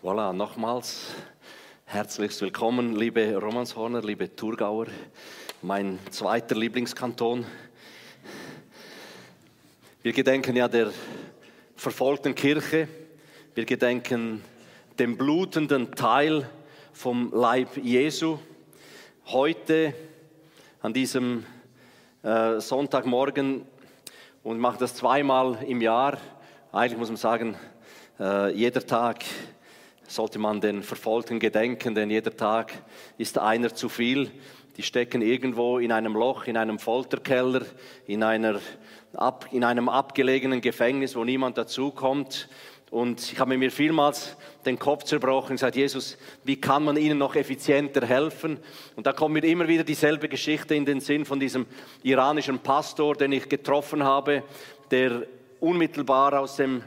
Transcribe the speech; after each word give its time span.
Voilà, 0.00 0.32
nochmals 0.32 1.06
herzlichst 1.84 2.40
willkommen, 2.40 2.94
liebe 2.94 3.34
Romanshorner, 3.34 4.00
liebe 4.00 4.32
Thurgauer, 4.32 4.86
mein 5.60 5.98
zweiter 6.12 6.54
Lieblingskanton. 6.54 7.44
Wir 10.02 10.12
gedenken 10.12 10.54
ja 10.54 10.68
der 10.68 10.92
verfolgten 11.74 12.36
Kirche, 12.36 12.86
wir 13.56 13.64
gedenken 13.64 14.44
dem 15.00 15.16
blutenden 15.16 15.90
Teil 15.90 16.48
vom 16.92 17.32
Leib 17.34 17.76
Jesu. 17.76 18.38
Heute 19.26 19.94
an 20.80 20.92
diesem 20.92 21.44
äh, 22.22 22.60
Sonntagmorgen 22.60 23.66
und 24.44 24.60
mache 24.60 24.78
das 24.78 24.94
zweimal 24.94 25.58
im 25.66 25.80
Jahr. 25.80 26.18
Eigentlich 26.70 26.98
muss 26.98 27.08
man 27.08 27.16
sagen, 27.16 27.56
äh, 28.20 28.52
jeder 28.52 28.86
Tag 28.86 29.24
sollte 30.08 30.38
man 30.38 30.60
den 30.60 30.82
Verfolgten 30.82 31.38
gedenken, 31.38 31.94
denn 31.94 32.10
jeder 32.10 32.36
Tag 32.36 32.72
ist 33.18 33.38
einer 33.38 33.74
zu 33.74 33.88
viel. 33.88 34.30
Die 34.76 34.82
stecken 34.82 35.22
irgendwo 35.22 35.78
in 35.78 35.92
einem 35.92 36.14
Loch, 36.14 36.46
in 36.46 36.56
einem 36.56 36.78
Folterkeller, 36.78 37.62
in, 38.06 38.22
einer, 38.22 38.60
in 39.52 39.64
einem 39.64 39.88
abgelegenen 39.88 40.60
Gefängnis, 40.60 41.14
wo 41.14 41.24
niemand 41.24 41.58
dazukommt. 41.58 42.48
Und 42.90 43.32
ich 43.32 43.38
habe 43.38 43.58
mir 43.58 43.70
vielmals 43.70 44.36
den 44.64 44.78
Kopf 44.78 45.04
zerbrochen 45.04 45.50
und 45.50 45.56
gesagt, 45.56 45.76
Jesus, 45.76 46.16
wie 46.44 46.56
kann 46.56 46.84
man 46.84 46.96
ihnen 46.96 47.18
noch 47.18 47.36
effizienter 47.36 48.06
helfen? 48.06 48.58
Und 48.96 49.06
da 49.06 49.12
kommt 49.12 49.34
mir 49.34 49.44
immer 49.44 49.68
wieder 49.68 49.84
dieselbe 49.84 50.28
Geschichte 50.28 50.74
in 50.74 50.86
den 50.86 51.00
Sinn 51.00 51.26
von 51.26 51.38
diesem 51.38 51.66
iranischen 52.02 52.60
Pastor, 52.60 53.14
den 53.14 53.32
ich 53.32 53.48
getroffen 53.48 54.04
habe, 54.04 54.42
der 54.90 55.24
unmittelbar 55.60 56.40
aus 56.40 56.56
dem 56.56 56.82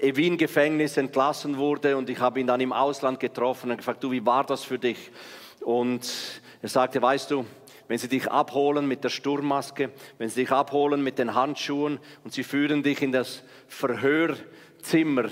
Wien-Gefängnis 0.00 0.96
entlassen 0.96 1.56
wurde 1.56 1.96
und 1.96 2.10
ich 2.10 2.18
habe 2.18 2.40
ihn 2.40 2.46
dann 2.46 2.60
im 2.60 2.72
Ausland 2.72 3.20
getroffen 3.20 3.70
und 3.70 3.78
gefragt, 3.78 4.02
du, 4.02 4.10
wie 4.10 4.24
war 4.24 4.44
das 4.44 4.64
für 4.64 4.78
dich? 4.78 5.10
Und 5.60 6.08
er 6.62 6.68
sagte, 6.68 7.00
weißt 7.02 7.30
du, 7.30 7.44
wenn 7.88 7.98
sie 7.98 8.08
dich 8.08 8.30
abholen 8.30 8.86
mit 8.86 9.02
der 9.02 9.08
Sturmmaske, 9.08 9.90
wenn 10.18 10.28
sie 10.28 10.42
dich 10.42 10.52
abholen 10.52 11.02
mit 11.02 11.18
den 11.18 11.34
Handschuhen 11.34 11.98
und 12.24 12.32
sie 12.32 12.44
führen 12.44 12.82
dich 12.82 13.02
in 13.02 13.12
das 13.12 13.42
Verhörzimmer, 13.66 15.30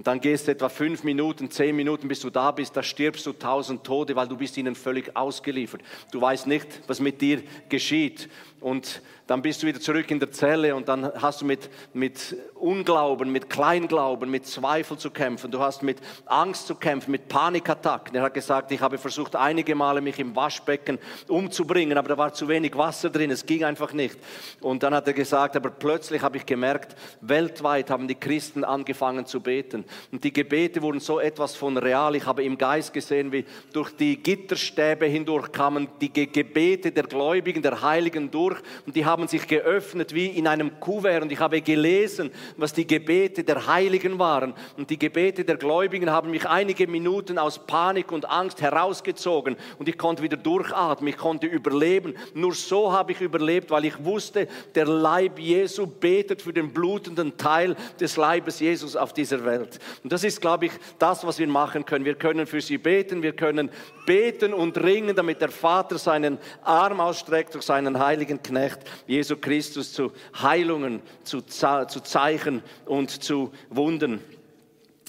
und 0.00 0.06
dann 0.06 0.22
gehst 0.22 0.46
du 0.46 0.52
etwa 0.52 0.70
fünf 0.70 1.04
Minuten, 1.04 1.50
zehn 1.50 1.76
Minuten, 1.76 2.08
bis 2.08 2.20
du 2.20 2.30
da 2.30 2.52
bist, 2.52 2.74
da 2.74 2.82
stirbst 2.82 3.26
du 3.26 3.34
tausend 3.34 3.84
Tode, 3.84 4.16
weil 4.16 4.26
du 4.26 4.38
bist 4.38 4.56
ihnen 4.56 4.74
völlig 4.74 5.14
ausgeliefert. 5.14 5.82
Du 6.10 6.22
weißt 6.22 6.46
nicht, 6.46 6.66
was 6.86 7.00
mit 7.00 7.20
dir 7.20 7.42
geschieht. 7.68 8.30
Und 8.60 9.02
dann 9.26 9.42
bist 9.42 9.62
du 9.62 9.66
wieder 9.66 9.78
zurück 9.78 10.10
in 10.10 10.18
der 10.18 10.30
Zelle 10.30 10.74
und 10.74 10.88
dann 10.88 11.12
hast 11.20 11.42
du 11.42 11.44
mit, 11.44 11.68
mit 11.92 12.34
Unglauben, 12.60 13.32
mit 13.32 13.48
Kleinglauben, 13.48 14.30
mit 14.30 14.46
Zweifel 14.46 14.98
zu 14.98 15.10
kämpfen. 15.10 15.50
Du 15.50 15.60
hast 15.60 15.82
mit 15.82 15.98
Angst 16.26 16.66
zu 16.66 16.74
kämpfen, 16.74 17.10
mit 17.10 17.28
Panikattacken. 17.28 18.14
Er 18.14 18.22
hat 18.22 18.34
gesagt, 18.34 18.70
ich 18.72 18.80
habe 18.80 18.98
versucht 18.98 19.34
einige 19.36 19.74
Male 19.74 20.00
mich 20.00 20.18
im 20.18 20.36
Waschbecken 20.36 20.98
umzubringen, 21.28 21.96
aber 21.98 22.08
da 22.08 22.18
war 22.18 22.32
zu 22.32 22.48
wenig 22.48 22.76
Wasser 22.76 23.10
drin, 23.10 23.30
es 23.30 23.46
ging 23.46 23.64
einfach 23.64 23.92
nicht. 23.92 24.18
Und 24.60 24.82
dann 24.82 24.94
hat 24.94 25.06
er 25.06 25.12
gesagt, 25.12 25.56
aber 25.56 25.70
plötzlich 25.70 26.22
habe 26.22 26.36
ich 26.36 26.46
gemerkt, 26.46 26.96
weltweit 27.20 27.90
haben 27.90 28.06
die 28.06 28.14
Christen 28.14 28.64
angefangen 28.64 29.26
zu 29.26 29.40
beten. 29.40 29.84
Und 30.12 30.22
die 30.22 30.32
Gebete 30.32 30.82
wurden 30.82 31.00
so 31.00 31.18
etwas 31.18 31.56
von 31.56 31.76
real. 31.76 32.14
Ich 32.14 32.26
habe 32.26 32.44
im 32.44 32.58
Geist 32.58 32.92
gesehen, 32.92 33.32
wie 33.32 33.44
durch 33.72 33.90
die 33.96 34.22
Gitterstäbe 34.22 35.06
hindurch 35.06 35.52
kamen 35.52 35.88
die 36.00 36.10
Gebete 36.12 36.92
der 36.92 37.04
Gläubigen, 37.04 37.62
der 37.62 37.82
Heiligen 37.82 38.30
durch 38.30 38.58
und 38.86 38.96
die 38.96 39.04
haben 39.04 39.28
sich 39.28 39.46
geöffnet 39.46 40.14
wie 40.14 40.26
in 40.26 40.46
einem 40.46 40.78
Kuvert 40.80 41.22
und 41.22 41.32
ich 41.32 41.40
habe 41.40 41.60
gelesen, 41.60 42.30
was 42.56 42.72
die 42.72 42.86
Gebete 42.86 43.44
der 43.44 43.66
Heiligen 43.66 44.18
waren. 44.18 44.54
Und 44.76 44.90
die 44.90 44.98
Gebete 44.98 45.44
der 45.44 45.56
Gläubigen 45.56 46.10
haben 46.10 46.30
mich 46.30 46.48
einige 46.48 46.86
Minuten 46.86 47.38
aus 47.38 47.66
Panik 47.66 48.12
und 48.12 48.28
Angst 48.28 48.60
herausgezogen 48.60 49.56
und 49.78 49.88
ich 49.88 49.98
konnte 49.98 50.22
wieder 50.22 50.36
durchatmen, 50.36 51.08
ich 51.08 51.16
konnte 51.16 51.46
überleben. 51.46 52.14
Nur 52.34 52.54
so 52.54 52.92
habe 52.92 53.12
ich 53.12 53.20
überlebt, 53.20 53.70
weil 53.70 53.84
ich 53.84 54.04
wusste, 54.04 54.48
der 54.74 54.86
Leib 54.86 55.38
Jesu 55.38 55.86
betet 55.86 56.42
für 56.42 56.52
den 56.52 56.72
blutenden 56.72 57.36
Teil 57.36 57.76
des 57.98 58.16
Leibes 58.16 58.60
Jesus 58.60 58.96
auf 58.96 59.12
dieser 59.12 59.44
Welt. 59.44 59.78
Und 60.02 60.12
das 60.12 60.24
ist, 60.24 60.40
glaube 60.40 60.66
ich, 60.66 60.72
das, 60.98 61.26
was 61.26 61.38
wir 61.38 61.48
machen 61.48 61.84
können. 61.84 62.04
Wir 62.04 62.14
können 62.14 62.46
für 62.46 62.60
sie 62.60 62.78
beten, 62.78 63.22
wir 63.22 63.32
können 63.32 63.70
beten 64.06 64.52
und 64.52 64.76
ringen, 64.78 65.14
damit 65.14 65.40
der 65.40 65.50
Vater 65.50 65.98
seinen 65.98 66.38
Arm 66.62 67.00
ausstreckt 67.00 67.54
durch 67.54 67.64
seinen 67.64 67.98
heiligen 67.98 68.42
Knecht 68.42 68.80
Jesu 69.06 69.36
Christus 69.36 69.92
zu 69.92 70.12
Heilungen, 70.40 71.00
zu, 71.22 71.42
zu 71.42 72.00
Zeichen 72.02 72.39
und 72.86 73.22
zu 73.22 73.52
Wunden. 73.68 74.20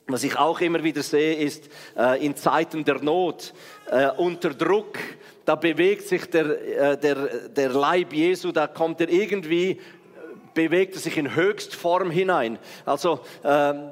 Was 0.07 0.23
ich 0.23 0.37
auch 0.37 0.59
immer 0.59 0.83
wieder 0.83 1.03
sehe, 1.03 1.35
ist 1.35 1.69
äh, 1.97 2.25
in 2.25 2.35
Zeiten 2.35 2.83
der 2.83 3.01
Not, 3.01 3.53
äh, 3.89 4.09
unter 4.17 4.49
Druck, 4.49 4.97
da 5.45 5.55
bewegt 5.55 6.07
sich 6.07 6.25
der, 6.25 6.91
äh, 6.91 6.97
der, 6.97 7.49
der 7.49 7.69
Leib 7.69 8.13
Jesu, 8.13 8.51
da 8.51 8.67
kommt 8.67 8.99
er 8.99 9.09
irgendwie, 9.09 9.79
bewegt 10.53 10.95
er 10.95 11.01
sich 11.01 11.17
in 11.17 11.33
Höchstform 11.33 12.11
hinein. 12.11 12.59
Also 12.85 13.21
ähm, 13.43 13.91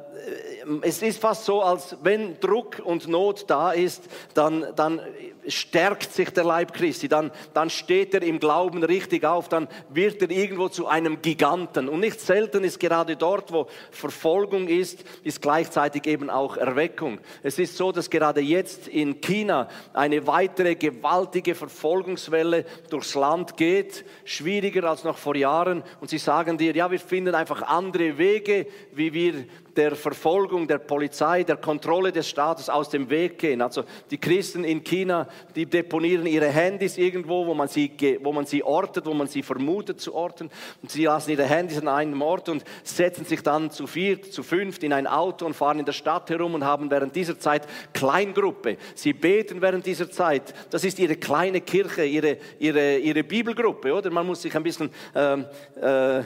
es 0.81 1.01
ist 1.01 1.19
fast 1.19 1.45
so, 1.45 1.61
als 1.61 1.95
wenn 2.03 2.39
Druck 2.39 2.81
und 2.83 3.07
Not 3.07 3.45
da 3.47 3.71
ist, 3.71 4.03
dann, 4.33 4.65
dann 4.75 5.01
stärkt 5.49 6.13
sich 6.13 6.29
der 6.29 6.43
Leib 6.43 6.73
Christi, 6.73 7.07
dann, 7.07 7.31
dann 7.53 7.69
steht 7.69 8.13
er 8.13 8.23
im 8.23 8.39
Glauben 8.39 8.83
richtig 8.83 9.25
auf, 9.25 9.49
dann 9.49 9.67
wird 9.89 10.21
er 10.21 10.31
irgendwo 10.31 10.69
zu 10.69 10.87
einem 10.87 11.21
Giganten. 11.21 11.89
Und 11.89 12.01
nicht 12.01 12.19
selten 12.19 12.63
ist 12.63 12.79
gerade 12.79 13.15
dort, 13.15 13.51
wo 13.51 13.67
Verfolgung 13.91 14.67
ist, 14.67 15.03
ist 15.23 15.41
gleichzeitig 15.41 16.05
eben 16.07 16.29
auch 16.29 16.57
Erweckung. 16.57 17.19
Es 17.43 17.59
ist 17.59 17.77
so, 17.77 17.91
dass 17.91 18.09
gerade 18.09 18.41
jetzt 18.41 18.87
in 18.87 19.21
China 19.21 19.67
eine 19.93 20.25
weitere 20.27 20.75
gewaltige 20.75 21.55
Verfolgungswelle 21.55 22.65
durchs 22.89 23.15
Land 23.15 23.57
geht, 23.57 24.05
schwieriger 24.25 24.89
als 24.89 25.03
noch 25.03 25.17
vor 25.17 25.35
Jahren. 25.35 25.83
Und 25.99 26.09
sie 26.09 26.17
sagen 26.17 26.57
dir, 26.57 26.75
ja, 26.75 26.91
wir 26.91 26.99
finden 26.99 27.35
einfach 27.35 27.61
andere 27.63 28.17
Wege, 28.17 28.67
wie 28.93 29.13
wir 29.13 29.45
der 29.75 29.95
Verfolgung 29.95 30.67
der 30.67 30.79
Polizei, 30.79 31.43
der 31.43 31.57
Kontrolle 31.57 32.11
des 32.11 32.27
Staates 32.27 32.69
aus 32.69 32.89
dem 32.89 33.09
Weg 33.09 33.37
gehen. 33.37 33.61
Also 33.61 33.83
die 34.09 34.17
Christen 34.17 34.63
in 34.63 34.83
China, 34.83 35.27
die 35.55 35.65
deponieren 35.65 36.25
ihre 36.25 36.47
Handys 36.47 36.97
irgendwo, 36.97 37.45
wo 37.45 37.53
man 37.53 37.67
sie, 37.67 37.91
wo 38.21 38.31
man 38.31 38.45
sie 38.45 38.63
ortet, 38.63 39.05
wo 39.05 39.13
man 39.13 39.27
sie 39.27 39.43
vermutet 39.43 40.01
zu 40.01 40.13
orten. 40.13 40.49
Und 40.81 40.91
sie 40.91 41.05
lassen 41.05 41.31
ihre 41.31 41.45
Handys 41.45 41.79
an 41.79 41.87
einem 41.87 42.21
Ort 42.21 42.49
und 42.49 42.63
setzen 42.83 43.25
sich 43.25 43.41
dann 43.43 43.71
zu 43.71 43.87
viert, 43.87 44.31
zu 44.31 44.43
fünft 44.43 44.83
in 44.83 44.93
ein 44.93 45.07
Auto 45.07 45.45
und 45.45 45.53
fahren 45.53 45.79
in 45.79 45.85
der 45.85 45.93
Stadt 45.93 46.29
herum 46.29 46.53
und 46.55 46.63
haben 46.63 46.89
während 46.89 47.15
dieser 47.15 47.39
Zeit 47.39 47.67
Kleingruppe. 47.93 48.77
Sie 48.95 49.13
beten 49.13 49.61
während 49.61 49.85
dieser 49.85 50.09
Zeit. 50.09 50.53
Das 50.69 50.83
ist 50.83 50.99
ihre 50.99 51.15
kleine 51.15 51.61
Kirche, 51.61 52.05
ihre, 52.05 52.37
ihre, 52.59 52.97
ihre 52.97 53.23
Bibelgruppe, 53.23 53.93
oder? 53.93 54.09
Man 54.09 54.25
muss 54.25 54.41
sich 54.41 54.55
ein 54.55 54.63
bisschen, 54.63 54.89
äh, 55.13 55.37
äh, 55.81 56.23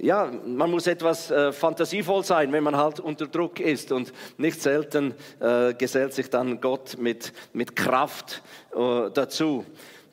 ja, 0.00 0.30
man 0.46 0.70
muss 0.70 0.86
etwas 0.86 1.30
äh, 1.30 1.52
fantasievoll 1.52 2.24
sein, 2.24 2.52
wenn 2.52 2.62
man 2.62 2.76
halt 2.76 2.85
unter 3.00 3.26
Druck 3.26 3.60
ist. 3.60 3.92
Und 3.92 4.12
nicht 4.38 4.60
selten 4.60 5.14
äh, 5.40 5.74
gesellt 5.74 6.14
sich 6.14 6.30
dann 6.30 6.60
Gott 6.60 6.96
mit, 6.98 7.32
mit 7.52 7.76
Kraft 7.76 8.42
äh, 8.74 9.10
dazu. 9.12 9.64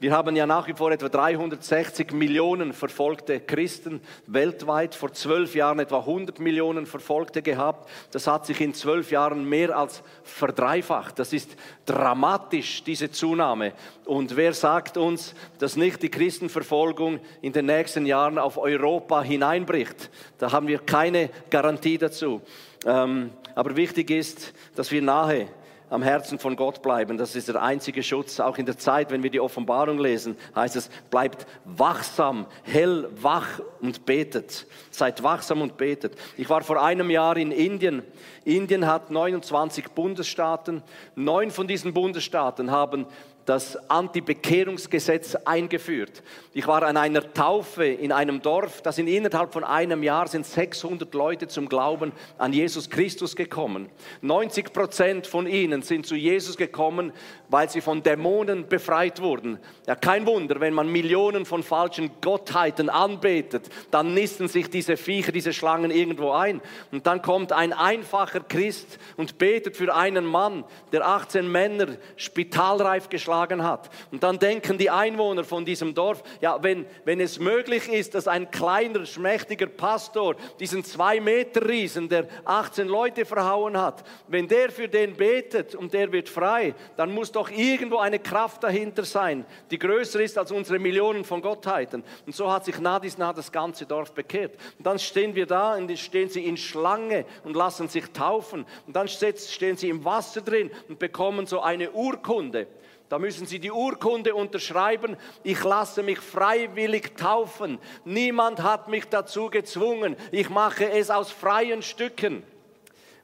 Wir 0.03 0.11
haben 0.11 0.35
ja 0.35 0.45
nach 0.45 0.67
wie 0.67 0.73
vor 0.73 0.91
etwa 0.91 1.07
360 1.07 2.11
Millionen 2.11 2.73
verfolgte 2.73 3.39
Christen 3.39 4.01
weltweit, 4.27 4.95
vor 4.95 5.13
zwölf 5.13 5.55
Jahren 5.55 5.79
etwa 5.79 5.99
100 5.99 6.39
Millionen 6.39 6.85
Verfolgte 6.85 7.41
gehabt. 7.41 7.89
Das 8.11 8.27
hat 8.27 8.45
sich 8.45 8.59
in 8.59 8.73
zwölf 8.73 9.11
Jahren 9.11 9.47
mehr 9.47 9.77
als 9.77 10.03
verdreifacht. 10.25 11.19
Das 11.19 11.31
ist 11.31 11.55
dramatisch, 11.85 12.83
diese 12.83 13.11
Zunahme. 13.11 13.71
Und 14.03 14.35
wer 14.35 14.51
sagt 14.51 14.97
uns, 14.97 15.35
dass 15.59 15.77
nicht 15.77 16.03
die 16.03 16.09
Christenverfolgung 16.11 17.21
in 17.41 17.53
den 17.53 17.67
nächsten 17.67 18.05
Jahren 18.05 18.37
auf 18.37 18.57
Europa 18.57 19.23
hineinbricht? 19.23 20.09
Da 20.37 20.51
haben 20.51 20.67
wir 20.67 20.79
keine 20.79 21.29
Garantie 21.49 21.97
dazu. 21.97 22.41
Ähm, 22.85 23.29
aber 23.55 23.77
wichtig 23.77 24.09
ist, 24.11 24.53
dass 24.75 24.91
wir 24.91 25.01
nahe 25.01 25.47
am 25.93 26.01
Herzen 26.01 26.39
von 26.39 26.55
Gott 26.55 26.81
bleiben. 26.81 27.17
Das 27.19 27.35
ist 27.35 27.49
der 27.49 27.61
einzige 27.61 28.01
Schutz. 28.01 28.39
Auch 28.39 28.57
in 28.57 28.65
der 28.65 28.79
Zeit, 28.79 29.11
wenn 29.11 29.21
wir 29.21 29.29
die 29.29 29.39
Offenbarung 29.39 29.99
lesen, 29.99 30.35
heißt 30.55 30.75
es, 30.75 30.89
bleibt 31.11 31.45
wachsam, 31.65 32.47
hell, 32.63 33.07
wach 33.21 33.61
und 33.79 34.03
betet. 34.03 34.65
Seid 34.89 35.21
wachsam 35.21 35.61
und 35.61 35.77
betet. 35.77 36.15
Ich 36.35 36.49
war 36.49 36.63
vor 36.63 36.83
einem 36.83 37.11
Jahr 37.11 37.37
in 37.37 37.51
Indien. 37.51 38.01
Indien 38.43 38.87
hat 38.87 39.11
29 39.11 39.89
Bundesstaaten. 39.91 40.81
Neun 41.13 41.51
von 41.51 41.67
diesen 41.67 41.93
Bundesstaaten 41.93 42.71
haben 42.71 43.05
das 43.45 43.77
Anti-Bekehrungsgesetz 43.89 45.35
eingeführt. 45.35 46.23
Ich 46.53 46.67
war 46.67 46.83
an 46.83 46.97
einer 46.97 47.33
Taufe 47.33 47.85
in 47.85 48.11
einem 48.11 48.41
Dorf, 48.41 48.81
da 48.81 48.91
sind 48.91 49.07
innerhalb 49.07 49.51
von 49.51 49.63
einem 49.63 50.03
Jahr 50.03 50.27
sind 50.27 50.45
600 50.45 51.13
Leute 51.13 51.47
zum 51.47 51.67
Glauben 51.67 52.13
an 52.37 52.53
Jesus 52.53 52.89
Christus 52.89 53.35
gekommen. 53.35 53.89
90 54.21 54.71
Prozent 54.71 55.27
von 55.27 55.47
ihnen 55.47 55.81
sind 55.81 56.05
zu 56.05 56.15
Jesus 56.15 56.55
gekommen, 56.55 57.11
weil 57.49 57.69
sie 57.69 57.81
von 57.81 58.01
Dämonen 58.01 58.67
befreit 58.67 59.21
wurden. 59.21 59.59
Ja, 59.87 59.95
kein 59.95 60.25
Wunder, 60.25 60.59
wenn 60.59 60.73
man 60.73 60.89
Millionen 60.89 61.45
von 61.45 61.63
falschen 61.63 62.11
Gottheiten 62.21 62.89
anbetet, 62.89 63.69
dann 63.91 64.13
nisten 64.13 64.47
sich 64.47 64.69
diese 64.69 64.95
Viecher, 64.95 65.31
diese 65.31 65.53
Schlangen 65.53 65.91
irgendwo 65.91 66.31
ein. 66.31 66.61
Und 66.91 67.07
dann 67.07 67.21
kommt 67.21 67.51
ein 67.51 67.73
einfacher 67.73 68.39
Christ 68.39 68.99
und 69.17 69.37
betet 69.37 69.75
für 69.75 69.93
einen 69.93 70.25
Mann, 70.25 70.63
der 70.91 71.05
18 71.05 71.51
Männer 71.51 71.87
spitalreif 72.15 73.09
geschlagen 73.09 73.32
geschlagen 73.33 73.63
hat. 73.63 73.89
Und 74.11 74.23
dann 74.23 74.37
denken 74.39 74.77
die 74.77 74.89
Einwohner 74.89 75.43
von 75.43 75.65
diesem 75.65 75.93
Dorf, 75.93 76.23
ja, 76.41 76.61
wenn, 76.61 76.85
wenn 77.05 77.19
es 77.19 77.39
möglich 77.39 77.87
ist, 77.89 78.13
dass 78.13 78.27
ein 78.27 78.51
kleiner, 78.51 79.05
schmächtiger 79.05 79.67
Pastor 79.67 80.35
diesen 80.59 80.83
zwei 80.83 81.19
Meter 81.19 81.67
Riesen, 81.67 82.09
der 82.09 82.27
18 82.45 82.87
Leute 82.87 83.25
verhauen 83.25 83.77
hat, 83.77 84.03
wenn 84.27 84.47
der 84.47 84.69
für 84.69 84.87
den 84.87 85.15
betet 85.15 85.75
und 85.75 85.93
der 85.93 86.11
wird 86.11 86.29
frei, 86.29 86.75
dann 86.95 87.11
muss 87.11 87.31
doch 87.31 87.49
irgendwo 87.49 87.97
eine 87.97 88.19
Kraft 88.19 88.63
dahinter 88.63 89.03
sein, 89.03 89.45
die 89.71 89.79
größer 89.79 90.21
ist 90.21 90.37
als 90.37 90.51
unsere 90.51 90.79
Millionen 90.79 91.23
von 91.23 91.41
Gottheiten. 91.41 92.03
Und 92.25 92.35
so 92.35 92.51
hat 92.51 92.65
sich 92.65 92.79
nah 92.79 92.99
dies 92.99 93.17
nah 93.17 93.33
das 93.33 93.51
ganze 93.51 93.85
Dorf 93.85 94.13
bekehrt. 94.13 94.57
Und 94.77 94.85
dann 94.85 94.99
stehen 94.99 95.33
wir 95.35 95.45
da 95.45 95.75
und 95.75 95.97
stehen 95.97 96.29
sie 96.29 96.45
in 96.45 96.57
Schlange 96.57 97.25
und 97.43 97.55
lassen 97.55 97.87
sich 97.87 98.05
taufen. 98.11 98.65
Und 98.85 98.95
dann 98.95 99.07
stehen 99.07 99.77
sie 99.77 99.89
im 99.89 100.05
Wasser 100.05 100.41
drin 100.41 100.69
und 100.87 100.99
bekommen 100.99 101.45
so 101.45 101.61
eine 101.61 101.91
Urkunde. 101.91 102.67
Da 103.13 103.19
müssen 103.19 103.45
Sie 103.45 103.59
die 103.59 103.71
Urkunde 103.71 104.33
unterschreiben. 104.33 105.17
Ich 105.43 105.63
lasse 105.63 106.01
mich 106.01 106.17
freiwillig 106.17 107.15
taufen. 107.15 107.77
Niemand 108.05 108.63
hat 108.63 108.87
mich 108.87 109.07
dazu 109.07 109.51
gezwungen. 109.51 110.15
Ich 110.31 110.49
mache 110.49 110.89
es 110.89 111.11
aus 111.11 111.29
freien 111.29 111.83
Stücken. 111.83 112.41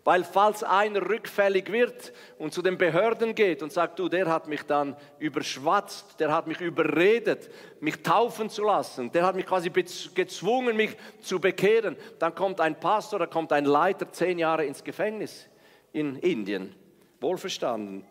Weil 0.03 0.23
falls 0.23 0.63
einer 0.63 1.09
rückfällig 1.09 1.71
wird 1.71 2.13
und 2.37 2.53
zu 2.53 2.61
den 2.61 2.77
Behörden 2.77 3.33
geht 3.33 3.63
und 3.63 3.73
sagt, 3.73 3.97
du, 3.97 4.09
der 4.09 4.27
hat 4.27 4.47
mich 4.47 4.61
dann 4.61 4.95
überschwatzt, 5.17 6.19
der 6.19 6.31
hat 6.31 6.45
mich 6.45 6.61
überredet, 6.61 7.49
mich 7.79 8.03
taufen 8.03 8.51
zu 8.51 8.65
lassen, 8.65 9.11
der 9.11 9.25
hat 9.25 9.35
mich 9.35 9.47
quasi 9.47 9.71
gezwungen, 9.71 10.77
mich 10.77 10.95
zu 11.19 11.39
bekehren, 11.39 11.95
dann 12.19 12.35
kommt 12.35 12.61
ein 12.61 12.79
Pastor, 12.79 13.17
da 13.17 13.25
kommt 13.25 13.51
ein 13.51 13.65
Leiter 13.65 14.11
zehn 14.11 14.37
Jahre 14.37 14.65
ins 14.65 14.83
Gefängnis 14.83 15.47
in 15.93 16.15
Indien. 16.17 16.75
Wohlverstanden 17.19 18.05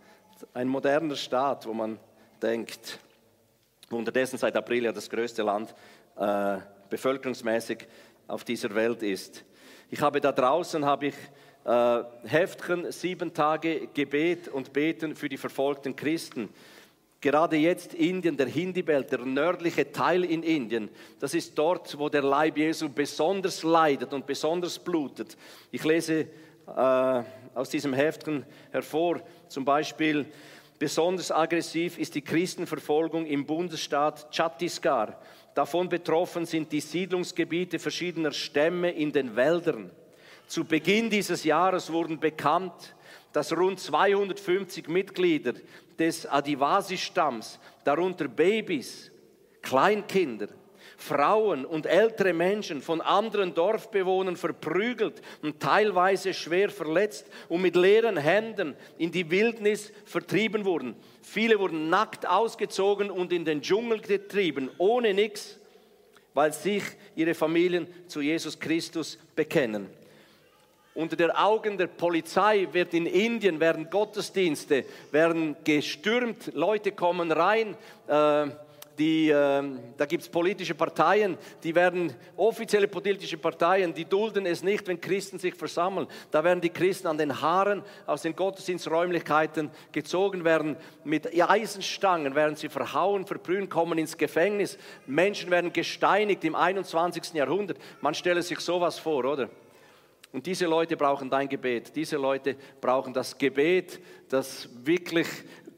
ein 0.54 0.68
moderner 0.68 1.16
Staat, 1.16 1.66
wo 1.66 1.72
man 1.72 1.98
denkt, 2.42 2.98
unterdessen 3.90 4.38
seit 4.38 4.56
April 4.56 4.84
ja 4.84 4.92
das 4.92 5.08
größte 5.08 5.42
Land 5.42 5.74
äh, 6.16 6.58
bevölkerungsmäßig 6.90 7.86
auf 8.26 8.44
dieser 8.44 8.74
Welt 8.74 9.02
ist. 9.02 9.44
Ich 9.90 10.00
habe 10.00 10.20
da 10.20 10.32
draußen 10.32 10.84
habe 10.84 11.06
ich 11.06 11.14
äh, 11.64 12.02
Heftchen 12.24 12.92
sieben 12.92 13.32
Tage 13.32 13.88
Gebet 13.94 14.48
und 14.48 14.72
Beten 14.72 15.16
für 15.16 15.28
die 15.28 15.38
verfolgten 15.38 15.96
Christen. 15.96 16.48
Gerade 17.20 17.56
jetzt 17.56 17.94
Indien, 17.94 18.36
der 18.36 18.46
Hindi-Belt, 18.46 19.10
der 19.10 19.20
nördliche 19.20 19.90
Teil 19.90 20.24
in 20.24 20.44
Indien, 20.44 20.88
das 21.18 21.34
ist 21.34 21.58
dort, 21.58 21.98
wo 21.98 22.08
der 22.08 22.22
Leib 22.22 22.56
Jesu 22.56 22.88
besonders 22.88 23.64
leidet 23.64 24.12
und 24.12 24.24
besonders 24.24 24.78
blutet. 24.78 25.36
Ich 25.72 25.82
lese 25.82 26.28
äh, 26.76 27.22
aus 27.54 27.70
diesem 27.70 27.92
Heftchen 27.92 28.44
hervor, 28.70 29.20
zum 29.48 29.64
Beispiel, 29.64 30.26
besonders 30.78 31.30
aggressiv 31.30 31.98
ist 31.98 32.14
die 32.14 32.22
Christenverfolgung 32.22 33.26
im 33.26 33.46
Bundesstaat 33.46 34.30
Chhattisgarh. 34.30 35.16
Davon 35.54 35.88
betroffen 35.88 36.46
sind 36.46 36.70
die 36.70 36.80
Siedlungsgebiete 36.80 37.78
verschiedener 37.78 38.32
Stämme 38.32 38.90
in 38.90 39.12
den 39.12 39.34
Wäldern. 39.34 39.90
Zu 40.46 40.64
Beginn 40.64 41.10
dieses 41.10 41.44
Jahres 41.44 41.92
wurden 41.92 42.20
bekannt, 42.20 42.94
dass 43.32 43.56
rund 43.56 43.80
250 43.80 44.88
Mitglieder 44.88 45.54
des 45.98 46.26
Adivasi-Stamms, 46.26 47.58
darunter 47.84 48.28
Babys, 48.28 49.10
Kleinkinder, 49.60 50.48
Frauen 51.00 51.64
und 51.64 51.86
ältere 51.86 52.32
Menschen 52.32 52.82
von 52.82 53.00
anderen 53.00 53.54
Dorfbewohnern 53.54 54.36
verprügelt 54.36 55.22
und 55.42 55.60
teilweise 55.60 56.34
schwer 56.34 56.70
verletzt 56.70 57.24
und 57.48 57.62
mit 57.62 57.76
leeren 57.76 58.16
Händen 58.16 58.74
in 58.98 59.12
die 59.12 59.30
Wildnis 59.30 59.92
vertrieben 60.04 60.64
wurden. 60.64 60.96
Viele 61.22 61.60
wurden 61.60 61.88
nackt 61.88 62.26
ausgezogen 62.28 63.12
und 63.12 63.32
in 63.32 63.44
den 63.44 63.62
Dschungel 63.62 64.00
getrieben, 64.00 64.70
ohne 64.76 65.14
nichts, 65.14 65.60
weil 66.34 66.52
sich 66.52 66.82
ihre 67.14 67.34
Familien 67.34 67.86
zu 68.08 68.20
Jesus 68.20 68.58
Christus 68.58 69.18
bekennen. 69.36 69.88
Unter 70.94 71.14
den 71.14 71.30
Augen 71.30 71.78
der 71.78 71.86
Polizei 71.86 72.66
wird 72.72 72.92
in 72.92 73.06
Indien, 73.06 73.60
werden 73.60 73.88
Gottesdienste, 73.88 74.84
werden 75.12 75.54
gestürmt, 75.62 76.50
Leute 76.54 76.90
kommen 76.90 77.30
rein, 77.30 77.76
äh, 78.08 78.48
die, 78.98 79.30
äh, 79.30 79.62
da 79.96 80.06
gibt 80.06 80.22
es 80.22 80.28
politische 80.28 80.74
Parteien, 80.74 81.38
die 81.62 81.74
werden, 81.74 82.12
offizielle 82.36 82.88
politische 82.88 83.38
Parteien, 83.38 83.94
die 83.94 84.04
dulden 84.04 84.46
es 84.46 84.62
nicht, 84.62 84.86
wenn 84.88 85.00
Christen 85.00 85.38
sich 85.38 85.54
versammeln. 85.54 86.06
Da 86.30 86.42
werden 86.42 86.60
die 86.60 86.70
Christen 86.70 87.06
an 87.06 87.18
den 87.18 87.40
Haaren 87.40 87.82
aus 88.06 88.22
den 88.22 88.34
Gottesdiensträumlichkeiten 88.34 89.70
gezogen 89.92 90.44
werden, 90.44 90.76
mit 91.04 91.28
Eisenstangen 91.48 92.34
werden 92.34 92.56
sie 92.56 92.68
verhauen, 92.68 93.26
verbrühen, 93.26 93.68
kommen 93.68 93.98
ins 93.98 94.16
Gefängnis. 94.16 94.78
Menschen 95.06 95.50
werden 95.50 95.72
gesteinigt 95.72 96.44
im 96.44 96.54
21. 96.54 97.34
Jahrhundert. 97.34 97.78
Man 98.00 98.14
stelle 98.14 98.42
sich 98.42 98.58
sowas 98.60 98.98
vor, 98.98 99.24
oder? 99.24 99.48
Und 100.32 100.44
diese 100.44 100.66
Leute 100.66 100.96
brauchen 100.96 101.30
dein 101.30 101.48
Gebet. 101.48 101.96
Diese 101.96 102.16
Leute 102.16 102.56
brauchen 102.80 103.14
das 103.14 103.38
Gebet, 103.38 104.00
das 104.28 104.68
wirklich 104.84 105.26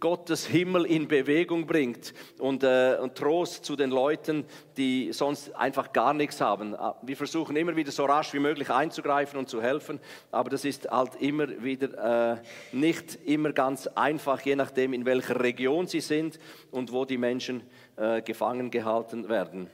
Gottes 0.01 0.47
Himmel 0.47 0.87
in 0.87 1.07
Bewegung 1.07 1.67
bringt 1.67 2.15
und, 2.39 2.65
äh, 2.65 2.97
und 3.01 3.15
Trost 3.15 3.65
zu 3.65 3.77
den 3.77 3.91
Leuten, 3.91 4.47
die 4.77 5.13
sonst 5.13 5.55
einfach 5.55 5.93
gar 5.93 6.15
nichts 6.15 6.41
haben. 6.41 6.75
Ah, 6.75 6.97
wir 7.03 7.17
versuchen 7.17 7.55
immer 7.57 7.77
wieder 7.77 7.93
so 7.93 8.07
rasch 8.07 8.33
wie 8.33 8.39
möglich 8.39 8.71
einzugreifen 8.71 9.39
und 9.39 9.49
zu 9.49 9.63
helfen, 9.63 10.01
aber 10.31 10.49
das 10.51 10.65
ist 10.65 10.91
halt 10.91 11.17
immer 11.17 11.63
wieder 11.63 12.33
äh, 12.33 12.43
nicht 12.73 13.19
immer 13.27 13.53
ganz 13.53 13.87
einfach, 13.89 14.41
je 14.41 14.57
nachdem, 14.57 14.95
in 14.95 15.05
welcher 15.05 15.39
Region 15.39 15.87
sie 15.87 16.01
sind 16.01 16.39
und 16.71 16.93
wo 16.93 17.05
die 17.05 17.19
Menschen 17.19 17.63
äh, 17.97 18.23
gefangen 18.23 18.71
gehalten 18.71 19.29
werden. 19.29 19.69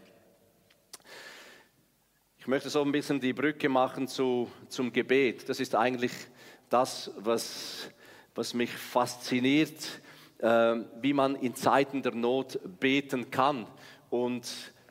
Ich 2.38 2.48
möchte 2.48 2.70
so 2.70 2.82
ein 2.82 2.92
bisschen 2.92 3.20
die 3.20 3.32
Brücke 3.32 3.68
machen 3.68 4.06
zu, 4.06 4.50
zum 4.68 4.92
Gebet. 4.92 5.48
Das 5.48 5.58
ist 5.58 5.74
eigentlich 5.74 6.12
das, 6.68 7.10
was, 7.16 7.90
was 8.34 8.54
mich 8.54 8.70
fasziniert 8.70 10.00
wie 10.38 11.12
man 11.12 11.36
in 11.36 11.54
Zeiten 11.54 12.02
der 12.02 12.14
Not 12.14 12.58
beten 12.78 13.30
kann 13.30 13.66
und 14.10 14.46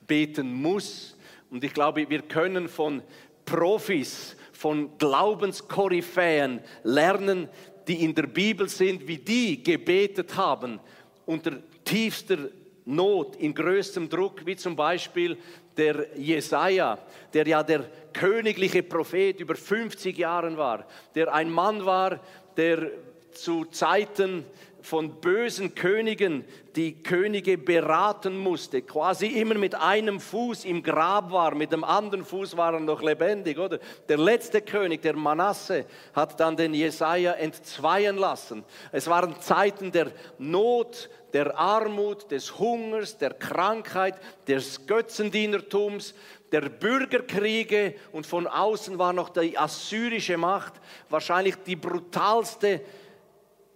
beten 0.08 0.54
muss. 0.54 1.18
Und 1.50 1.64
ich 1.64 1.74
glaube, 1.74 2.10
wir 2.10 2.22
können 2.24 2.68
von 2.68 3.04
Profis, 3.46 4.36
von 4.54 4.98
Glaubenskoryphäen 4.98 6.62
lernen, 6.84 7.50
die 7.88 8.04
in 8.04 8.16
der 8.16 8.28
Bibel 8.28 8.68
sind, 8.68 9.08
wie 9.08 9.18
die 9.18 9.62
gebetet 9.62 10.36
haben 10.36 10.80
unter 11.26 11.60
tiefster 11.84 12.38
Not, 12.86 13.36
in 13.38 13.54
größtem 13.54 14.10
Druck, 14.10 14.46
wie 14.46 14.56
zum 14.56 14.76
Beispiel 14.76 15.38
der 15.76 16.08
Jesaja, 16.18 17.00
der 17.34 17.48
ja 17.48 17.64
der 17.64 17.86
königliche 18.14 18.84
Prophet 18.84 19.40
über 19.40 19.56
50 19.56 20.18
Jahren 20.18 20.58
war, 20.58 20.88
der 21.16 21.34
ein 21.34 21.50
Mann 21.50 21.86
war, 21.86 22.20
der 22.56 22.92
zu 23.32 23.66
Zeiten 23.66 24.46
von 24.86 25.20
bösen 25.20 25.74
Königen 25.74 26.46
die 26.76 27.02
Könige 27.02 27.58
beraten 27.58 28.38
musste, 28.38 28.82
quasi 28.82 29.28
immer 29.28 29.56
mit 29.56 29.74
einem 29.76 30.20
Fuß 30.20 30.66
im 30.66 30.84
Grab 30.84 31.32
war, 31.32 31.56
mit 31.56 31.72
dem 31.72 31.84
anderen 31.84 32.24
Fuß 32.24 32.56
war 32.56 32.74
er 32.74 32.80
noch 32.80 33.02
lebendig, 33.02 33.58
oder? 33.58 33.80
Der 34.08 34.18
letzte 34.18 34.62
König, 34.62 35.02
der 35.02 35.16
Manasse, 35.16 35.86
hat 36.14 36.40
dann 36.40 36.56
den 36.56 36.74
Jesaja 36.74 37.34
entzweien 37.34 38.18
lassen. 38.18 38.64
Es 38.92 39.08
waren 39.08 39.40
Zeiten 39.40 39.92
der 39.92 40.12
Not, 40.38 41.10
der 41.34 41.58
Armut, 41.58 42.30
des 42.32 42.60
Hungers, 42.60 43.18
der 43.18 43.34
Krankheit, 43.34 44.16
des 44.48 44.86
Götzendienertums, 44.86 46.14
der 46.52 46.70
Bürgerkriege 46.70 47.96
und 48.12 48.26
von 48.26 48.48
außen 48.48 48.98
war 48.98 49.14
noch 49.14 49.30
die 49.30 49.58
assyrische 49.58 50.38
Macht, 50.38 50.74
wahrscheinlich 51.10 51.56
die 51.66 51.76
brutalste 51.76 52.82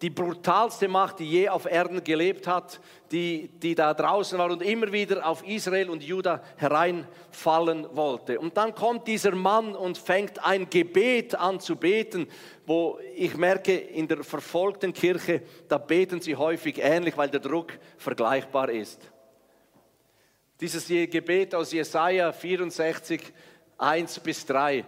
die 0.01 0.09
brutalste 0.09 0.87
Macht, 0.87 1.19
die 1.19 1.29
je 1.29 1.49
auf 1.49 1.65
Erden 1.65 2.03
gelebt 2.03 2.47
hat, 2.47 2.79
die, 3.11 3.49
die 3.59 3.75
da 3.75 3.93
draußen 3.93 4.37
war 4.37 4.49
und 4.49 4.61
immer 4.61 4.91
wieder 4.91 5.25
auf 5.25 5.45
Israel 5.45 5.89
und 5.89 6.03
Juda 6.03 6.41
hereinfallen 6.55 7.85
wollte. 7.95 8.39
Und 8.39 8.55
dann 8.55 8.73
kommt 8.73 9.07
dieser 9.07 9.35
Mann 9.35 9.75
und 9.75 9.97
fängt 9.97 10.43
ein 10.45 10.69
Gebet 10.69 11.35
an 11.35 11.59
zu 11.59 11.75
beten, 11.75 12.27
wo 12.65 12.99
ich 13.15 13.35
merke, 13.35 13.75
in 13.75 14.07
der 14.07 14.23
verfolgten 14.23 14.93
Kirche, 14.93 15.41
da 15.67 15.77
beten 15.77 16.21
sie 16.21 16.35
häufig 16.35 16.79
ähnlich, 16.79 17.17
weil 17.17 17.29
der 17.29 17.41
Druck 17.41 17.73
vergleichbar 17.97 18.69
ist. 18.69 19.01
Dieses 20.61 20.87
Gebet 20.87 21.55
aus 21.55 21.71
Jesaja 21.71 22.31
64, 22.31 23.21
1 23.77 24.19
bis 24.19 24.45
3. 24.45 24.85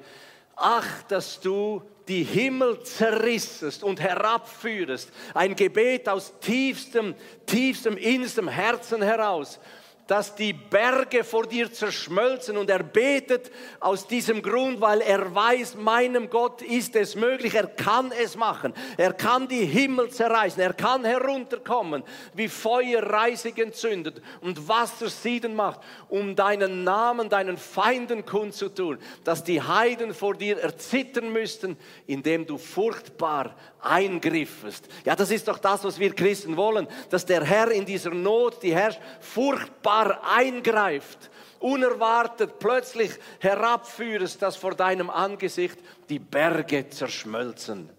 Ach, 0.56 1.04
dass 1.04 1.40
du 1.40 1.82
die 2.08 2.24
Himmel 2.24 2.82
zerrissest 2.84 3.84
und 3.84 4.00
herabführest. 4.00 5.12
Ein 5.34 5.56
Gebet 5.56 6.10
aus 6.10 6.34
tiefstem, 6.40 7.16
tiefstem, 7.46 7.98
innerstem 7.98 8.48
Herzen 8.48 9.02
heraus 9.02 9.60
dass 10.08 10.36
die 10.36 10.54
Berge 10.54 11.24
vor 11.24 11.46
dir 11.46 11.72
zerschmelzen 11.72 12.58
und 12.58 12.70
er 12.70 12.84
betet 12.84 13.52
aus 13.80 14.08
diesem 14.08 14.42
Grund, 14.42 14.82
weil 14.82 15.02
er 15.02 15.34
weiß, 15.34 15.76
meinem 15.76 16.30
Gott 16.30 16.62
ist 16.62 16.96
es 16.96 17.16
möglich, 17.16 17.56
er 17.56 17.68
kann 17.68 18.12
es 18.12 18.36
machen, 18.36 18.74
er 18.98 19.14
kann 19.14 19.48
die 19.48 19.66
Himmel 19.66 20.10
zerreißen, 20.10 20.62
er 20.62 20.74
kann 20.74 21.06
herunterkommen, 21.06 22.04
wie 22.34 22.48
Feuer 22.48 23.04
reisig 23.04 23.58
entzündet 23.60 24.22
und 24.42 24.68
Wasser 24.68 25.10
sieden 25.10 25.56
macht, 25.56 25.80
um 26.10 26.36
deinen 26.36 26.84
Namen, 26.84 27.30
deinen 27.30 27.58
Feinden 27.58 28.26
kundzutun, 28.26 28.98
dass 29.24 29.44
die 29.44 29.62
Heiden 29.62 30.14
vor 30.14 30.36
dir 30.36 30.60
erzittern 30.60 31.32
müssten, 31.32 31.78
indem 32.08 32.46
du 32.46 32.58
furchtbar 32.58 33.56
eingriffest. 33.80 34.88
Ja, 35.06 35.16
das 35.16 35.32
ist 35.32 35.48
doch 35.48 35.58
das, 35.58 35.84
was 35.84 36.00
wir 36.00 36.14
Christen 36.14 36.56
wollen, 36.56 36.88
dass 37.10 37.26
der 37.26 37.44
Herr 37.44 37.72
in 37.72 37.86
dieser 37.86 38.12
Not, 38.12 38.62
die 38.62 38.76
herrscht, 38.76 39.00
furchtbar 39.20 39.91
eingreift, 39.92 41.30
unerwartet 41.60 42.60
plötzlich 42.60 43.12
herabführest, 43.40 44.42
dass 44.42 44.56
vor 44.56 44.76
deinem 44.76 45.10
Angesicht 45.10 45.78
die 46.10 46.20
Berge 46.20 46.90
zerschmelzen. 46.90 47.90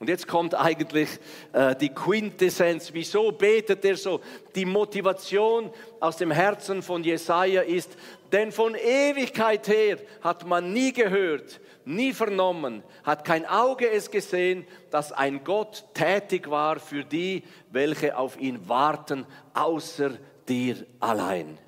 Und 0.00 0.08
jetzt 0.08 0.28
kommt 0.28 0.54
eigentlich 0.54 1.08
äh, 1.52 1.74
die 1.74 1.88
Quintessenz. 1.88 2.90
Wieso 2.92 3.32
betet 3.32 3.84
er 3.84 3.96
so? 3.96 4.20
Die 4.54 4.64
Motivation 4.64 5.72
aus 5.98 6.16
dem 6.16 6.30
Herzen 6.30 6.82
von 6.82 7.02
Jesaja 7.02 7.62
ist, 7.62 7.96
denn 8.30 8.52
von 8.52 8.76
Ewigkeit 8.76 9.66
her 9.66 9.98
hat 10.20 10.46
man 10.46 10.72
nie 10.72 10.92
gehört, 10.92 11.60
nie 11.84 12.12
vernommen, 12.12 12.84
hat 13.02 13.24
kein 13.24 13.44
Auge 13.44 13.90
es 13.90 14.10
gesehen, 14.10 14.68
dass 14.90 15.10
ein 15.10 15.42
Gott 15.42 15.84
tätig 15.94 16.48
war 16.48 16.78
für 16.78 17.02
die, 17.02 17.42
welche 17.72 18.16
auf 18.16 18.38
ihn 18.38 18.68
warten, 18.68 19.26
außer 19.52 20.12
dir 20.48 20.86
allein. 21.00 21.58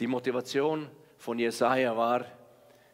Die 0.00 0.06
Motivation 0.06 0.88
von 1.18 1.38
Jesaja 1.38 1.96
war, 1.96 2.26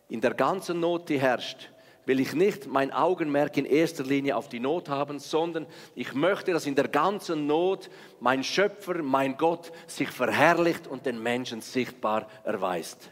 in 0.08 0.20
der 0.20 0.34
ganzen 0.34 0.80
Not, 0.80 1.08
die 1.08 1.20
herrscht, 1.20 1.70
will 2.06 2.20
ich 2.20 2.34
nicht 2.34 2.66
mein 2.66 2.92
Augenmerk 2.92 3.56
in 3.56 3.64
erster 3.64 4.02
Linie 4.02 4.36
auf 4.36 4.48
die 4.48 4.58
Not 4.58 4.88
haben, 4.88 5.18
sondern 5.18 5.66
ich 5.94 6.14
möchte, 6.14 6.52
dass 6.52 6.66
in 6.66 6.74
der 6.74 6.88
ganzen 6.88 7.46
Not 7.46 7.88
mein 8.18 8.42
Schöpfer, 8.42 9.02
mein 9.02 9.36
Gott 9.36 9.70
sich 9.86 10.08
verherrlicht 10.08 10.86
und 10.86 11.06
den 11.06 11.22
Menschen 11.22 11.60
sichtbar 11.60 12.26
erweist. 12.44 13.10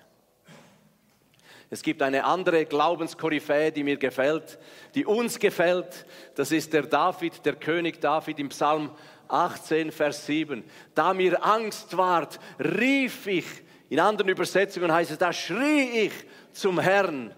Es 1.71 1.83
gibt 1.83 2.01
eine 2.01 2.25
andere 2.25 2.65
Glaubenskoryphäe, 2.65 3.71
die 3.71 3.85
mir 3.85 3.99
gefällt, 3.99 4.59
die 4.95 5.05
uns 5.05 5.39
gefällt. 5.39 6.07
Das 6.35 6.51
ist 6.51 6.73
der 6.73 6.83
David, 6.83 7.45
der 7.45 7.57
König 7.57 8.01
David 8.01 8.39
im 8.39 8.49
Psalm 8.49 8.91
18, 9.29 9.93
Vers 9.93 10.27
7. 10.27 10.65
Da 10.95 11.15
mir 11.15 11.45
Angst 11.45 11.97
ward, 11.97 12.39
rief 12.59 13.27
ich, 13.27 13.47
in 13.89 14.01
anderen 14.01 14.29
Übersetzungen 14.29 14.93
heißt 14.93 15.11
es, 15.11 15.19
da 15.19 15.33
schrie 15.33 16.07
ich 16.07 16.13
zum 16.53 16.79
Herrn 16.79 17.35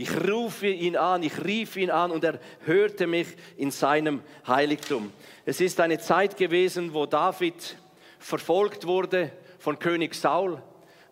ich 0.00 0.10
rufe 0.26 0.66
ihn 0.66 0.96
an, 0.96 1.22
ich 1.22 1.44
rief 1.44 1.76
ihn 1.76 1.90
an 1.90 2.10
und 2.10 2.24
er 2.24 2.40
hörte 2.64 3.06
mich 3.06 3.26
in 3.58 3.70
seinem 3.70 4.22
Heiligtum. 4.46 5.12
Es 5.44 5.60
ist 5.60 5.78
eine 5.78 5.98
Zeit 5.98 6.38
gewesen, 6.38 6.94
wo 6.94 7.04
David 7.04 7.76
verfolgt 8.18 8.86
wurde 8.86 9.30
von 9.58 9.78
König 9.78 10.14
Saul. 10.14 10.62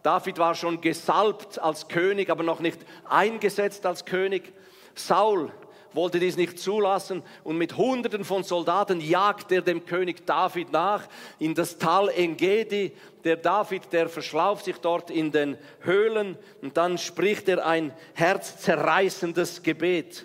David 0.03 0.39
war 0.39 0.55
schon 0.55 0.81
gesalbt 0.81 1.59
als 1.59 1.89
König, 1.89 2.31
aber 2.31 2.43
noch 2.43 2.61
nicht 2.61 2.79
eingesetzt 3.07 3.85
als 3.85 4.07
König. 4.07 4.55
Saul 4.95 5.53
wollte 5.99 6.21
dies 6.21 6.37
nicht 6.37 6.61
zulassen 6.61 7.25
und 7.43 7.59
mit 7.59 7.77
Hunderten 7.77 8.25
von 8.25 8.45
Soldaten 8.45 9.01
jagt 9.01 9.51
er 9.51 9.63
dem 9.63 9.85
König 9.85 10.25
David 10.25 10.71
nach 10.71 11.09
in 11.41 11.57
das 11.57 11.77
Tal 11.77 12.09
Engedi. 12.11 12.93
Der 13.25 13.37
David, 13.37 13.93
der 13.93 14.09
verschlauft 14.09 14.67
sich 14.67 14.79
dort 14.79 15.11
in 15.11 15.33
den 15.33 15.59
Höhlen 15.81 16.39
und 16.63 16.77
dann 16.77 16.99
spricht 16.99 17.49
er 17.49 17.67
ein 17.67 17.93
herzzerreißendes 18.15 19.65
Gebet. 19.65 20.25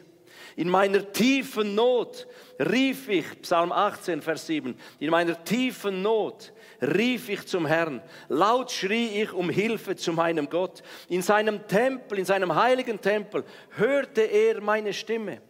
In 0.55 0.69
meiner 0.69 1.11
tiefen 1.11 1.73
Not 1.73 2.27
rief 2.59 3.09
ich, 3.09 3.41
Psalm 3.41 3.71
18, 3.71 4.21
Vers 4.21 4.45
7, 4.45 4.77
in 4.99 5.09
meiner 5.09 5.43
tiefen 5.43 6.03
Not 6.03 6.53
rief 6.81 7.29
ich 7.29 7.47
zum 7.47 7.65
Herrn. 7.65 7.99
Laut 8.29 8.71
schrie 8.71 9.23
ich 9.23 9.33
um 9.33 9.49
Hilfe 9.49 9.95
zu 9.95 10.13
meinem 10.13 10.47
Gott. 10.47 10.83
In 11.09 11.23
seinem 11.23 11.67
Tempel, 11.67 12.19
in 12.19 12.25
seinem 12.25 12.53
heiligen 12.53 13.01
Tempel, 13.01 13.43
hörte 13.71 14.21
er 14.21 14.61
meine 14.61 14.93
Stimme. 14.93 15.41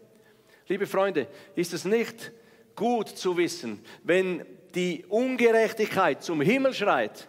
Liebe 0.67 0.87
Freunde, 0.87 1.27
ist 1.55 1.73
es 1.73 1.83
nicht 1.83 2.31
gut 2.75 3.09
zu 3.09 3.35
wissen, 3.35 3.83
wenn 4.03 4.45
die 4.73 5.05
Ungerechtigkeit 5.09 6.23
zum 6.23 6.39
Himmel 6.39 6.73
schreit, 6.73 7.27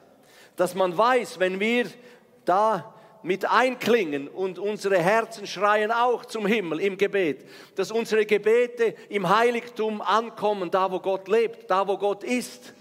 dass 0.57 0.75
man 0.75 0.97
weiß, 0.97 1.41
wenn 1.41 1.59
wir 1.59 1.87
da 2.45 2.95
mit 3.25 3.51
einklingen 3.51 4.29
und 4.29 4.59
unsere 4.59 4.99
Herzen 4.99 5.47
schreien 5.47 5.91
auch 5.91 6.27
zum 6.27 6.47
Himmel 6.47 6.79
im 6.79 6.97
Gebet, 6.97 7.45
dass 7.75 7.91
unsere 7.91 8.25
Gebete 8.25 8.95
im 9.09 9.29
Heiligtum 9.29 10.01
ankommen, 10.01 10.71
da 10.71 10.93
wo 10.93 11.01
Gott 11.01 11.27
lebt, 11.27 11.69
da 11.69 11.89
wo 11.89 11.99
Gott 11.99 12.23
ist, 12.23 12.73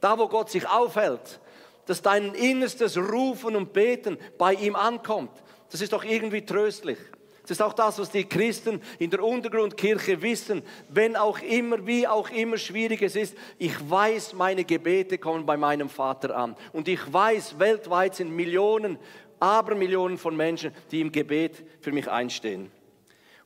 da 0.00 0.18
wo 0.18 0.28
Gott 0.28 0.50
sich 0.50 0.68
aufhält, 0.68 1.40
dass 1.86 2.02
dein 2.02 2.34
innerstes 2.34 2.98
Rufen 2.98 3.56
und 3.56 3.72
Beten 3.72 4.18
bei 4.36 4.54
ihm 4.54 4.76
ankommt. 4.76 5.30
Das 5.70 5.80
ist 5.80 5.92
doch 5.92 6.04
irgendwie 6.04 6.44
tröstlich. 6.44 6.98
Das 7.42 7.52
ist 7.52 7.60
auch 7.60 7.72
das, 7.72 7.98
was 7.98 8.10
die 8.10 8.24
Christen 8.24 8.80
in 9.00 9.10
der 9.10 9.24
Untergrundkirche 9.24 10.22
wissen. 10.22 10.62
Wenn 10.88 11.16
auch 11.16 11.40
immer, 11.40 11.86
wie 11.86 12.06
auch 12.06 12.30
immer 12.30 12.56
schwierig 12.56 13.02
es 13.02 13.16
ist, 13.16 13.36
ich 13.58 13.74
weiß, 13.90 14.34
meine 14.34 14.64
Gebete 14.64 15.18
kommen 15.18 15.44
bei 15.44 15.56
meinem 15.56 15.88
Vater 15.88 16.36
an. 16.36 16.56
Und 16.72 16.86
ich 16.86 17.12
weiß, 17.12 17.58
weltweit 17.58 18.14
sind 18.14 18.30
Millionen, 18.30 18.96
Abermillionen 19.40 20.18
von 20.18 20.36
Menschen, 20.36 20.72
die 20.92 21.00
im 21.00 21.10
Gebet 21.10 21.64
für 21.80 21.90
mich 21.90 22.08
einstehen. 22.08 22.70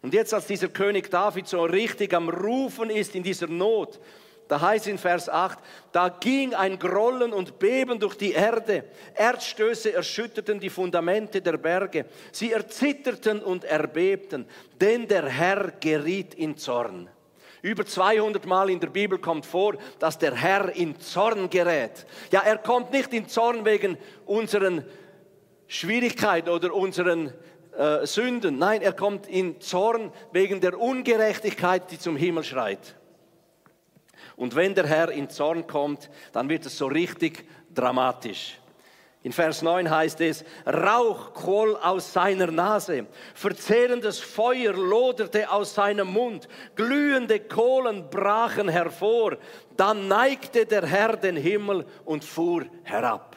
Und 0.02 0.12
jetzt, 0.12 0.34
als 0.34 0.46
dieser 0.46 0.68
König 0.68 1.10
David 1.10 1.48
so 1.48 1.64
richtig 1.64 2.12
am 2.12 2.28
Rufen 2.28 2.90
ist 2.90 3.14
in 3.14 3.22
dieser 3.22 3.46
Not, 3.46 3.98
da 4.48 4.60
heißt 4.60 4.86
in 4.86 4.98
Vers 4.98 5.28
8, 5.28 5.58
da 5.92 6.08
ging 6.08 6.54
ein 6.54 6.78
Grollen 6.78 7.32
und 7.32 7.58
Beben 7.58 7.98
durch 7.98 8.16
die 8.16 8.32
Erde. 8.32 8.84
Erdstöße 9.14 9.92
erschütterten 9.92 10.60
die 10.60 10.70
Fundamente 10.70 11.42
der 11.42 11.56
Berge. 11.56 12.06
Sie 12.30 12.52
erzitterten 12.52 13.42
und 13.42 13.64
erbebten, 13.64 14.46
denn 14.80 15.08
der 15.08 15.26
Herr 15.28 15.72
geriet 15.80 16.34
in 16.34 16.56
Zorn. 16.56 17.08
Über 17.62 17.84
200 17.84 18.46
Mal 18.46 18.70
in 18.70 18.78
der 18.78 18.88
Bibel 18.88 19.18
kommt 19.18 19.44
vor, 19.44 19.74
dass 19.98 20.18
der 20.18 20.34
Herr 20.34 20.74
in 20.76 21.00
Zorn 21.00 21.50
gerät. 21.50 22.06
Ja, 22.30 22.42
er 22.42 22.58
kommt 22.58 22.92
nicht 22.92 23.12
in 23.12 23.28
Zorn 23.28 23.64
wegen 23.64 23.98
unseren 24.24 24.84
Schwierigkeiten 25.66 26.50
oder 26.50 26.72
unseren 26.72 27.32
äh, 27.76 28.06
Sünden. 28.06 28.58
Nein, 28.58 28.82
er 28.82 28.92
kommt 28.92 29.26
in 29.26 29.60
Zorn 29.60 30.12
wegen 30.30 30.60
der 30.60 30.78
Ungerechtigkeit, 30.78 31.90
die 31.90 31.98
zum 31.98 32.16
Himmel 32.16 32.44
schreit. 32.44 32.94
Und 34.36 34.54
wenn 34.54 34.74
der 34.74 34.86
Herr 34.86 35.10
in 35.10 35.30
Zorn 35.30 35.66
kommt, 35.66 36.10
dann 36.32 36.48
wird 36.48 36.66
es 36.66 36.76
so 36.76 36.86
richtig 36.86 37.46
dramatisch. 37.74 38.58
In 39.22 39.32
Vers 39.32 39.62
9 39.62 39.90
heißt 39.90 40.20
es, 40.20 40.44
Rauch 40.64 41.34
quoll 41.34 41.74
aus 41.76 42.12
seiner 42.12 42.46
Nase, 42.46 43.06
verzehrendes 43.34 44.20
Feuer 44.20 44.72
loderte 44.72 45.50
aus 45.50 45.74
seinem 45.74 46.12
Mund, 46.12 46.46
glühende 46.76 47.40
Kohlen 47.40 48.08
brachen 48.08 48.68
hervor, 48.68 49.36
dann 49.76 50.06
neigte 50.06 50.64
der 50.64 50.86
Herr 50.86 51.16
den 51.16 51.36
Himmel 51.36 51.86
und 52.04 52.24
fuhr 52.24 52.66
herab. 52.84 53.36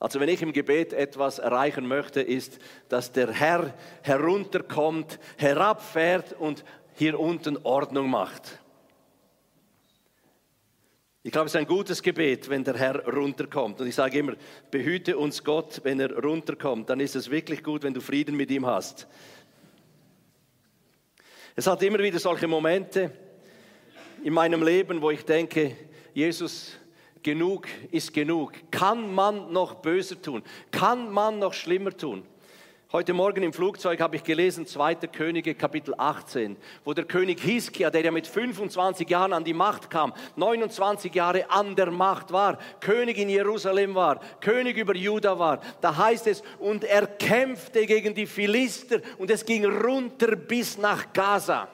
Also 0.00 0.18
wenn 0.18 0.30
ich 0.30 0.42
im 0.42 0.52
Gebet 0.52 0.92
etwas 0.92 1.38
erreichen 1.38 1.86
möchte, 1.86 2.20
ist, 2.20 2.58
dass 2.88 3.12
der 3.12 3.30
Herr 3.30 3.72
herunterkommt, 4.02 5.20
herabfährt 5.36 6.32
und 6.32 6.64
hier 6.94 7.20
unten 7.20 7.56
Ordnung 7.62 8.10
macht. 8.10 8.58
Ich 11.26 11.32
glaube, 11.32 11.46
es 11.46 11.54
ist 11.54 11.58
ein 11.58 11.66
gutes 11.66 12.04
Gebet, 12.04 12.48
wenn 12.48 12.62
der 12.62 12.76
Herr 12.76 13.04
runterkommt. 13.04 13.80
Und 13.80 13.88
ich 13.88 13.96
sage 13.96 14.16
immer, 14.16 14.34
behüte 14.70 15.18
uns 15.18 15.42
Gott, 15.42 15.80
wenn 15.82 15.98
er 15.98 16.16
runterkommt. 16.22 16.88
Dann 16.88 17.00
ist 17.00 17.16
es 17.16 17.32
wirklich 17.32 17.64
gut, 17.64 17.82
wenn 17.82 17.92
du 17.92 18.00
Frieden 18.00 18.36
mit 18.36 18.48
ihm 18.48 18.64
hast. 18.64 19.08
Es 21.56 21.66
hat 21.66 21.82
immer 21.82 21.98
wieder 21.98 22.20
solche 22.20 22.46
Momente 22.46 23.10
in 24.22 24.34
meinem 24.34 24.62
Leben, 24.62 25.02
wo 25.02 25.10
ich 25.10 25.24
denke, 25.24 25.76
Jesus, 26.14 26.76
genug 27.24 27.66
ist 27.90 28.14
genug. 28.14 28.52
Kann 28.70 29.12
man 29.12 29.52
noch 29.52 29.74
böser 29.74 30.22
tun? 30.22 30.44
Kann 30.70 31.10
man 31.10 31.40
noch 31.40 31.54
schlimmer 31.54 31.90
tun? 31.90 32.22
Heute 32.92 33.14
Morgen 33.14 33.42
im 33.42 33.52
Flugzeug 33.52 34.00
habe 34.00 34.14
ich 34.14 34.22
gelesen, 34.22 34.64
2. 34.64 34.94
Könige 35.08 35.56
Kapitel 35.56 35.92
18, 35.98 36.56
wo 36.84 36.94
der 36.94 37.04
König 37.04 37.40
Hiskia, 37.40 37.90
der 37.90 38.04
ja 38.04 38.12
mit 38.12 38.28
25 38.28 39.10
Jahren 39.10 39.32
an 39.32 39.42
die 39.42 39.54
Macht 39.54 39.90
kam, 39.90 40.14
29 40.36 41.12
Jahre 41.12 41.50
an 41.50 41.74
der 41.74 41.90
Macht 41.90 42.30
war, 42.30 42.58
König 42.78 43.18
in 43.18 43.28
Jerusalem 43.28 43.96
war, 43.96 44.20
König 44.40 44.76
über 44.76 44.94
Juda 44.94 45.36
war. 45.36 45.60
Da 45.80 45.96
heißt 45.96 46.28
es, 46.28 46.44
und 46.60 46.84
er 46.84 47.08
kämpfte 47.08 47.86
gegen 47.86 48.14
die 48.14 48.26
Philister 48.26 49.00
und 49.18 49.32
es 49.32 49.44
ging 49.44 49.64
runter 49.64 50.36
bis 50.36 50.78
nach 50.78 51.12
Gaza. 51.12 51.66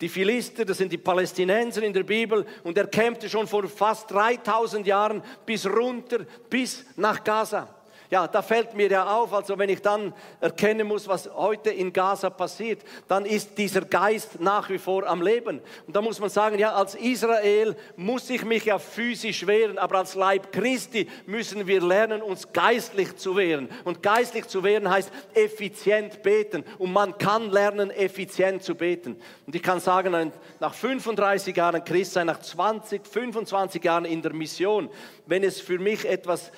Die 0.00 0.08
Philister, 0.08 0.64
das 0.64 0.78
sind 0.78 0.90
die 0.90 0.96
Palästinenser 0.96 1.82
in 1.82 1.92
der 1.92 2.02
Bibel, 2.02 2.46
und 2.62 2.78
er 2.78 2.86
kämpfte 2.86 3.28
schon 3.28 3.46
vor 3.46 3.68
fast 3.68 4.10
3000 4.10 4.86
Jahren 4.86 5.22
bis 5.44 5.66
runter, 5.66 6.20
bis 6.48 6.86
nach 6.96 7.22
Gaza. 7.22 7.68
Ja, 8.10 8.28
da 8.28 8.42
fällt 8.42 8.74
mir 8.74 8.88
ja 8.88 9.16
auf, 9.16 9.32
also 9.32 9.58
wenn 9.58 9.70
ich 9.70 9.80
dann 9.80 10.12
erkennen 10.40 10.86
muss, 10.86 11.08
was 11.08 11.28
heute 11.34 11.70
in 11.70 11.92
Gaza 11.92 12.28
passiert, 12.28 12.82
dann 13.08 13.24
ist 13.24 13.56
dieser 13.56 13.80
Geist 13.80 14.40
nach 14.40 14.68
wie 14.68 14.78
vor 14.78 15.06
am 15.06 15.22
Leben. 15.22 15.60
Und 15.86 15.96
da 15.96 16.02
muss 16.02 16.20
man 16.20 16.28
sagen, 16.28 16.58
ja, 16.58 16.74
als 16.74 16.94
Israel 16.94 17.74
muss 17.96 18.28
ich 18.28 18.44
mich 18.44 18.66
ja 18.66 18.78
physisch 18.78 19.46
wehren, 19.46 19.78
aber 19.78 19.98
als 19.98 20.14
Leib 20.14 20.52
Christi 20.52 21.08
müssen 21.26 21.66
wir 21.66 21.80
lernen, 21.80 22.20
uns 22.20 22.52
geistlich 22.52 23.16
zu 23.16 23.36
wehren. 23.36 23.68
Und 23.84 24.02
geistlich 24.02 24.48
zu 24.48 24.62
wehren 24.62 24.90
heißt 24.90 25.10
effizient 25.32 26.22
beten. 26.22 26.64
Und 26.78 26.92
man 26.92 27.16
kann 27.16 27.50
lernen, 27.50 27.90
effizient 27.90 28.62
zu 28.62 28.74
beten. 28.74 29.16
Und 29.46 29.56
ich 29.56 29.62
kann 29.62 29.80
sagen, 29.80 30.32
nach 30.60 30.74
35 30.74 31.56
Jahren 31.56 31.82
Christsein, 31.82 32.26
nach 32.26 32.40
20, 32.40 33.06
25 33.06 33.82
Jahren 33.82 34.04
in 34.04 34.20
der 34.20 34.34
Mission, 34.34 34.90
wenn 35.26 35.42
es 35.42 35.60
für 35.60 35.78
mich 35.78 36.06
etwas 36.06 36.52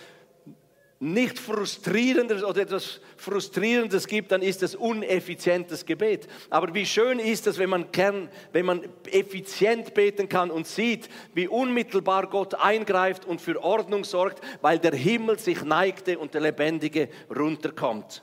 nicht 0.98 1.38
frustrierendes 1.38 2.42
oder 2.42 2.62
etwas 2.62 3.00
Frustrierendes 3.16 4.06
gibt, 4.06 4.32
dann 4.32 4.40
ist 4.40 4.62
es 4.62 4.74
uneffizientes 4.74 5.84
Gebet. 5.84 6.26
Aber 6.48 6.72
wie 6.74 6.86
schön 6.86 7.18
ist 7.18 7.46
es, 7.46 7.58
wenn 7.58 7.68
man, 7.68 7.92
kann, 7.92 8.30
wenn 8.52 8.64
man 8.64 8.82
effizient 9.10 9.92
beten 9.92 10.28
kann 10.28 10.50
und 10.50 10.66
sieht, 10.66 11.08
wie 11.34 11.48
unmittelbar 11.48 12.28
Gott 12.28 12.54
eingreift 12.54 13.26
und 13.26 13.40
für 13.40 13.62
Ordnung 13.62 14.04
sorgt, 14.04 14.40
weil 14.62 14.78
der 14.78 14.94
Himmel 14.94 15.38
sich 15.38 15.62
neigte 15.62 16.18
und 16.18 16.32
der 16.32 16.40
Lebendige 16.40 17.08
runterkommt. 17.34 18.22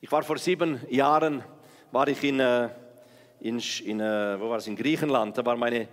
Ich 0.00 0.10
war 0.10 0.22
vor 0.22 0.38
sieben 0.38 0.80
Jahren, 0.88 1.42
war 1.92 2.08
ich 2.08 2.22
in, 2.24 2.40
äh, 2.40 2.70
in, 3.40 3.60
in, 3.84 4.00
äh, 4.00 4.40
wo 4.40 4.48
war 4.48 4.58
es, 4.58 4.66
in 4.66 4.76
Griechenland, 4.76 5.36
da 5.36 5.44
war 5.44 5.56
meine 5.56 5.88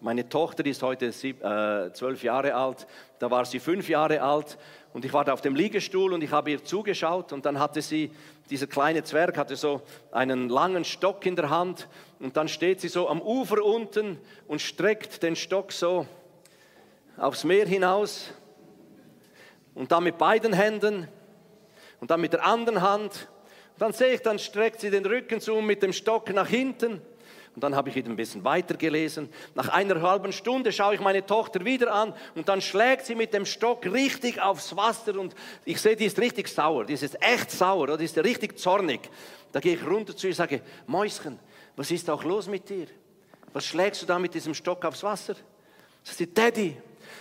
meine 0.00 0.28
Tochter 0.28 0.64
ist 0.64 0.82
heute 0.82 1.06
äh, 1.06 1.92
zwölf 1.92 2.22
Jahre 2.22 2.54
alt, 2.54 2.86
da 3.18 3.30
war 3.30 3.44
sie 3.44 3.58
fünf 3.58 3.88
Jahre 3.88 4.22
alt 4.22 4.58
und 4.92 5.04
ich 5.04 5.12
war 5.12 5.24
da 5.24 5.32
auf 5.32 5.40
dem 5.40 5.54
Liegestuhl 5.54 6.12
und 6.12 6.22
ich 6.22 6.30
habe 6.30 6.50
ihr 6.50 6.64
zugeschaut 6.64 7.32
und 7.32 7.44
dann 7.44 7.58
hatte 7.58 7.82
sie, 7.82 8.10
dieser 8.50 8.66
kleine 8.66 9.02
Zwerg 9.02 9.36
hatte 9.36 9.56
so 9.56 9.82
einen 10.12 10.48
langen 10.48 10.84
Stock 10.84 11.24
in 11.26 11.36
der 11.36 11.50
Hand 11.50 11.88
und 12.20 12.36
dann 12.36 12.48
steht 12.48 12.80
sie 12.80 12.88
so 12.88 13.08
am 13.08 13.20
Ufer 13.20 13.64
unten 13.64 14.18
und 14.46 14.60
streckt 14.60 15.22
den 15.22 15.36
Stock 15.36 15.72
so 15.72 16.06
aufs 17.16 17.44
Meer 17.44 17.66
hinaus 17.66 18.32
und 19.74 19.90
dann 19.90 20.04
mit 20.04 20.18
beiden 20.18 20.52
Händen 20.52 21.08
und 22.00 22.10
dann 22.10 22.20
mit 22.20 22.32
der 22.32 22.46
anderen 22.46 22.82
Hand. 22.82 23.28
Dann 23.78 23.92
sehe 23.92 24.14
ich, 24.14 24.22
dann 24.22 24.38
streckt 24.38 24.80
sie 24.80 24.90
den 24.90 25.04
Rücken 25.04 25.40
zu 25.40 25.56
mit 25.56 25.82
dem 25.82 25.92
Stock 25.92 26.32
nach 26.32 26.48
hinten 26.48 27.00
und 27.58 27.62
dann 27.64 27.74
habe 27.74 27.88
ich 27.88 27.96
wieder 27.96 28.08
ein 28.08 28.14
bisschen 28.14 28.44
weitergelesen. 28.44 29.28
Nach 29.56 29.68
einer 29.70 30.00
halben 30.00 30.32
Stunde 30.32 30.70
schaue 30.70 30.94
ich 30.94 31.00
meine 31.00 31.26
Tochter 31.26 31.64
wieder 31.64 31.92
an 31.92 32.14
und 32.36 32.48
dann 32.48 32.60
schlägt 32.60 33.04
sie 33.04 33.16
mit 33.16 33.34
dem 33.34 33.44
Stock 33.44 33.84
richtig 33.84 34.40
aufs 34.40 34.76
Wasser 34.76 35.18
und 35.18 35.34
ich 35.64 35.80
sehe, 35.80 35.96
die 35.96 36.04
ist 36.04 36.20
richtig 36.20 36.46
sauer, 36.46 36.84
die 36.84 36.92
ist 36.92 37.20
echt 37.20 37.50
sauer, 37.50 37.82
oder? 37.82 37.96
die 37.96 38.04
ist 38.04 38.16
richtig 38.16 38.56
zornig. 38.60 39.00
Da 39.50 39.58
gehe 39.58 39.74
ich 39.74 39.84
runter 39.84 40.16
zu 40.16 40.28
ihr 40.28 40.30
und 40.30 40.36
sage, 40.36 40.62
Mäuschen, 40.86 41.40
was 41.74 41.90
ist 41.90 42.08
auch 42.08 42.22
los 42.22 42.46
mit 42.46 42.68
dir? 42.68 42.86
Was 43.52 43.64
schlägst 43.64 44.02
du 44.02 44.06
da 44.06 44.20
mit 44.20 44.32
diesem 44.34 44.54
Stock 44.54 44.84
aufs 44.84 45.02
Wasser? 45.02 45.34
Sie 46.04 46.14
sagt, 46.14 46.38
Daddy, 46.38 46.76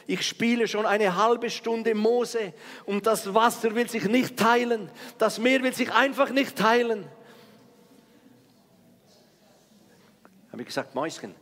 ich 0.06 0.22
spiele 0.22 0.68
schon 0.68 0.86
eine 0.86 1.16
halbe 1.16 1.50
Stunde 1.50 1.96
Mose 1.96 2.54
und 2.86 3.08
das 3.08 3.34
Wasser 3.34 3.74
will 3.74 3.90
sich 3.90 4.06
nicht 4.06 4.38
teilen, 4.38 4.92
das 5.18 5.40
Meer 5.40 5.64
will 5.64 5.74
sich 5.74 5.92
einfach 5.92 6.30
nicht 6.30 6.56
teilen. 6.56 7.08
Habe 10.58 10.64
ich 10.64 10.70
gesagt, 10.70 10.96
Mäuschen, 10.96 11.36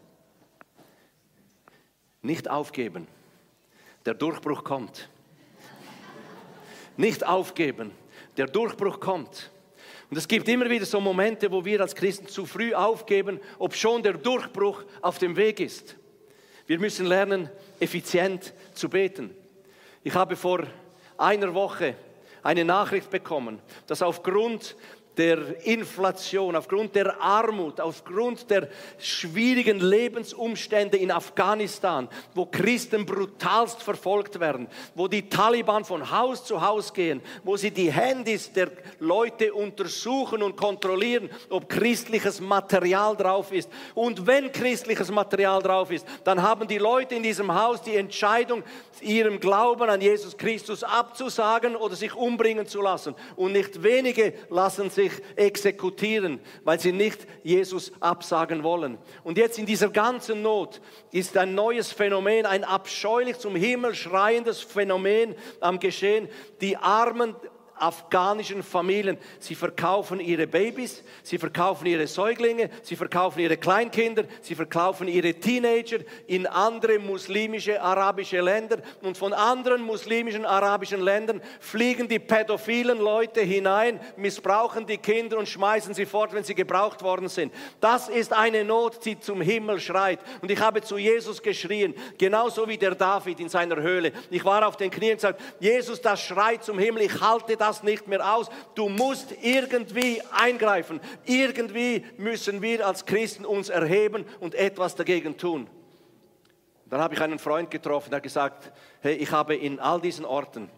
nicht 2.21 2.49
aufgeben. 2.49 3.07
Der 4.05 4.13
Durchbruch 4.13 4.65
kommt. 4.65 5.07
Nicht 6.97 7.25
aufgeben. 7.25 7.91
Der 8.35 8.47
Durchbruch 8.47 8.99
kommt. 8.99 9.51
Und 10.09 10.17
es 10.17 10.27
gibt 10.27 10.49
immer 10.49 10.69
wieder 10.69 10.85
so 10.85 10.99
Momente, 10.99 11.49
wo 11.49 11.63
wir 11.63 11.79
als 11.79 11.95
Christen 11.95 12.27
zu 12.27 12.45
früh 12.45 12.73
aufgeben, 12.73 13.39
ob 13.57 13.73
schon 13.73 14.03
der 14.03 14.15
Durchbruch 14.15 14.83
auf 15.01 15.17
dem 15.17 15.37
Weg 15.37 15.61
ist. 15.61 15.95
Wir 16.67 16.77
müssen 16.77 17.05
lernen, 17.05 17.49
effizient 17.79 18.53
zu 18.73 18.89
beten. 18.89 19.33
Ich 20.03 20.13
habe 20.13 20.35
vor 20.35 20.67
einer 21.17 21.53
Woche 21.53 21.95
eine 22.43 22.65
Nachricht 22.65 23.09
bekommen, 23.09 23.61
dass 23.87 24.01
aufgrund 24.01 24.75
der 25.17 25.65
Inflation, 25.65 26.55
aufgrund 26.55 26.95
der 26.95 27.21
Armut, 27.21 27.79
aufgrund 27.79 28.49
der 28.49 28.69
schwierigen 28.97 29.79
Lebensumstände 29.79 30.97
in 30.97 31.11
Afghanistan, 31.11 32.07
wo 32.33 32.45
Christen 32.45 33.05
brutalst 33.05 33.81
verfolgt 33.81 34.39
werden, 34.39 34.67
wo 34.93 35.07
die 35.07 35.29
Taliban 35.29 35.85
von 35.85 36.11
Haus 36.11 36.45
zu 36.45 36.61
Haus 36.61 36.93
gehen, 36.93 37.21
wo 37.43 37.57
sie 37.57 37.71
die 37.71 37.91
Handys 37.91 38.51
der 38.51 38.71
Leute 38.99 39.53
untersuchen 39.53 40.43
und 40.43 40.57
kontrollieren, 40.57 41.29
ob 41.49 41.69
christliches 41.69 42.41
Material 42.41 43.15
drauf 43.15 43.51
ist. 43.51 43.69
Und 43.93 44.27
wenn 44.27 44.51
christliches 44.51 45.11
Material 45.11 45.61
drauf 45.61 45.91
ist, 45.91 46.05
dann 46.23 46.41
haben 46.41 46.67
die 46.67 46.77
Leute 46.77 47.15
in 47.15 47.23
diesem 47.23 47.53
Haus 47.53 47.81
die 47.81 47.95
Entscheidung, 47.95 48.63
ihrem 49.01 49.39
Glauben 49.39 49.89
an 49.89 50.01
Jesus 50.01 50.37
Christus 50.37 50.83
abzusagen 50.83 51.75
oder 51.75 51.95
sich 51.95 52.15
umbringen 52.15 52.65
zu 52.65 52.81
lassen. 52.81 53.15
Und 53.35 53.51
nicht 53.51 53.83
wenige 53.83 54.33
lassen 54.49 54.89
sich 54.89 55.04
exekutieren, 55.35 56.39
weil 56.63 56.79
sie 56.79 56.91
nicht 56.91 57.27
Jesus 57.43 57.91
absagen 57.99 58.63
wollen. 58.63 58.97
Und 59.23 59.37
jetzt 59.37 59.59
in 59.59 59.65
dieser 59.65 59.89
ganzen 59.89 60.41
Not 60.41 60.81
ist 61.11 61.37
ein 61.37 61.55
neues 61.55 61.91
Phänomen, 61.91 62.45
ein 62.45 62.63
abscheulich 62.63 63.37
zum 63.39 63.55
Himmel 63.55 63.95
schreiendes 63.95 64.61
Phänomen 64.61 65.35
am 65.59 65.79
Geschehen. 65.79 66.29
Die 66.61 66.77
Armen 66.77 67.35
afghanischen 67.77 68.63
Familien. 68.63 69.17
Sie 69.39 69.55
verkaufen 69.55 70.19
ihre 70.19 70.47
Babys, 70.47 71.03
sie 71.23 71.37
verkaufen 71.37 71.85
ihre 71.87 72.07
Säuglinge, 72.07 72.69
sie 72.83 72.95
verkaufen 72.95 73.39
ihre 73.39 73.57
Kleinkinder, 73.57 74.25
sie 74.41 74.55
verkaufen 74.55 75.07
ihre 75.07 75.33
Teenager 75.33 75.99
in 76.27 76.47
andere 76.47 76.99
muslimische 76.99 77.81
arabische 77.81 78.41
Länder. 78.41 78.77
Und 79.01 79.17
von 79.17 79.33
anderen 79.33 79.81
muslimischen 79.81 80.45
arabischen 80.45 81.01
Ländern 81.01 81.41
fliegen 81.59 82.07
die 82.07 82.19
pädophilen 82.19 82.99
Leute 82.99 83.41
hinein, 83.41 83.99
missbrauchen 84.15 84.85
die 84.85 84.97
Kinder 84.97 85.37
und 85.37 85.49
schmeißen 85.49 85.93
sie 85.93 86.05
fort, 86.05 86.33
wenn 86.33 86.43
sie 86.43 86.55
gebraucht 86.55 87.03
worden 87.03 87.27
sind. 87.27 87.53
Das 87.81 88.09
ist 88.09 88.31
eine 88.33 88.63
Not, 88.63 89.03
die 89.05 89.19
zum 89.19 89.41
Himmel 89.41 89.79
schreit. 89.79 90.19
Und 90.41 90.49
ich 90.49 90.59
habe 90.59 90.81
zu 90.81 90.97
Jesus 90.97 91.41
geschrien, 91.41 91.93
genauso 92.17 92.67
wie 92.67 92.77
der 92.77 92.95
David 92.95 93.39
in 93.39 93.49
seiner 93.49 93.81
Höhle. 93.81 94.11
Ich 94.29 94.45
war 94.45 94.65
auf 94.65 94.77
den 94.77 94.89
Knien 94.89 95.11
und 95.11 95.17
gesagt, 95.17 95.41
Jesus, 95.59 96.01
das 96.01 96.21
schreit 96.21 96.63
zum 96.63 96.79
Himmel, 96.79 97.03
ich 97.03 97.21
halte 97.21 97.57
das 97.57 97.64
das 97.67 97.83
nicht 97.83 98.07
mehr 98.07 98.35
aus. 98.35 98.49
Du 98.75 98.89
musst 98.89 99.33
irgendwie 99.41 100.21
eingreifen. 100.31 100.99
Irgendwie 101.25 102.05
müssen 102.17 102.61
wir 102.61 102.85
als 102.85 103.05
Christen 103.05 103.45
uns 103.45 103.69
erheben 103.69 104.25
und 104.39 104.55
etwas 104.55 104.95
dagegen 104.95 105.37
tun. 105.37 105.67
Dann 106.89 107.01
habe 107.01 107.15
ich 107.15 107.21
einen 107.21 107.39
Freund 107.39 107.71
getroffen, 107.71 108.11
der 108.11 108.21
gesagt, 108.21 108.71
hey, 109.01 109.15
ich 109.15 109.31
habe 109.31 109.55
in 109.55 109.79
all 109.79 109.99
diesen 109.99 110.25
Orten 110.25 110.69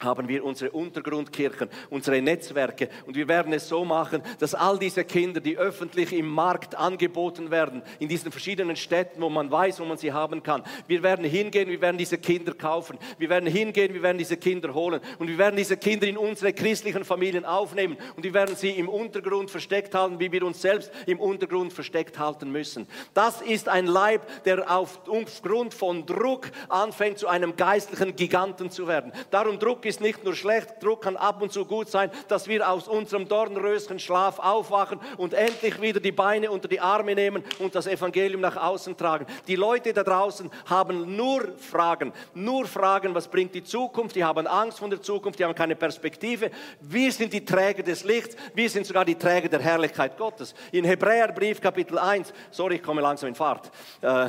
haben 0.00 0.28
wir 0.28 0.44
unsere 0.44 0.70
Untergrundkirchen, 0.72 1.70
unsere 1.88 2.20
Netzwerke 2.20 2.90
und 3.06 3.16
wir 3.16 3.28
werden 3.28 3.52
es 3.54 3.66
so 3.66 3.84
machen, 3.84 4.22
dass 4.38 4.54
all 4.54 4.78
diese 4.78 5.04
Kinder, 5.04 5.40
die 5.40 5.56
öffentlich 5.56 6.12
im 6.12 6.28
Markt 6.28 6.74
angeboten 6.74 7.50
werden, 7.50 7.82
in 7.98 8.08
diesen 8.08 8.30
verschiedenen 8.30 8.76
Städten, 8.76 9.22
wo 9.22 9.30
man 9.30 9.50
weiß, 9.50 9.80
wo 9.80 9.86
man 9.86 9.96
sie 9.96 10.12
haben 10.12 10.42
kann, 10.42 10.62
wir 10.86 11.02
werden 11.02 11.24
hingehen, 11.24 11.70
wir 11.70 11.80
werden 11.80 11.96
diese 11.96 12.18
Kinder 12.18 12.52
kaufen, 12.52 12.98
wir 13.16 13.30
werden 13.30 13.48
hingehen, 13.48 13.94
wir 13.94 14.02
werden 14.02 14.18
diese 14.18 14.36
Kinder 14.36 14.74
holen 14.74 15.00
und 15.18 15.28
wir 15.28 15.38
werden 15.38 15.56
diese 15.56 15.78
Kinder 15.78 16.06
in 16.06 16.18
unsere 16.18 16.52
christlichen 16.52 17.04
Familien 17.04 17.46
aufnehmen 17.46 17.96
und 18.16 18.22
wir 18.22 18.34
werden 18.34 18.54
sie 18.54 18.70
im 18.70 18.90
Untergrund 18.90 19.50
versteckt 19.50 19.94
halten, 19.94 20.20
wie 20.20 20.30
wir 20.30 20.44
uns 20.44 20.60
selbst 20.60 20.92
im 21.06 21.20
Untergrund 21.20 21.72
versteckt 21.72 22.18
halten 22.18 22.52
müssen. 22.52 22.86
Das 23.14 23.40
ist 23.40 23.66
ein 23.66 23.86
Leib, 23.86 24.44
der 24.44 24.70
aufgrund 24.70 25.72
von 25.72 26.04
Druck 26.04 26.50
anfängt, 26.68 27.18
zu 27.18 27.28
einem 27.28 27.56
geistlichen 27.56 28.14
Giganten 28.14 28.70
zu 28.70 28.86
werden. 28.86 29.12
Darum 29.30 29.58
Druck 29.58 29.85
ist 29.86 30.00
nicht 30.00 30.24
nur 30.24 30.34
schlecht, 30.34 30.82
Druck 30.82 31.02
kann 31.02 31.16
ab 31.16 31.40
und 31.40 31.52
zu 31.52 31.64
gut 31.64 31.88
sein, 31.88 32.10
dass 32.28 32.48
wir 32.48 32.68
aus 32.68 32.88
unserem 32.88 33.28
Dornröschen 33.28 33.98
Schlaf 33.98 34.38
aufwachen 34.38 35.00
und 35.16 35.34
endlich 35.34 35.80
wieder 35.80 36.00
die 36.00 36.12
Beine 36.12 36.50
unter 36.50 36.68
die 36.68 36.80
Arme 36.80 37.14
nehmen 37.14 37.42
und 37.58 37.74
das 37.74 37.86
Evangelium 37.86 38.40
nach 38.40 38.56
außen 38.56 38.96
tragen. 38.96 39.26
Die 39.46 39.56
Leute 39.56 39.92
da 39.92 40.02
draußen 40.02 40.50
haben 40.66 41.16
nur 41.16 41.56
Fragen, 41.58 42.12
nur 42.34 42.66
Fragen, 42.66 43.14
was 43.14 43.28
bringt 43.28 43.54
die 43.54 43.64
Zukunft, 43.64 44.16
die 44.16 44.24
haben 44.24 44.46
Angst 44.46 44.78
vor 44.78 44.88
der 44.88 45.00
Zukunft, 45.00 45.38
die 45.38 45.44
haben 45.44 45.54
keine 45.54 45.76
Perspektive. 45.76 46.50
Wir 46.80 47.12
sind 47.12 47.32
die 47.32 47.44
Träger 47.44 47.82
des 47.82 48.04
Lichts, 48.04 48.36
wir 48.54 48.68
sind 48.68 48.86
sogar 48.86 49.04
die 49.04 49.14
Träger 49.14 49.48
der 49.48 49.60
Herrlichkeit 49.60 50.16
Gottes. 50.16 50.54
In 50.72 50.84
Hebräerbrief 50.84 51.60
Kapitel 51.60 51.98
1, 51.98 52.32
sorry, 52.50 52.76
ich 52.76 52.82
komme 52.82 53.00
langsam 53.00 53.28
in 53.28 53.34
Fahrt. 53.34 53.70
Äh, 54.00 54.28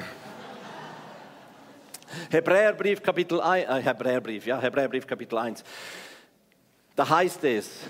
Hebräerbrief 2.30 3.02
Kapitel 3.02 3.42
1, 3.42 3.70
äh, 3.70 3.82
Hebräerbrief, 3.82 4.46
ja, 4.46 4.60
Hebräerbrief 4.60 5.08
Kapitel 5.08 5.38
1. 5.38 5.64
Da 6.96 7.08
heißt 7.08 7.44
es, 7.44 7.82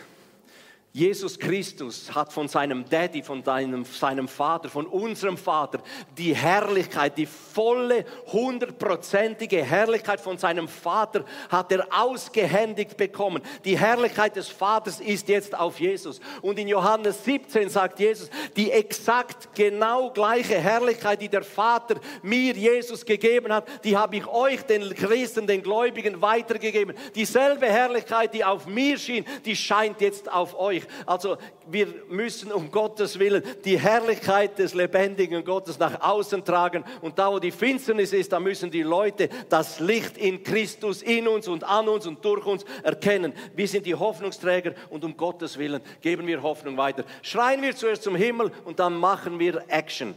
Jesus 0.97 1.37
Christus 1.37 2.15
hat 2.15 2.33
von 2.33 2.47
seinem 2.47 2.83
Daddy, 2.89 3.21
von 3.21 3.43
deinem, 3.43 3.85
seinem 3.85 4.27
Vater, 4.27 4.67
von 4.67 4.87
unserem 4.87 5.37
Vater 5.37 5.79
die 6.17 6.35
Herrlichkeit, 6.35 7.19
die 7.19 7.27
volle, 7.27 8.03
hundertprozentige 8.33 9.63
Herrlichkeit 9.63 10.19
von 10.19 10.39
seinem 10.39 10.67
Vater 10.67 11.23
hat 11.49 11.71
er 11.71 11.85
ausgehändigt 11.91 12.97
bekommen. 12.97 13.43
Die 13.63 13.77
Herrlichkeit 13.77 14.35
des 14.37 14.47
Vaters 14.47 14.99
ist 14.99 15.29
jetzt 15.29 15.53
auf 15.53 15.79
Jesus. 15.79 16.19
Und 16.41 16.57
in 16.57 16.67
Johannes 16.67 17.23
17 17.25 17.69
sagt 17.69 17.99
Jesus, 17.99 18.31
die 18.55 18.71
exakt 18.71 19.53
genau 19.53 20.09
gleiche 20.09 20.57
Herrlichkeit, 20.57 21.21
die 21.21 21.29
der 21.29 21.43
Vater 21.43 21.97
mir, 22.23 22.53
Jesus, 22.53 23.05
gegeben 23.05 23.53
hat, 23.53 23.67
die 23.83 23.95
habe 23.95 24.15
ich 24.15 24.25
euch, 24.25 24.63
den 24.63 24.95
Christen, 24.95 25.45
den 25.45 25.61
Gläubigen, 25.61 26.23
weitergegeben. 26.23 26.95
Dieselbe 27.13 27.67
Herrlichkeit, 27.67 28.33
die 28.33 28.43
auf 28.43 28.65
mir 28.65 28.97
schien, 28.97 29.25
die 29.45 29.55
scheint 29.55 30.01
jetzt 30.01 30.31
auf 30.31 30.57
euch. 30.57 30.86
Also 31.05 31.37
wir 31.69 31.87
müssen 32.09 32.51
um 32.51 32.71
Gottes 32.71 33.19
Willen 33.19 33.43
die 33.65 33.79
Herrlichkeit 33.79 34.59
des 34.59 34.73
lebendigen 34.73 35.43
Gottes 35.43 35.79
nach 35.79 36.01
außen 36.01 36.43
tragen. 36.43 36.83
Und 37.01 37.19
da, 37.19 37.31
wo 37.31 37.39
die 37.39 37.51
Finsternis 37.51 38.13
ist, 38.13 38.31
da 38.31 38.39
müssen 38.39 38.71
die 38.71 38.83
Leute 38.83 39.29
das 39.49 39.79
Licht 39.79 40.17
in 40.17 40.43
Christus 40.43 41.01
in 41.01 41.27
uns 41.27 41.47
und 41.47 41.63
an 41.63 41.87
uns 41.87 42.07
und 42.07 42.23
durch 42.23 42.45
uns 42.45 42.65
erkennen. 42.83 43.33
Wir 43.55 43.67
sind 43.67 43.85
die 43.85 43.95
Hoffnungsträger 43.95 44.73
und 44.89 45.03
um 45.03 45.15
Gottes 45.15 45.57
Willen 45.57 45.81
geben 46.01 46.27
wir 46.27 46.41
Hoffnung 46.41 46.77
weiter. 46.77 47.03
Schreien 47.21 47.61
wir 47.61 47.75
zuerst 47.75 48.03
zum 48.03 48.15
Himmel 48.15 48.51
und 48.65 48.79
dann 48.79 48.95
machen 48.95 49.39
wir 49.39 49.63
Action. 49.67 50.15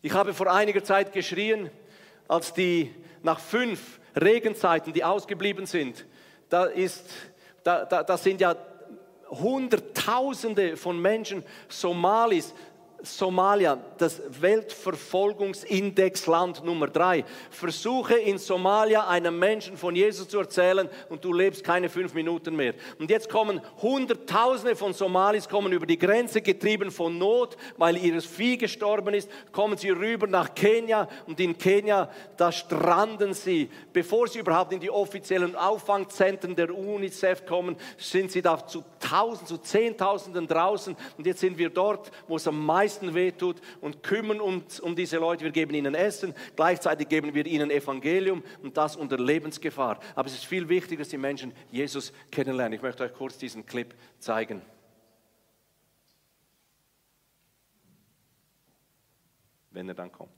Ich 0.00 0.12
habe 0.12 0.32
vor 0.32 0.52
einiger 0.52 0.84
Zeit 0.84 1.12
geschrien, 1.12 1.70
als 2.28 2.52
die 2.52 2.94
nach 3.22 3.40
fünf 3.40 3.98
Regenzeiten, 4.14 4.92
die 4.92 5.04
ausgeblieben 5.04 5.66
sind, 5.66 6.06
da 6.48 6.64
ist 6.64 7.04
da, 7.68 7.84
da, 7.84 8.02
das 8.02 8.22
sind 8.22 8.40
ja 8.40 8.56
Hunderttausende 9.28 10.78
von 10.78 10.98
Menschen, 10.98 11.44
Somalis, 11.68 12.54
Somalia, 13.02 13.78
das 13.96 14.20
Weltverfolgungsindexland 14.40 16.64
Nummer 16.64 16.88
drei. 16.88 17.24
Versuche 17.50 18.16
in 18.16 18.38
Somalia 18.38 19.06
einem 19.06 19.38
Menschen 19.38 19.76
von 19.76 19.94
Jesus 19.94 20.26
zu 20.28 20.40
erzählen 20.40 20.88
und 21.08 21.24
du 21.24 21.32
lebst 21.32 21.62
keine 21.62 21.88
fünf 21.88 22.14
Minuten 22.14 22.56
mehr. 22.56 22.74
Und 22.98 23.08
jetzt 23.10 23.28
kommen 23.28 23.60
Hunderttausende 23.80 24.74
von 24.74 24.94
Somalis 24.94 25.48
kommen 25.48 25.72
über 25.72 25.86
die 25.86 25.98
Grenze 25.98 26.42
getrieben 26.42 26.90
von 26.90 27.18
Not, 27.18 27.56
weil 27.76 27.96
ihres 27.96 28.26
Vieh 28.26 28.58
gestorben 28.58 29.14
ist, 29.14 29.30
kommen 29.52 29.78
sie 29.78 29.90
rüber 29.90 30.26
nach 30.26 30.56
Kenia 30.56 31.06
und 31.26 31.38
in 31.38 31.56
Kenia, 31.56 32.10
da 32.36 32.50
stranden 32.50 33.32
sie. 33.32 33.70
Bevor 33.92 34.26
sie 34.26 34.40
überhaupt 34.40 34.72
in 34.72 34.80
die 34.80 34.90
offiziellen 34.90 35.54
Auffangzentren 35.54 36.56
der 36.56 36.76
UNICEF 36.76 37.46
kommen, 37.46 37.76
sind 37.96 38.32
sie 38.32 38.42
da 38.42 38.66
zu 38.66 38.82
Tausenden, 38.98 39.46
zu 39.46 39.58
Zehntausenden 39.58 40.48
draußen 40.48 40.96
und 41.16 41.26
jetzt 41.26 41.40
sind 41.40 41.56
wir 41.56 41.70
dort, 41.70 42.10
wo 42.26 42.34
es 42.36 42.48
am 42.48 42.66
meisten 42.66 42.87
meisten 42.88 43.14
wehtut 43.14 43.60
und 43.82 44.02
kümmern 44.02 44.40
uns 44.40 44.80
um 44.80 44.96
diese 44.96 45.18
Leute. 45.18 45.44
Wir 45.44 45.50
geben 45.50 45.74
ihnen 45.74 45.94
Essen, 45.94 46.34
gleichzeitig 46.56 47.08
geben 47.08 47.34
wir 47.34 47.44
ihnen 47.44 47.70
Evangelium 47.70 48.42
und 48.62 48.78
das 48.78 48.96
unter 48.96 49.18
Lebensgefahr. 49.18 50.00
Aber 50.14 50.26
es 50.26 50.32
ist 50.32 50.46
viel 50.46 50.70
wichtiger, 50.70 51.00
dass 51.00 51.10
die 51.10 51.18
Menschen 51.18 51.52
Jesus 51.70 52.14
kennenlernen. 52.30 52.72
Ich 52.72 52.82
möchte 52.82 53.04
euch 53.04 53.12
kurz 53.12 53.36
diesen 53.36 53.66
Clip 53.66 53.94
zeigen. 54.18 54.62
Wenn 59.70 59.86
er 59.86 59.94
dann 59.94 60.10
kommt. 60.10 60.32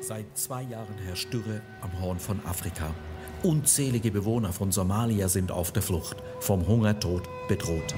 Seit 0.00 0.36
zwei 0.36 0.62
Jahren 0.64 0.98
herrscht 0.98 1.32
Dürre 1.32 1.62
am 1.80 1.98
Horn 2.00 2.18
von 2.18 2.44
Afrika. 2.44 2.94
Unzählige 3.42 4.10
Bewohner 4.10 4.52
von 4.52 4.72
Somalia 4.72 5.28
sind 5.28 5.52
auf 5.52 5.70
der 5.70 5.82
Flucht, 5.82 6.16
vom 6.40 6.66
Hungertod 6.66 7.22
bedroht. 7.48 7.94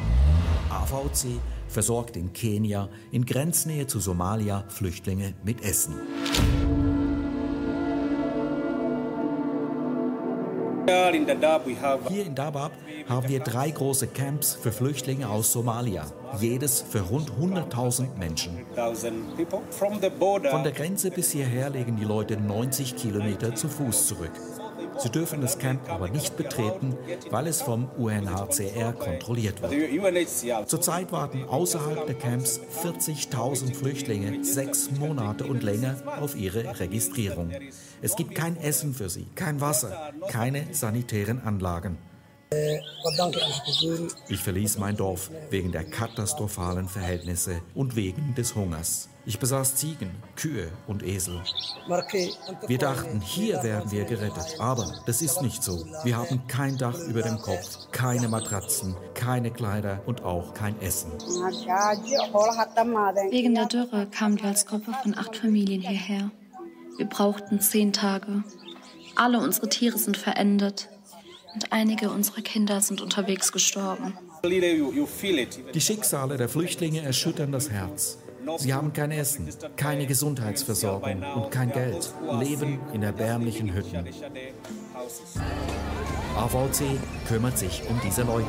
AVC 0.70 1.40
versorgt 1.68 2.16
in 2.16 2.32
Kenia, 2.32 2.88
in 3.12 3.24
Grenznähe 3.24 3.86
zu 3.86 4.00
Somalia, 4.00 4.64
Flüchtlinge 4.68 5.34
mit 5.44 5.62
Essen. 5.62 5.94
Hier 12.08 12.24
in 12.24 12.34
Dabab 12.34 12.72
haben 13.08 13.28
wir 13.28 13.40
drei 13.40 13.70
große 13.70 14.06
Camps 14.08 14.54
für 14.54 14.72
Flüchtlinge 14.72 15.28
aus 15.28 15.52
Somalia, 15.52 16.06
jedes 16.40 16.80
für 16.80 17.00
rund 17.00 17.30
100.000 17.30 18.16
Menschen. 18.18 18.64
Von 19.70 20.62
der 20.62 20.72
Grenze 20.72 21.10
bis 21.10 21.32
hierher 21.32 21.68
legen 21.70 21.96
die 21.96 22.04
Leute 22.04 22.38
90 22.38 22.96
Kilometer 22.96 23.54
zu 23.54 23.68
Fuß 23.68 24.06
zurück. 24.06 24.32
Sie 24.98 25.10
dürfen 25.10 25.40
das 25.40 25.58
Camp 25.58 25.88
aber 25.90 26.08
nicht 26.08 26.36
betreten, 26.36 26.96
weil 27.30 27.46
es 27.46 27.62
vom 27.62 27.88
UNHCR 27.96 28.92
kontrolliert 28.92 29.62
wird. 29.62 30.68
Zurzeit 30.68 31.12
warten 31.12 31.44
außerhalb 31.44 32.06
der 32.06 32.16
Camps 32.16 32.60
40.000 32.82 33.74
Flüchtlinge 33.74 34.44
sechs 34.44 34.90
Monate 34.90 35.44
und 35.44 35.62
länger 35.62 35.96
auf 36.20 36.36
ihre 36.36 36.80
Registrierung. 36.80 37.52
Es 38.02 38.16
gibt 38.16 38.34
kein 38.34 38.56
Essen 38.56 38.94
für 38.94 39.08
sie, 39.08 39.26
kein 39.34 39.60
Wasser, 39.60 40.12
keine 40.28 40.74
sanitären 40.74 41.40
Anlagen. 41.42 41.98
Ich 44.28 44.40
verließ 44.42 44.78
mein 44.78 44.96
Dorf 44.96 45.30
wegen 45.50 45.70
der 45.70 45.84
katastrophalen 45.84 46.88
Verhältnisse 46.88 47.60
und 47.74 47.94
wegen 47.94 48.34
des 48.34 48.54
Hungers. 48.54 49.10
Ich 49.26 49.38
besaß 49.38 49.74
Ziegen, 49.74 50.10
Kühe 50.36 50.70
und 50.86 51.02
Esel. 51.02 51.42
Wir 52.66 52.78
dachten, 52.78 53.20
hier 53.20 53.62
werden 53.62 53.90
wir 53.90 54.04
gerettet. 54.04 54.56
Aber 54.58 55.02
das 55.04 55.20
ist 55.20 55.42
nicht 55.42 55.62
so. 55.62 55.84
Wir 56.04 56.16
haben 56.16 56.46
kein 56.48 56.78
Dach 56.78 56.98
über 57.00 57.20
dem 57.20 57.38
Kopf, 57.38 57.90
keine 57.92 58.28
Matratzen, 58.28 58.96
keine 59.12 59.50
Kleider 59.50 60.00
und 60.06 60.24
auch 60.24 60.54
kein 60.54 60.80
Essen. 60.80 61.12
Wegen 63.30 63.54
der 63.54 63.66
Dürre 63.66 64.06
kamen 64.06 64.40
wir 64.40 64.46
als 64.48 64.64
Gruppe 64.64 64.94
von 65.02 65.14
acht 65.18 65.36
Familien 65.36 65.82
hierher. 65.82 66.30
Wir 66.96 67.06
brauchten 67.06 67.60
zehn 67.60 67.92
Tage. 67.92 68.42
Alle 69.14 69.38
unsere 69.40 69.68
Tiere 69.68 69.98
sind 69.98 70.16
verendet 70.16 70.88
und 71.54 71.72
einige 71.72 72.10
unserer 72.10 72.42
Kinder 72.42 72.80
sind 72.80 73.00
unterwegs 73.00 73.52
gestorben. 73.52 74.14
Die 74.44 75.80
Schicksale 75.80 76.36
der 76.36 76.48
Flüchtlinge 76.48 77.02
erschüttern 77.02 77.52
das 77.52 77.70
Herz. 77.70 78.18
Sie 78.56 78.72
haben 78.72 78.92
kein 78.92 79.10
Essen, 79.10 79.48
keine 79.76 80.06
Gesundheitsversorgung 80.06 81.22
und 81.34 81.50
kein 81.50 81.70
Geld, 81.70 82.12
leben 82.40 82.80
in 82.92 83.02
erbärmlichen 83.02 83.74
Hütten. 83.74 84.06
AVC 86.36 86.82
kümmert 87.26 87.58
sich 87.58 87.82
um 87.88 88.00
diese 88.02 88.22
Leute. 88.22 88.46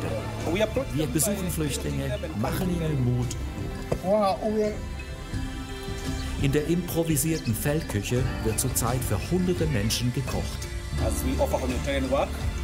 Wir 0.93 1.07
besuchen 1.07 1.49
Flüchtlinge, 1.49 2.17
machen 2.39 2.69
ihnen 2.69 3.03
Mut. 3.03 3.27
In 6.41 6.51
der 6.53 6.67
improvisierten 6.67 7.53
Feldküche 7.53 8.23
wird 8.45 8.59
zurzeit 8.59 9.03
für 9.03 9.19
hunderte 9.31 9.65
Menschen 9.65 10.13
gekocht. 10.13 10.67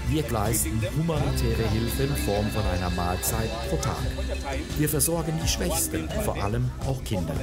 Wir 0.09 0.23
leisten 0.29 0.81
humanitäre 0.97 1.67
Hilfe 1.69 2.03
in 2.03 2.15
Form 2.15 2.49
von 2.51 2.63
einer 2.65 2.89
Mahlzeit 2.91 3.49
pro 3.69 3.77
Tag. 3.77 3.97
Wir 4.77 4.87
versorgen 4.87 5.39
die 5.43 5.47
Schwächsten, 5.47 6.07
vor 6.23 6.41
allem 6.41 6.69
auch 6.87 7.03
Kinder. 7.03 7.33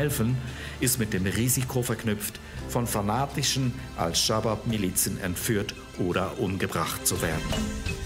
Helfen 0.00 0.38
ist 0.80 0.98
mit 0.98 1.12
dem 1.12 1.26
Risiko 1.26 1.82
verknüpft, 1.82 2.40
von 2.70 2.86
fanatischen 2.86 3.74
Al-Shabaab-Milizen 3.98 5.20
entführt 5.20 5.74
oder 5.98 6.38
umgebracht 6.38 7.06
zu 7.06 7.20
werden. 7.20 7.99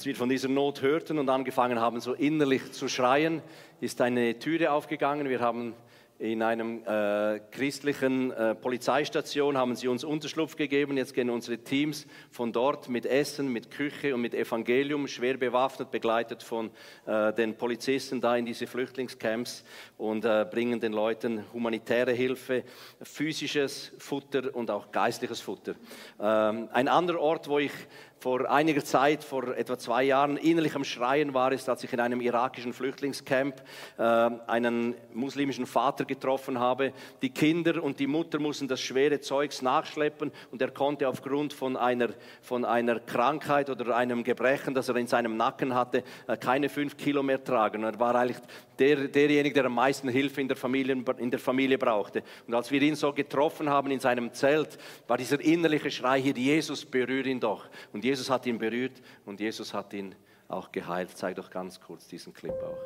Als 0.00 0.06
wir 0.06 0.16
von 0.16 0.30
dieser 0.30 0.48
Not 0.48 0.80
hörten 0.80 1.18
und 1.18 1.28
angefangen 1.28 1.78
haben, 1.78 2.00
so 2.00 2.14
innerlich 2.14 2.72
zu 2.72 2.88
schreien, 2.88 3.42
ist 3.82 4.00
eine 4.00 4.38
Türe 4.38 4.72
aufgegangen. 4.72 5.28
Wir 5.28 5.40
haben 5.40 5.74
in 6.18 6.42
einem 6.42 6.82
äh, 6.84 7.40
christlichen 7.50 8.30
äh, 8.30 8.54
Polizeistation 8.54 9.56
haben 9.56 9.74
sie 9.74 9.88
uns 9.88 10.04
Unterschlupf 10.04 10.54
gegeben. 10.54 10.98
Jetzt 10.98 11.14
gehen 11.14 11.30
unsere 11.30 11.58
Teams 11.58 12.06
von 12.30 12.52
dort 12.52 12.90
mit 12.90 13.06
Essen, 13.06 13.50
mit 13.50 13.70
Küche 13.70 14.14
und 14.14 14.20
mit 14.20 14.34
Evangelium, 14.34 15.08
schwer 15.08 15.38
bewaffnet, 15.38 15.90
begleitet 15.90 16.42
von 16.42 16.70
äh, 17.06 17.32
den 17.32 17.56
Polizisten 17.56 18.20
da 18.20 18.36
in 18.36 18.44
diese 18.44 18.66
Flüchtlingscamps 18.66 19.64
und 19.96 20.26
äh, 20.26 20.46
bringen 20.50 20.78
den 20.78 20.92
Leuten 20.92 21.44
humanitäre 21.54 22.12
Hilfe, 22.12 22.64
physisches 23.00 23.92
Futter 23.96 24.54
und 24.54 24.70
auch 24.70 24.92
geistliches 24.92 25.40
Futter. 25.40 25.74
Ähm, 26.20 26.68
ein 26.72 26.88
anderer 26.88 27.20
Ort, 27.20 27.48
wo 27.48 27.58
ich 27.58 27.72
vor 28.20 28.50
einiger 28.50 28.84
Zeit, 28.84 29.24
vor 29.24 29.56
etwa 29.56 29.78
zwei 29.78 30.04
Jahren, 30.04 30.36
innerlich 30.36 30.74
am 30.74 30.84
Schreien 30.84 31.32
war, 31.32 31.52
ist, 31.52 31.70
als 31.70 31.82
ich 31.84 31.92
in 31.94 32.00
einem 32.00 32.20
irakischen 32.20 32.74
Flüchtlingscamp 32.74 33.62
äh, 33.96 34.02
einen 34.02 34.94
muslimischen 35.14 35.64
Vater 35.64 36.04
getroffen 36.04 36.60
habe. 36.60 36.92
Die 37.22 37.30
Kinder 37.30 37.82
und 37.82 37.98
die 37.98 38.06
Mutter 38.06 38.38
mussten 38.38 38.68
das 38.68 38.82
schwere 38.82 39.20
Zeugs 39.20 39.62
nachschleppen 39.62 40.32
und 40.50 40.60
er 40.60 40.70
konnte 40.70 41.08
aufgrund 41.08 41.54
von 41.54 41.78
einer, 41.78 42.10
von 42.42 42.66
einer 42.66 43.00
Krankheit 43.00 43.70
oder 43.70 43.96
einem 43.96 44.22
Gebrechen, 44.22 44.74
das 44.74 44.90
er 44.90 44.96
in 44.96 45.06
seinem 45.06 45.38
Nacken 45.38 45.74
hatte, 45.74 46.04
äh, 46.26 46.36
keine 46.36 46.68
fünf 46.68 46.98
Kilo 46.98 47.22
mehr 47.22 47.42
tragen. 47.42 47.84
Er 47.84 47.98
war 47.98 48.14
eigentlich 48.14 48.38
der, 48.80 49.08
derjenige, 49.08 49.54
der 49.54 49.66
am 49.66 49.74
meisten 49.74 50.08
Hilfe 50.08 50.40
in 50.40 50.48
der, 50.48 50.56
Familie, 50.56 51.04
in 51.18 51.30
der 51.30 51.38
Familie 51.38 51.78
brauchte. 51.78 52.22
Und 52.46 52.54
als 52.54 52.70
wir 52.70 52.80
ihn 52.80 52.96
so 52.96 53.12
getroffen 53.12 53.68
haben 53.68 53.90
in 53.90 54.00
seinem 54.00 54.32
Zelt, 54.32 54.78
war 55.06 55.18
dieser 55.18 55.40
innerliche 55.40 55.90
Schrei 55.90 56.20
hier, 56.20 56.34
Jesus, 56.34 56.84
berühre 56.84 57.28
ihn 57.28 57.40
doch. 57.40 57.66
Und 57.92 58.04
Jesus 58.10 58.28
hat 58.28 58.44
ihn 58.44 58.58
berührt 58.58 59.00
und 59.24 59.38
Jesus 59.38 59.72
hat 59.72 59.92
ihn 59.92 60.16
auch 60.48 60.72
geheilt. 60.72 61.10
Zeig 61.14 61.36
doch 61.36 61.48
ganz 61.48 61.80
kurz 61.80 62.08
diesen 62.08 62.34
Clip 62.34 62.50
auch. 62.50 62.76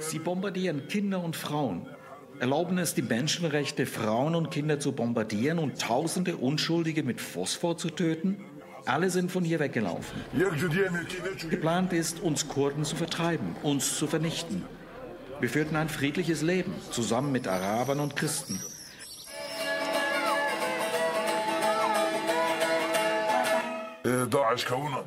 Sie 0.00 0.18
bombardieren 0.18 0.88
Kinder 0.88 1.22
und 1.22 1.36
Frauen, 1.36 1.86
erlauben 2.40 2.78
es 2.78 2.94
die 2.94 3.02
Menschenrechte, 3.02 3.86
Frauen 3.86 4.34
und 4.34 4.50
Kinder 4.50 4.78
zu 4.78 4.92
bombardieren 4.92 5.58
und 5.58 5.80
tausende 5.80 6.36
Unschuldige 6.36 7.02
mit 7.02 7.20
Phosphor 7.20 7.76
zu 7.76 7.90
töten? 7.90 8.44
Alle 8.84 9.10
sind 9.10 9.32
von 9.32 9.44
hier 9.44 9.58
weggelaufen. 9.58 10.20
Geplant 11.50 11.92
ist, 11.92 12.20
uns 12.20 12.46
Kurden 12.48 12.84
zu 12.84 12.94
vertreiben, 12.94 13.56
uns 13.62 13.98
zu 13.98 14.06
vernichten. 14.06 14.64
Wir 15.40 15.48
führten 15.48 15.76
ein 15.76 15.88
friedliches 15.88 16.42
Leben, 16.42 16.72
zusammen 16.90 17.32
mit 17.32 17.48
Arabern 17.48 18.00
und 18.00 18.16
Christen. 18.16 18.60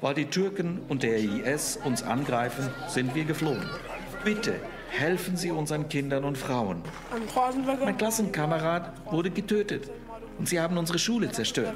Weil 0.02 0.14
die 0.14 0.26
Türken 0.26 0.82
und 0.90 1.04
der 1.04 1.18
IS 1.18 1.80
uns 1.84 2.04
angreifen, 2.04 2.70
sind 2.88 3.16
wir 3.16 3.24
geflohen. 3.24 3.70
Bitte 4.26 4.56
helfen 4.90 5.38
Sie 5.38 5.52
unseren 5.52 5.88
Kindern 5.90 6.24
und 6.24 6.38
Frauen. 6.38 6.82
Mein 7.84 7.98
Klassenkamerad 7.98 8.94
wurde 9.12 9.30
getötet 9.30 9.90
und 10.38 10.48
Sie 10.48 10.60
haben 10.60 10.78
unsere 10.78 11.00
Schule 11.00 11.32
zerstört. 11.32 11.74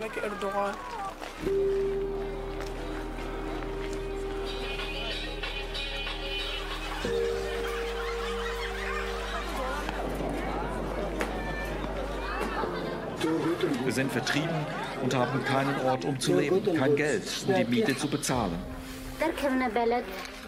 Wir 13.83 13.91
sind 13.91 14.11
vertrieben 14.11 14.65
und 15.03 15.13
haben 15.13 15.43
keinen 15.45 15.79
Ort, 15.81 16.05
um 16.05 16.19
zu 16.19 16.39
leben, 16.39 16.61
kein 16.75 16.95
Geld, 16.95 17.23
um 17.47 17.53
die 17.53 17.65
Miete 17.65 17.95
zu 17.95 18.07
bezahlen. 18.07 18.57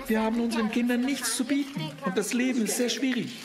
Wir 0.07 0.21
haben 0.21 0.39
unseren 0.39 0.69
Kindern 0.69 1.01
nichts 1.01 1.35
zu 1.35 1.43
bieten 1.45 1.81
und 2.05 2.17
das 2.17 2.33
Leben 2.33 2.63
ist 2.63 2.77
sehr 2.77 2.89
schwierig. 2.89 3.39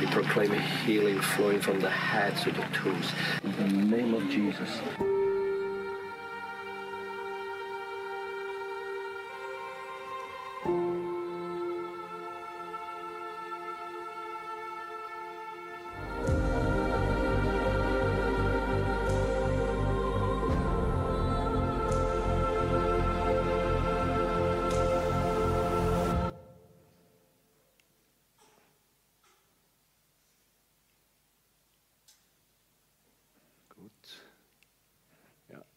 We 0.00 0.06
proclaim 0.06 0.52
healing 0.86 1.20
flowing 1.20 1.60
from 1.60 1.80
the 1.80 1.88
head 1.88 2.34
to 2.44 2.50
the 2.50 2.62
toes. 2.72 3.12
In 3.42 3.68
the 3.68 3.96
name 3.96 4.14
of 4.14 4.22
Jesus. 4.30 4.80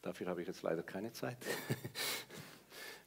Dafür 0.04 0.28
habe 0.28 0.42
ich 0.42 0.48
jetzt 0.48 0.62
leider 0.62 0.84
keine 0.84 1.14
Zeit. 1.14 1.38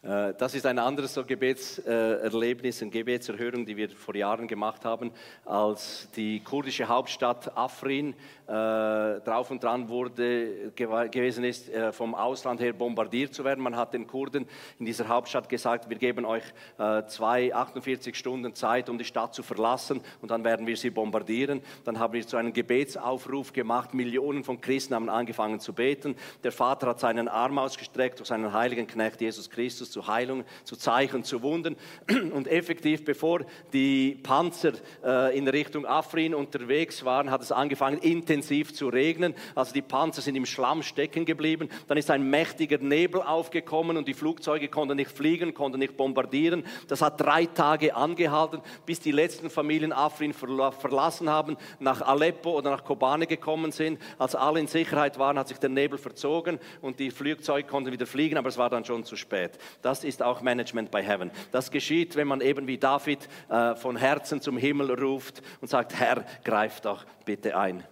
Äh, 0.07 0.35
das 0.38 0.55
ist 0.55 0.66
ein 0.66 0.79
anderes 0.79 1.14
so 1.14 1.25
Gebetserlebnis, 1.25 2.83
eine 2.83 2.90
Gebetserhörung, 2.90 3.66
die 3.66 3.77
wir 3.77 3.90
vor 3.90 4.14
Jahren 4.14 4.47
gemacht 4.47 4.85
haben, 4.85 5.11
als 5.45 6.09
die 6.14 6.40
kurdische 6.40 6.87
Hauptstadt 6.87 7.57
Afrin 7.57 8.14
äh, 8.47 8.53
drauf 8.53 9.51
und 9.51 9.64
dran 9.64 9.88
wurde, 9.88 10.71
gewesen 10.77 11.42
ist, 11.45 11.69
äh, 11.69 11.92
vom 11.92 12.14
Ausland 12.14 12.61
her 12.61 12.73
bombardiert 12.73 13.35
zu 13.35 13.45
werden. 13.45 13.62
Man 13.62 13.75
hat 13.75 13.95
den 13.95 14.07
Kurden 14.07 14.47
in 14.79 14.87
dieser 14.87 15.09
Hauptstadt 15.09 15.49
gesagt, 15.49 15.90
wir 15.90 15.97
geben 15.97 16.25
euch 16.25 16.45
äh, 16.79 17.05
zwei 17.07 17.53
48 17.53 18.14
Stunden 18.14 18.55
Zeit, 18.55 18.88
um 18.88 18.99
die 18.99 19.05
Stadt 19.05 19.35
zu 19.35 19.42
verlassen 19.42 20.01
und 20.23 20.31
dann 20.31 20.45
werden 20.45 20.66
wir 20.66 20.77
sie 20.77 20.90
bombardieren. 20.90 21.61
Dann 21.85 21.99
haben 21.99 22.12
wir 22.12 22.23
so 22.23 22.37
einen 22.37 22.53
Gebetsaufruf 22.53 23.53
gemacht. 23.53 23.95
Millionen 23.95 24.45
von 24.45 24.61
Christen 24.61 24.95
haben 24.95 25.09
angefangen 25.09 25.59
zu 25.59 25.73
beten. 25.73 26.14
Der 26.45 26.53
Vater 26.53 26.88
hat 26.88 27.01
seinen 27.01 27.27
Arm 27.27 27.59
ausgestreckt 27.59 28.21
durch 28.21 28.29
seinen 28.29 28.53
heiligen 28.53 28.87
Knecht 28.87 29.21
Jesus 29.21 29.51
Christus 29.51 29.95
zu 29.96 30.06
Heilung, 30.06 30.44
zu 30.64 30.76
Zeichen, 30.76 31.24
zu 31.24 31.40
Wunden. 31.40 31.74
Und 32.35 32.48
effektiv, 32.48 33.02
bevor 33.06 33.40
die 33.72 34.18
Panzer 34.22 34.72
äh, 35.02 35.37
in 35.37 35.48
Richtung 35.48 35.87
Afrin 35.87 36.35
unterwegs 36.35 37.02
waren, 37.06 37.30
hat 37.30 37.40
es 37.40 37.50
angefangen, 37.50 37.96
intensiv 37.96 38.74
zu 38.74 38.88
regnen. 38.88 39.35
Also 39.54 39.72
die 39.72 39.80
Panzer 39.80 40.20
sind 40.20 40.37
im 40.37 40.44
Schlamm 40.44 40.82
stecken 40.82 41.24
geblieben. 41.24 41.70
Dann 41.88 41.96
ist 41.96 42.11
ein 42.11 42.28
mächtiger 42.28 42.76
Nebel 42.76 43.22
aufgekommen 43.22 43.96
und 43.96 44.06
die 44.06 44.12
Flugzeuge 44.12 44.68
konnten 44.68 44.96
nicht 44.96 45.11
fliegen, 45.11 45.54
konnten 45.54 45.78
nicht 45.78 45.96
bombardieren. 45.96 46.64
Das 46.88 47.00
hat 47.00 47.18
drei 47.18 47.46
Tage 47.46 47.96
angehalten, 47.96 48.61
bis 48.85 49.00
die 49.00 49.12
letzten 49.12 49.48
Familien 49.48 49.94
Afrin 49.94 50.35
verlassen 50.35 51.30
haben, 51.30 51.56
nach 51.78 52.02
Aleppo 52.02 52.50
oder 52.50 52.70
nach 52.70 52.85
Kobane 52.85 53.26
gekommen 53.26 53.72
sind. 53.72 53.98
Als 54.18 54.35
alle 54.35 54.61
in 54.61 54.66
Sicherheit 54.66 55.18
waren, 55.18 55.38
hat 55.38 55.48
sich 55.48 55.59
der 55.59 55.70
Nebel 55.70 55.98
verzogen 55.98 56.59
und 56.82 56.98
die 56.98 57.11
Flugzeuge 57.11 57.66
konnten 57.66 57.92
wieder 57.92 58.06
fliegen, 58.06 58.37
aber 58.37 58.50
es 58.50 58.59
war 58.59 58.68
dann 58.68 58.85
schon 58.85 59.06
zu 59.06 59.16
spät. 59.16 59.59
Das 59.83 60.05
ist 60.05 60.23
auch 60.23 60.41
Management 60.41 60.91
by 60.91 61.03
Heaven. 61.03 61.31
Das 61.53 61.71
geschieht, 61.71 62.17
wenn 62.17 62.29
man 62.29 62.41
eben 62.41 62.67
wie 62.67 62.79
David 62.79 63.29
äh, 63.49 63.75
von 63.75 63.97
Herzen 63.97 64.41
zum 64.41 64.57
Himmel 64.57 64.93
ruft 64.93 65.43
und 65.61 65.69
sagt, 65.69 65.99
Herr, 65.99 66.25
greif 66.45 66.81
doch 66.81 67.05
bitte 67.25 67.57
ein. 67.57 67.85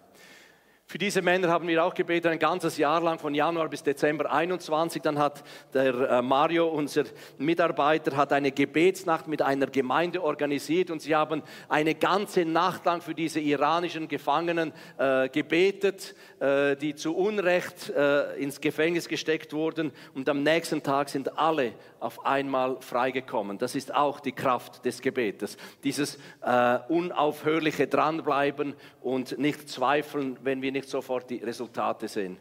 Für 0.87 0.99
diese 0.99 1.23
Männer 1.23 1.47
haben 1.47 1.67
wir 1.67 1.83
auch 1.83 1.95
gebetet, 1.95 2.31
ein 2.31 2.37
ganzes 2.37 2.77
Jahr 2.77 3.01
lang, 3.01 3.17
von 3.17 3.33
Januar 3.33 3.69
bis 3.69 3.81
Dezember 3.81 4.31
21. 4.31 5.01
Dann 5.01 5.17
hat 5.17 5.43
der 5.73 5.95
äh, 5.95 6.21
Mario, 6.21 6.67
unser 6.67 7.05
Mitarbeiter, 7.39 8.15
hat 8.15 8.31
eine 8.31 8.51
Gebetsnacht 8.51 9.27
mit 9.27 9.41
einer 9.41 9.65
Gemeinde 9.65 10.21
organisiert 10.21 10.91
und 10.91 11.01
sie 11.01 11.15
haben 11.15 11.41
eine 11.69 11.95
ganze 11.95 12.45
Nacht 12.45 12.85
lang 12.85 13.01
für 13.01 13.15
diese 13.15 13.39
iranischen 13.39 14.07
Gefangenen 14.07 14.73
äh, 14.99 15.27
gebetet, 15.29 16.13
äh, 16.39 16.75
die 16.75 16.93
zu 16.93 17.15
Unrecht 17.15 17.89
äh, 17.89 18.35
ins 18.35 18.61
Gefängnis 18.61 19.07
gesteckt 19.07 19.53
wurden. 19.53 19.91
Und 20.13 20.29
am 20.29 20.43
nächsten 20.43 20.83
Tag 20.83 21.09
sind 21.09 21.35
alle 21.35 21.73
auf 21.99 22.23
einmal 22.27 22.79
freigekommen. 22.81 23.57
Das 23.57 23.73
ist 23.73 23.93
auch 23.93 24.19
die 24.19 24.33
Kraft 24.33 24.85
des 24.85 25.01
Gebetes. 25.01 25.57
Dieses 25.83 26.19
äh, 26.43 26.77
unaufhörliche 26.89 27.87
Dranbleiben 27.87 28.75
und 29.01 29.39
nicht 29.39 29.67
zweifeln, 29.67 30.37
wenn 30.43 30.61
wir 30.61 30.74
nicht 30.75 30.89
sofort 30.89 31.29
die 31.29 31.37
Resultate 31.37 32.07
sehen. 32.07 32.37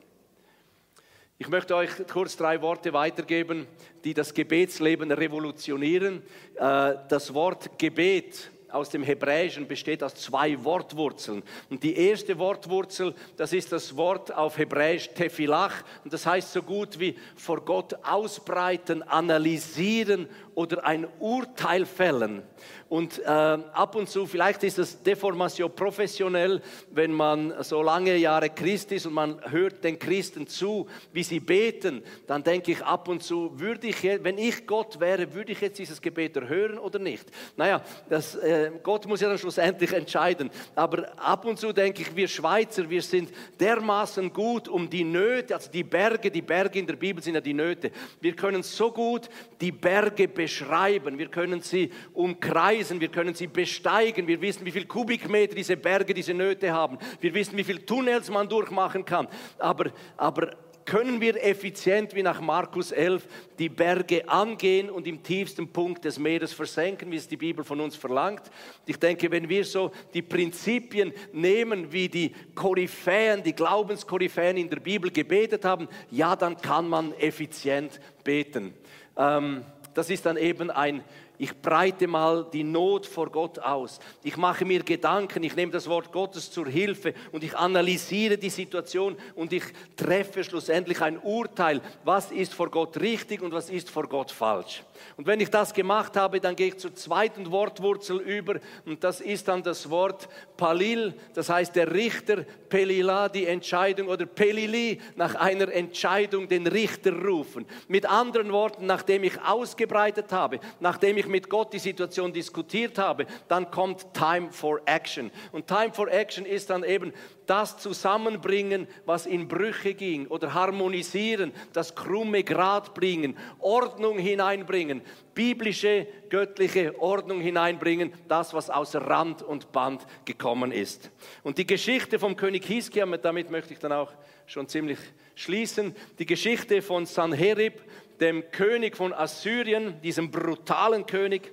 Ich 1.39 1.49
möchte 1.49 1.75
euch 1.77 1.91
kurz 2.13 2.37
drei 2.37 2.61
Worte 2.61 2.93
weitergeben, 2.93 3.67
die 4.03 4.13
das 4.13 4.35
Gebetsleben 4.35 5.11
revolutionieren. 5.11 6.23
Äh, 6.57 6.95
das 7.09 7.33
Wort 7.33 7.79
Gebet 7.79 8.51
aus 8.75 8.91
dem 8.91 9.05
Hebräischen 9.05 9.69
besteht 9.69 10.03
aus 10.03 10.17
zwei 10.17 10.63
Wortwurzeln. 10.65 11.45
Und 11.71 11.85
die 11.85 11.97
erste 11.97 12.37
Wortwurzel, 12.39 13.15
das 13.37 13.53
ist 13.53 13.71
das 13.71 13.97
Wort 13.97 14.35
auf 14.35 14.59
Hebräisch 14.59 15.11
Tefilach. 15.11 15.85
Und 16.03 16.13
das 16.13 16.27
heißt 16.27 16.53
so 16.53 16.63
gut 16.63 16.99
wie 16.99 17.17
vor 17.37 17.65
Gott 17.65 17.95
ausbreiten, 18.03 19.05
analysieren 19.05 20.29
oder 20.55 20.85
ein 20.85 21.07
Urteil 21.19 21.87
fällen. 21.87 22.43
Und 22.89 23.19
äh, 23.19 23.25
ab 23.25 23.97
und 23.97 24.09
zu, 24.09 24.27
vielleicht 24.27 24.63
ist 24.63 24.79
das 24.79 25.03
Deformation 25.03 25.75
professionell, 25.75 26.61
wenn 26.91 27.13
man 27.13 27.53
so 27.65 27.83
lange 27.83 28.17
Jahre 28.17 28.51
Christ 28.51 28.93
ist 28.93 29.07
und 29.07 29.15
man 29.15 29.41
hört 29.51 29.83
den 29.83 29.99
Christen 29.99 30.47
zu, 30.47 30.87
wie 31.13 31.23
sie 31.23 31.41
beten, 31.41 32.03
dann 32.27 32.45
denke 32.45 32.73
ich 32.73 32.85
ab 32.85 33.09
und 33.09 33.23
zu, 33.23 33.59
würde 33.59 33.89
ich, 33.89 34.03
wenn 34.03 34.39
ich 34.39 34.67
Gott 34.67 35.01
wäre, 35.01 35.33
würde 35.35 35.53
ich 35.53 35.61
jetzt 35.61 35.79
dieses 35.79 36.01
Gebet 36.01 36.37
hören 36.37 36.79
oder 36.79 36.99
nicht? 36.99 37.27
Naja, 37.57 37.83
das, 38.09 38.37
äh, 38.37 38.71
Gott 38.83 39.07
muss 39.07 39.21
ja 39.21 39.29
dann 39.29 39.39
schlussendlich 39.39 39.93
entscheiden. 39.93 40.51
Aber 40.75 41.09
ab 41.19 41.45
und 41.47 41.59
zu 41.59 41.73
denke 41.73 42.03
ich, 42.03 42.15
wir 42.15 42.29
Schweizer, 42.29 42.89
wir 42.89 43.03
sind 43.03 43.31
dermaßen 43.59 44.33
gut 44.33 44.69
um 44.69 44.89
die 44.89 45.05
Nöte, 45.05 45.55
also 45.55 45.71
die 45.71 45.85
Berge, 45.85 46.31
die 46.31 46.43
Berge 46.43 46.79
in 46.79 46.87
der 46.87 46.97
Bibel 46.97 47.23
sind 47.23 47.35
ja 47.35 47.41
die 47.41 47.55
Nöte. 47.55 47.91
Wir 48.21 48.37
können 48.37 48.63
so 48.63 48.93
gut 48.93 49.29
die 49.61 49.73
Berge 49.73 50.29
beschreiben, 50.45 51.19
wir 51.19 51.29
können 51.29 51.63
sie 51.63 51.91
umkreisen, 52.13 53.01
wir 53.01 53.09
können 53.09 53.35
sie 53.35 53.47
besteigen, 53.47 54.27
wir 54.27 54.43
wissen, 54.43 54.67
wie 54.67 54.71
viel 54.71 54.85
Kubikmeter 54.85 55.55
diese 55.55 55.77
Berge, 55.77 56.13
diese 56.13 56.35
Nöte 56.35 56.71
haben, 56.71 56.99
wir 57.21 57.33
wissen, 57.33 57.57
wie 57.57 57.65
viele 57.65 57.85
Tunnels 57.87 58.31
man 58.31 58.47
durchmachen 58.47 59.07
kann. 59.07 59.27
Aber, 59.59 59.91
aber 60.19 60.51
können 60.85 61.19
wir 61.19 61.43
effizient 61.43 62.15
wie 62.15 62.23
nach 62.23 62.43
Markus 62.43 62.93
11 62.93 63.27
die 63.59 63.71
Berge 63.71 64.29
angehen 64.29 64.91
und 64.91 65.07
im 65.07 65.23
tiefsten 65.23 65.67
Punkt 65.67 66.05
des 66.05 66.19
Meeres 66.19 66.53
versenken, 66.53 67.11
wie 67.11 67.17
es 67.17 67.27
die 67.27 67.39
Bibel 67.39 67.65
von 67.65 67.81
uns 67.81 67.97
verlangt. 67.97 68.43
Ich 68.85 68.99
denke, 68.99 69.31
wenn 69.31 69.49
wir 69.49 69.65
so 69.65 69.93
die 70.13 70.21
Prinzipien 70.21 71.15
nehmen, 71.33 71.91
wie 71.91 72.11
die 72.11 72.35
Koryphäen, 72.55 73.43
die 73.43 73.55
Glaubenskoryphäen 73.55 74.59
in 74.59 74.69
der 74.69 74.81
Bibel 74.81 75.11
gebetet 75.11 75.65
haben, 75.65 75.89
ja, 76.11 76.37
dann 76.37 76.59
kann 76.59 76.87
man 76.87 77.15
effizient 77.15 77.99
beten. 78.23 78.75
Ähm, 79.17 79.65
das 79.95 80.11
ist 80.11 80.27
dann 80.27 80.37
eben 80.37 80.71
ein 80.71 81.03
ich 81.45 81.61
breite 81.61 82.07
mal 82.07 82.47
die 82.51 82.65
Not 82.65 83.05
vor 83.05 83.31
Gott 83.31 83.59
aus. 83.59 84.01
Ich 84.23 84.39
mache 84.39 84.65
mir 84.65 84.83
Gedanken, 84.83 85.43
ich 85.43 85.55
nehme 85.55 85.73
das 85.73 85.87
Wort 85.91 86.11
Gottes 86.11 86.51
zur 86.51 86.67
Hilfe 86.67 87.13
und 87.33 87.45
ich 87.45 87.55
analysiere 87.55 88.39
die 88.39 88.49
Situation 88.49 89.15
und 89.35 89.53
ich 89.53 89.65
treffe 89.95 90.43
schlussendlich 90.43 91.03
ein 91.03 91.19
Urteil, 91.19 91.83
was 92.03 92.33
ist 92.33 92.55
vor 92.55 92.71
Gott 92.71 92.99
richtig 92.99 93.43
und 93.43 93.53
was 93.53 93.69
ist 93.69 93.91
vor 93.91 94.09
Gott 94.09 94.31
falsch. 94.31 94.83
Und 95.19 95.27
wenn 95.27 95.39
ich 95.39 95.51
das 95.51 95.75
gemacht 95.75 96.17
habe, 96.17 96.41
dann 96.41 96.57
gehe 96.57 96.69
ich 96.69 96.79
zur 96.79 96.95
zweiten 96.95 97.51
Wortwurzel 97.51 98.21
über 98.21 98.55
und 98.87 99.05
das 99.05 99.21
ist 99.21 99.47
dann 99.47 99.63
das 99.63 99.91
Wort 99.91 100.31
Palil, 100.57 101.13
das 101.35 101.51
heißt 101.51 101.77
der 101.77 101.93
Richter, 101.93 102.45
Pelila, 102.71 103.29
die 103.29 103.47
Entscheidung 103.47 104.09
oder 104.09 104.25
Pelili, 104.25 104.99
nach 105.15 105.35
einer 105.35 105.71
Entscheidung 105.71 106.49
den 106.49 106.67
Richter 106.67 107.13
rufen. 107.13 107.67
Mit 107.87 108.07
anderen 108.07 108.51
Worten, 108.51 108.87
nachdem 108.87 109.25
ich 109.25 109.41
ausgebreitet 109.43 110.33
habe, 110.33 110.59
nachdem 110.81 111.19
ich 111.19 111.27
mit 111.35 111.51
Gott 111.51 111.73
die 111.73 111.81
Situation 111.81 112.33
diskutiert 112.33 112.97
habe, 112.97 113.27
dann 113.49 113.69
kommt 113.73 114.15
Time 114.15 114.53
for 114.53 114.81
Action. 114.85 115.33
Und 115.51 115.67
Time 115.67 115.93
for 115.93 116.09
Action 116.09 116.47
ist 116.47 116.71
dann 116.71 116.85
eben 116.85 117.13
das 117.47 117.79
zusammenbringen, 117.79 118.87
was 119.07 119.27
in 119.27 119.49
Brüche 119.49 119.95
ging 119.95 120.27
oder 120.27 120.55
harmonisieren, 120.55 121.53
das 121.73 121.95
krumme 121.95 122.43
Grad 122.43 122.95
bringen, 122.95 123.37
Ordnung 123.59 124.19
hineinbringen, 124.19 125.03
biblische, 125.35 126.07
göttliche 126.31 126.99
Ordnung 127.01 127.41
hineinbringen, 127.41 128.13
das, 128.29 128.55
was 128.55 128.71
außer 128.71 129.01
Rand 129.01 129.43
und 129.43 129.73
Band 129.73 130.07
gekommen 130.25 130.73
ist. 130.73 131.11
Und 131.43 131.59
die 131.59 131.67
Geschichte 131.67 132.19
vom 132.19 132.37
König 132.37 132.65
Hiskia, 132.65 133.07
damit 133.07 133.51
möchte 133.51 133.73
ich 133.73 133.79
dann 133.79 133.93
auch 133.93 134.13
schon 134.47 134.69
ziemlich 134.69 134.99
schließen, 135.35 135.95
die 136.19 136.27
Geschichte 136.27 136.83
von 136.83 137.07
Sanherib, 137.07 137.83
dem 138.21 138.51
König 138.51 138.97
von 138.97 139.13
Assyrien, 139.13 140.01
diesem 140.03 140.31
brutalen 140.31 141.07
König, 141.07 141.53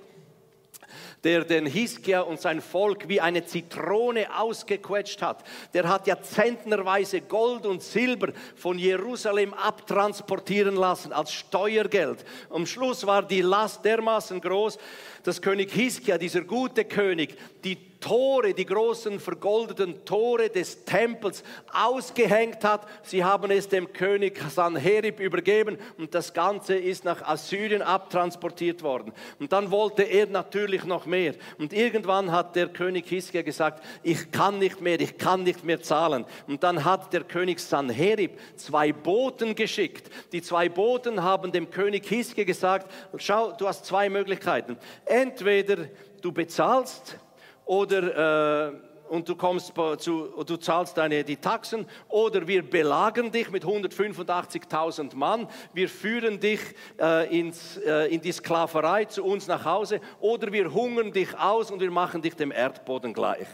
der 1.24 1.44
den 1.44 1.66
Hiskia 1.66 2.22
und 2.22 2.40
sein 2.40 2.60
Volk 2.60 3.08
wie 3.08 3.20
eine 3.20 3.44
Zitrone 3.44 4.26
ausgequetscht 4.36 5.22
hat. 5.22 5.44
Der 5.72 5.88
hat 5.88 6.06
ja 6.06 6.20
zentnerweise 6.20 7.20
Gold 7.20 7.66
und 7.66 7.82
Silber 7.82 8.32
von 8.56 8.78
Jerusalem 8.78 9.54
abtransportieren 9.54 10.76
lassen 10.76 11.12
als 11.12 11.32
Steuergeld. 11.32 12.24
Am 12.50 12.66
Schluss 12.66 13.06
war 13.06 13.22
die 13.22 13.42
Last 13.42 13.84
dermaßen 13.84 14.40
groß, 14.40 14.78
dass 15.22 15.40
König 15.40 15.72
Hiskia, 15.72 16.18
dieser 16.18 16.42
gute 16.42 16.84
König, 16.84 17.36
die 17.62 17.91
Tore, 18.02 18.52
die 18.52 18.66
großen 18.66 19.20
vergoldeten 19.20 20.04
Tore 20.04 20.50
des 20.50 20.84
Tempels 20.84 21.44
ausgehängt 21.72 22.64
hat. 22.64 22.86
Sie 23.04 23.24
haben 23.24 23.50
es 23.50 23.68
dem 23.68 23.92
König 23.92 24.38
Sanherib 24.50 25.20
übergeben 25.20 25.78
und 25.96 26.14
das 26.14 26.34
Ganze 26.34 26.74
ist 26.74 27.04
nach 27.04 27.22
Assyrien 27.22 27.80
abtransportiert 27.80 28.82
worden. 28.82 29.12
Und 29.38 29.52
dann 29.52 29.70
wollte 29.70 30.02
er 30.02 30.26
natürlich 30.26 30.84
noch 30.84 31.06
mehr. 31.06 31.34
Und 31.58 31.72
irgendwann 31.72 32.32
hat 32.32 32.56
der 32.56 32.68
König 32.68 33.08
Hiskia 33.08 33.42
gesagt, 33.42 33.84
ich 34.02 34.32
kann 34.32 34.58
nicht 34.58 34.80
mehr, 34.80 35.00
ich 35.00 35.16
kann 35.16 35.44
nicht 35.44 35.64
mehr 35.64 35.80
zahlen. 35.80 36.26
Und 36.48 36.64
dann 36.64 36.84
hat 36.84 37.12
der 37.12 37.22
König 37.22 37.60
Sanherib 37.60 38.38
zwei 38.56 38.92
Boten 38.92 39.54
geschickt. 39.54 40.10
Die 40.32 40.42
zwei 40.42 40.68
Boten 40.68 41.22
haben 41.22 41.52
dem 41.52 41.70
König 41.70 42.06
Hiskia 42.08 42.44
gesagt, 42.44 42.90
schau, 43.16 43.52
du 43.52 43.68
hast 43.68 43.86
zwei 43.86 44.10
Möglichkeiten. 44.10 44.76
Entweder 45.04 45.88
du 46.20 46.32
bezahlst 46.32 47.16
oder 47.64 48.70
äh, 48.70 48.72
und 49.12 49.28
du 49.28 49.36
kommst 49.36 49.74
zu, 49.98 50.42
du 50.46 50.56
zahlst 50.56 50.96
deine 50.96 51.22
die 51.22 51.36
Taxen 51.36 51.86
oder 52.08 52.46
wir 52.48 52.62
belagen 52.62 53.30
dich 53.30 53.50
mit 53.50 53.62
185.000 53.62 55.14
Mann, 55.14 55.48
wir 55.74 55.90
führen 55.90 56.40
dich 56.40 56.60
äh, 56.98 57.38
ins, 57.38 57.76
äh, 57.76 58.06
in 58.06 58.22
die 58.22 58.32
Sklaverei 58.32 59.04
zu 59.04 59.22
uns 59.22 59.48
nach 59.48 59.66
Hause 59.66 60.00
oder 60.18 60.50
wir 60.50 60.72
hungern 60.72 61.12
dich 61.12 61.38
aus 61.38 61.70
und 61.70 61.80
wir 61.80 61.90
machen 61.90 62.22
dich 62.22 62.36
dem 62.36 62.52
Erdboden 62.52 63.12
gleich. 63.12 63.46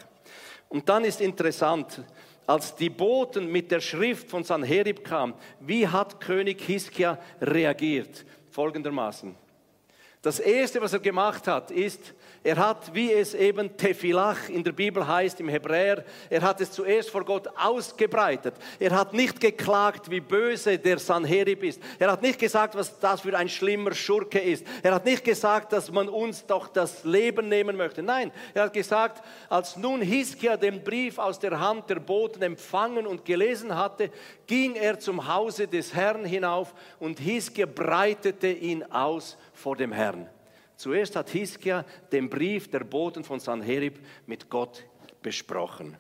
Und 0.69 0.89
dann 0.89 1.05
ist 1.05 1.21
interessant, 1.21 2.05
als 2.47 2.77
die 2.77 2.89
Boten 2.91 3.51
mit 3.51 3.73
der 3.73 3.81
Schrift 3.81 4.31
von 4.31 4.45
Sanherib 4.45 5.03
kamen, 5.03 5.35
wie 5.59 5.89
hat 5.89 6.21
König 6.21 6.61
Hiskia 6.63 7.19
reagiert? 7.41 8.25
Folgendermaßen. 8.51 9.48
Das 10.21 10.41
erste, 10.41 10.81
was 10.81 10.93
er 10.93 10.99
gemacht 10.99 11.47
hat, 11.47 11.71
ist, 11.71 12.13
er 12.43 12.57
hat, 12.57 12.93
wie 12.95 13.13
es 13.13 13.35
eben 13.35 13.77
Tefilach 13.77 14.49
in 14.49 14.65
der 14.65 14.73
Bibel 14.73 15.07
heißt, 15.07 15.39
im 15.39 15.49
Hebräer, 15.49 16.05
er 16.29 16.43
hat 16.43 16.61
es 16.61 16.73
zuerst 16.73 17.11
vor 17.11 17.25
Gott 17.25 17.49
ausgebreitet. 17.57 18.55
Er 18.81 18.93
hat 18.93 19.13
nicht 19.13 19.41
geklagt, 19.41 20.11
wie 20.11 20.21
böse 20.21 20.79
der 20.79 20.99
Sanherib 20.99 21.63
ist. 21.63 21.81
Er 21.99 22.11
hat 22.11 22.23
nicht 22.23 22.39
gesagt, 22.39 22.75
was 22.75 22.99
das 22.99 23.21
für 23.21 23.37
ein 23.37 23.49
schlimmer 23.49 23.95
Schurke 23.95 24.41
ist. 24.41 24.65
Er 24.83 24.95
hat 24.95 25.05
nicht 25.05 25.25
gesagt, 25.25 25.73
dass 25.73 25.91
man 25.91 26.09
uns 26.09 26.47
doch 26.47 26.69
das 26.69 27.05
Leben 27.05 27.49
nehmen 27.49 27.77
möchte. 27.77 28.03
Nein, 28.03 28.33
er 28.55 28.65
hat 28.65 28.73
gesagt, 28.73 29.25
als 29.49 29.77
nun 29.77 30.01
Hiskia 30.01 30.57
den 30.57 30.83
Brief 30.83 31.19
aus 31.19 31.39
der 31.39 31.61
Hand 31.61 31.91
der 31.91 32.01
Boten 32.01 32.43
empfangen 32.43 33.07
und 33.07 33.25
gelesen 33.25 33.77
hatte, 33.77 34.11
ging 34.47 34.75
er 34.75 34.99
zum 34.99 35.29
Hause 35.33 35.69
des 35.69 35.95
Herrn 35.95 36.25
hinauf 36.25 36.75
und 36.99 37.21
Hiskia 37.21 37.67
breitete 37.67 38.49
ihn 38.49 38.83
aus 38.85 39.37
vor 39.59 39.77
dem 39.77 39.93
Herrn. 39.93 40.29
Zuerst 40.77 41.17
hat 41.17 41.31
Hiskia 41.31 41.85
den 42.13 42.31
Brief 42.31 42.71
der 42.71 42.81
Boten 42.81 43.25
von 43.25 43.41
Sanherib 43.41 43.99
mit 44.27 44.49
Gott 44.49 44.85
besprochen. 45.23 45.97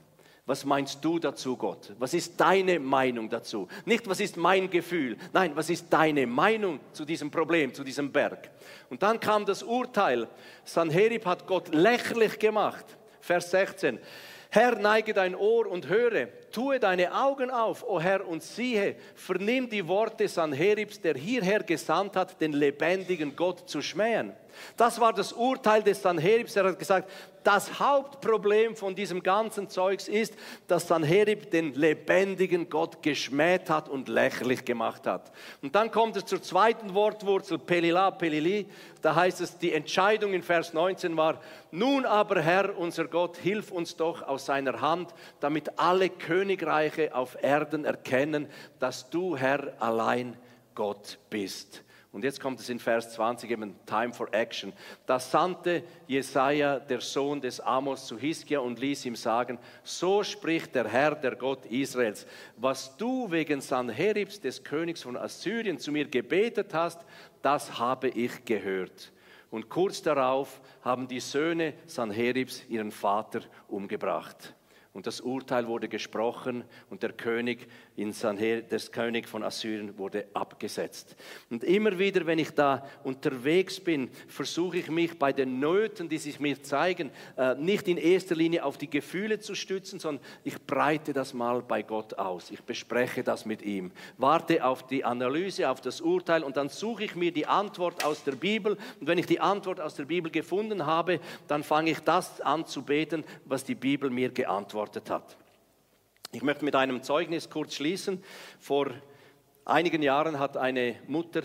Was 0.46 0.64
meinst 0.64 1.04
du 1.04 1.18
dazu, 1.18 1.58
Gott? 1.58 1.92
Was 1.98 2.14
ist 2.14 2.40
deine 2.40 2.78
Meinung 2.78 3.28
dazu? 3.28 3.68
Nicht, 3.84 4.08
was 4.08 4.18
ist 4.20 4.38
mein 4.38 4.70
Gefühl? 4.70 5.18
Nein, 5.32 5.52
was 5.54 5.68
ist 5.68 5.92
deine 5.92 6.26
Meinung 6.26 6.80
zu 6.92 7.04
diesem 7.04 7.30
Problem, 7.30 7.74
zu 7.74 7.84
diesem 7.84 8.10
Berg? 8.10 8.50
Und 8.88 9.02
dann 9.02 9.20
kam 9.20 9.44
das 9.44 9.62
Urteil. 9.62 10.26
Sanherib 10.64 11.26
hat 11.26 11.46
Gott 11.46 11.74
lächerlich 11.74 12.38
gemacht. 12.38 12.86
Vers 13.20 13.50
16. 13.50 13.98
Herr, 14.50 14.78
neige 14.78 15.12
dein 15.12 15.34
Ohr 15.34 15.66
und 15.66 15.88
höre, 15.88 16.28
tue 16.50 16.80
deine 16.80 17.14
Augen 17.14 17.50
auf, 17.50 17.86
o 17.86 18.00
Herr, 18.00 18.26
und 18.26 18.42
siehe, 18.42 18.96
vernimm 19.14 19.68
die 19.68 19.86
Worte 19.86 20.26
Sanheribs, 20.26 21.02
der 21.02 21.14
hierher 21.14 21.62
gesandt 21.62 22.16
hat, 22.16 22.40
den 22.40 22.54
lebendigen 22.54 23.36
Gott 23.36 23.68
zu 23.68 23.82
schmähen. 23.82 24.32
Das 24.76 25.00
war 25.00 25.12
das 25.12 25.32
Urteil 25.32 25.82
des 25.82 26.02
Sanheribs. 26.02 26.56
Er 26.56 26.64
hat 26.64 26.78
gesagt, 26.78 27.10
das 27.44 27.80
Hauptproblem 27.80 28.76
von 28.76 28.94
diesem 28.94 29.22
ganzen 29.22 29.70
Zeugs 29.70 30.06
ist, 30.06 30.34
dass 30.66 30.86
Sanherib 30.86 31.50
den 31.50 31.72
lebendigen 31.72 32.68
Gott 32.68 33.02
geschmäht 33.02 33.70
hat 33.70 33.88
und 33.88 34.08
lächerlich 34.08 34.64
gemacht 34.66 35.06
hat. 35.06 35.32
Und 35.62 35.74
dann 35.74 35.90
kommt 35.90 36.16
es 36.16 36.26
zur 36.26 36.42
zweiten 36.42 36.92
Wortwurzel, 36.92 37.58
Pelila, 37.58 38.10
Pelili. 38.10 38.66
Da 39.00 39.14
heißt 39.14 39.40
es, 39.40 39.56
die 39.56 39.72
Entscheidung 39.72 40.34
in 40.34 40.42
Vers 40.42 40.74
19 40.74 41.16
war, 41.16 41.40
nun 41.70 42.04
aber 42.04 42.42
Herr, 42.42 42.76
unser 42.76 43.06
Gott, 43.06 43.38
hilf 43.38 43.70
uns 43.70 43.96
doch 43.96 44.20
aus 44.22 44.44
seiner 44.44 44.82
Hand, 44.82 45.14
damit 45.40 45.78
alle 45.78 46.10
Königreiche 46.10 47.14
auf 47.14 47.42
Erden 47.42 47.86
erkennen, 47.86 48.48
dass 48.78 49.08
du 49.08 49.38
Herr 49.38 49.72
allein 49.78 50.36
Gott 50.74 51.18
bist. 51.30 51.82
Und 52.10 52.24
jetzt 52.24 52.40
kommt 52.40 52.58
es 52.58 52.70
in 52.70 52.78
Vers 52.78 53.12
20 53.12 53.50
eben 53.50 53.74
Time 53.84 54.14
for 54.14 54.32
Action. 54.32 54.72
Da 55.04 55.20
sandte 55.20 55.84
Jesaja, 56.06 56.78
der 56.78 57.02
Sohn 57.02 57.40
des 57.40 57.60
Amos, 57.60 58.06
zu 58.06 58.18
Hiskia 58.18 58.60
und 58.60 58.78
ließ 58.78 59.04
ihm 59.04 59.14
sagen: 59.14 59.58
So 59.84 60.22
spricht 60.22 60.74
der 60.74 60.88
Herr, 60.88 61.14
der 61.14 61.36
Gott 61.36 61.66
Israels: 61.66 62.26
Was 62.56 62.96
du 62.96 63.30
wegen 63.30 63.60
Sanheribs, 63.60 64.40
des 64.40 64.64
Königs 64.64 65.02
von 65.02 65.18
Assyrien, 65.18 65.78
zu 65.78 65.92
mir 65.92 66.08
gebetet 66.08 66.72
hast, 66.72 67.04
das 67.42 67.78
habe 67.78 68.08
ich 68.08 68.44
gehört. 68.44 69.12
Und 69.50 69.68
kurz 69.68 70.00
darauf 70.02 70.60
haben 70.82 71.08
die 71.08 71.20
Söhne 71.20 71.74
Sanheribs 71.86 72.64
ihren 72.68 72.90
Vater 72.90 73.40
umgebracht. 73.68 74.54
Und 74.92 75.06
das 75.06 75.20
Urteil 75.20 75.66
wurde 75.66 75.88
gesprochen 75.88 76.64
und 76.90 77.02
der 77.02 77.12
König 77.12 77.68
in 77.98 78.12
Sanher, 78.12 78.62
des 78.62 78.92
König 78.92 79.28
von 79.28 79.42
Assyrien 79.42 79.98
wurde 79.98 80.26
abgesetzt. 80.32 81.16
Und 81.50 81.64
immer 81.64 81.98
wieder, 81.98 82.24
wenn 82.26 82.38
ich 82.38 82.52
da 82.52 82.86
unterwegs 83.02 83.80
bin, 83.80 84.08
versuche 84.28 84.78
ich 84.78 84.88
mich 84.88 85.18
bei 85.18 85.32
den 85.32 85.58
Nöten, 85.58 86.08
die 86.08 86.18
sich 86.18 86.38
mir 86.38 86.62
zeigen, 86.62 87.10
äh, 87.36 87.56
nicht 87.56 87.88
in 87.88 87.96
erster 87.96 88.36
Linie 88.36 88.64
auf 88.64 88.78
die 88.78 88.88
Gefühle 88.88 89.40
zu 89.40 89.56
stützen, 89.56 89.98
sondern 89.98 90.24
ich 90.44 90.64
breite 90.64 91.12
das 91.12 91.34
mal 91.34 91.60
bei 91.60 91.82
Gott 91.82 92.14
aus. 92.14 92.52
Ich 92.52 92.62
bespreche 92.62 93.24
das 93.24 93.44
mit 93.44 93.62
ihm. 93.62 93.90
Warte 94.16 94.64
auf 94.64 94.86
die 94.86 95.04
Analyse, 95.04 95.68
auf 95.68 95.80
das 95.80 96.00
Urteil 96.00 96.44
und 96.44 96.56
dann 96.56 96.68
suche 96.68 97.02
ich 97.02 97.16
mir 97.16 97.32
die 97.32 97.46
Antwort 97.46 98.04
aus 98.04 98.22
der 98.22 98.32
Bibel. 98.32 98.78
Und 99.00 99.08
wenn 99.08 99.18
ich 99.18 99.26
die 99.26 99.40
Antwort 99.40 99.80
aus 99.80 99.96
der 99.96 100.04
Bibel 100.04 100.30
gefunden 100.30 100.86
habe, 100.86 101.18
dann 101.48 101.64
fange 101.64 101.90
ich 101.90 101.98
das 101.98 102.40
an 102.42 102.64
zu 102.64 102.82
beten, 102.82 103.24
was 103.44 103.64
die 103.64 103.74
Bibel 103.74 104.08
mir 104.08 104.28
geantwortet 104.28 105.10
hat. 105.10 105.36
Ich 106.30 106.42
möchte 106.42 106.62
mit 106.62 106.76
einem 106.76 107.02
Zeugnis 107.02 107.48
kurz 107.48 107.74
schließen. 107.76 108.22
Vor 108.60 108.88
einigen 109.64 110.02
Jahren 110.02 110.38
hat 110.38 110.58
eine 110.58 110.96
Mutter 111.06 111.40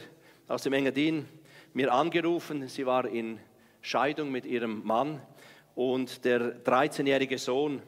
aus 0.49 0.63
dem 0.63 0.73
Engadin 0.73 1.25
mir 1.73 1.93
angerufen. 1.93 2.67
Sie 2.67 2.85
war 2.85 3.07
in 3.07 3.39
Scheidung 3.79 4.29
mit 4.29 4.45
ihrem 4.45 4.85
Mann 4.85 5.21
und 5.73 6.25
der 6.25 6.61
13-jährige 6.65 7.37
Sohn, 7.37 7.81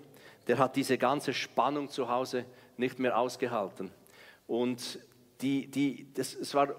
der 0.48 0.58
hat 0.58 0.78
diese 0.78 0.98
ganze 0.98 1.34
Spannung 1.34 1.90
zu 1.90 2.08
Hause 2.08 2.46
nicht 2.78 2.98
mehr 2.98 3.20
ausgehalten. 3.20 3.92
Und 4.48 5.00
die, 5.42 5.70
die, 5.70 6.14
das, 6.14 6.34
es 6.34 6.56
war 6.56 6.76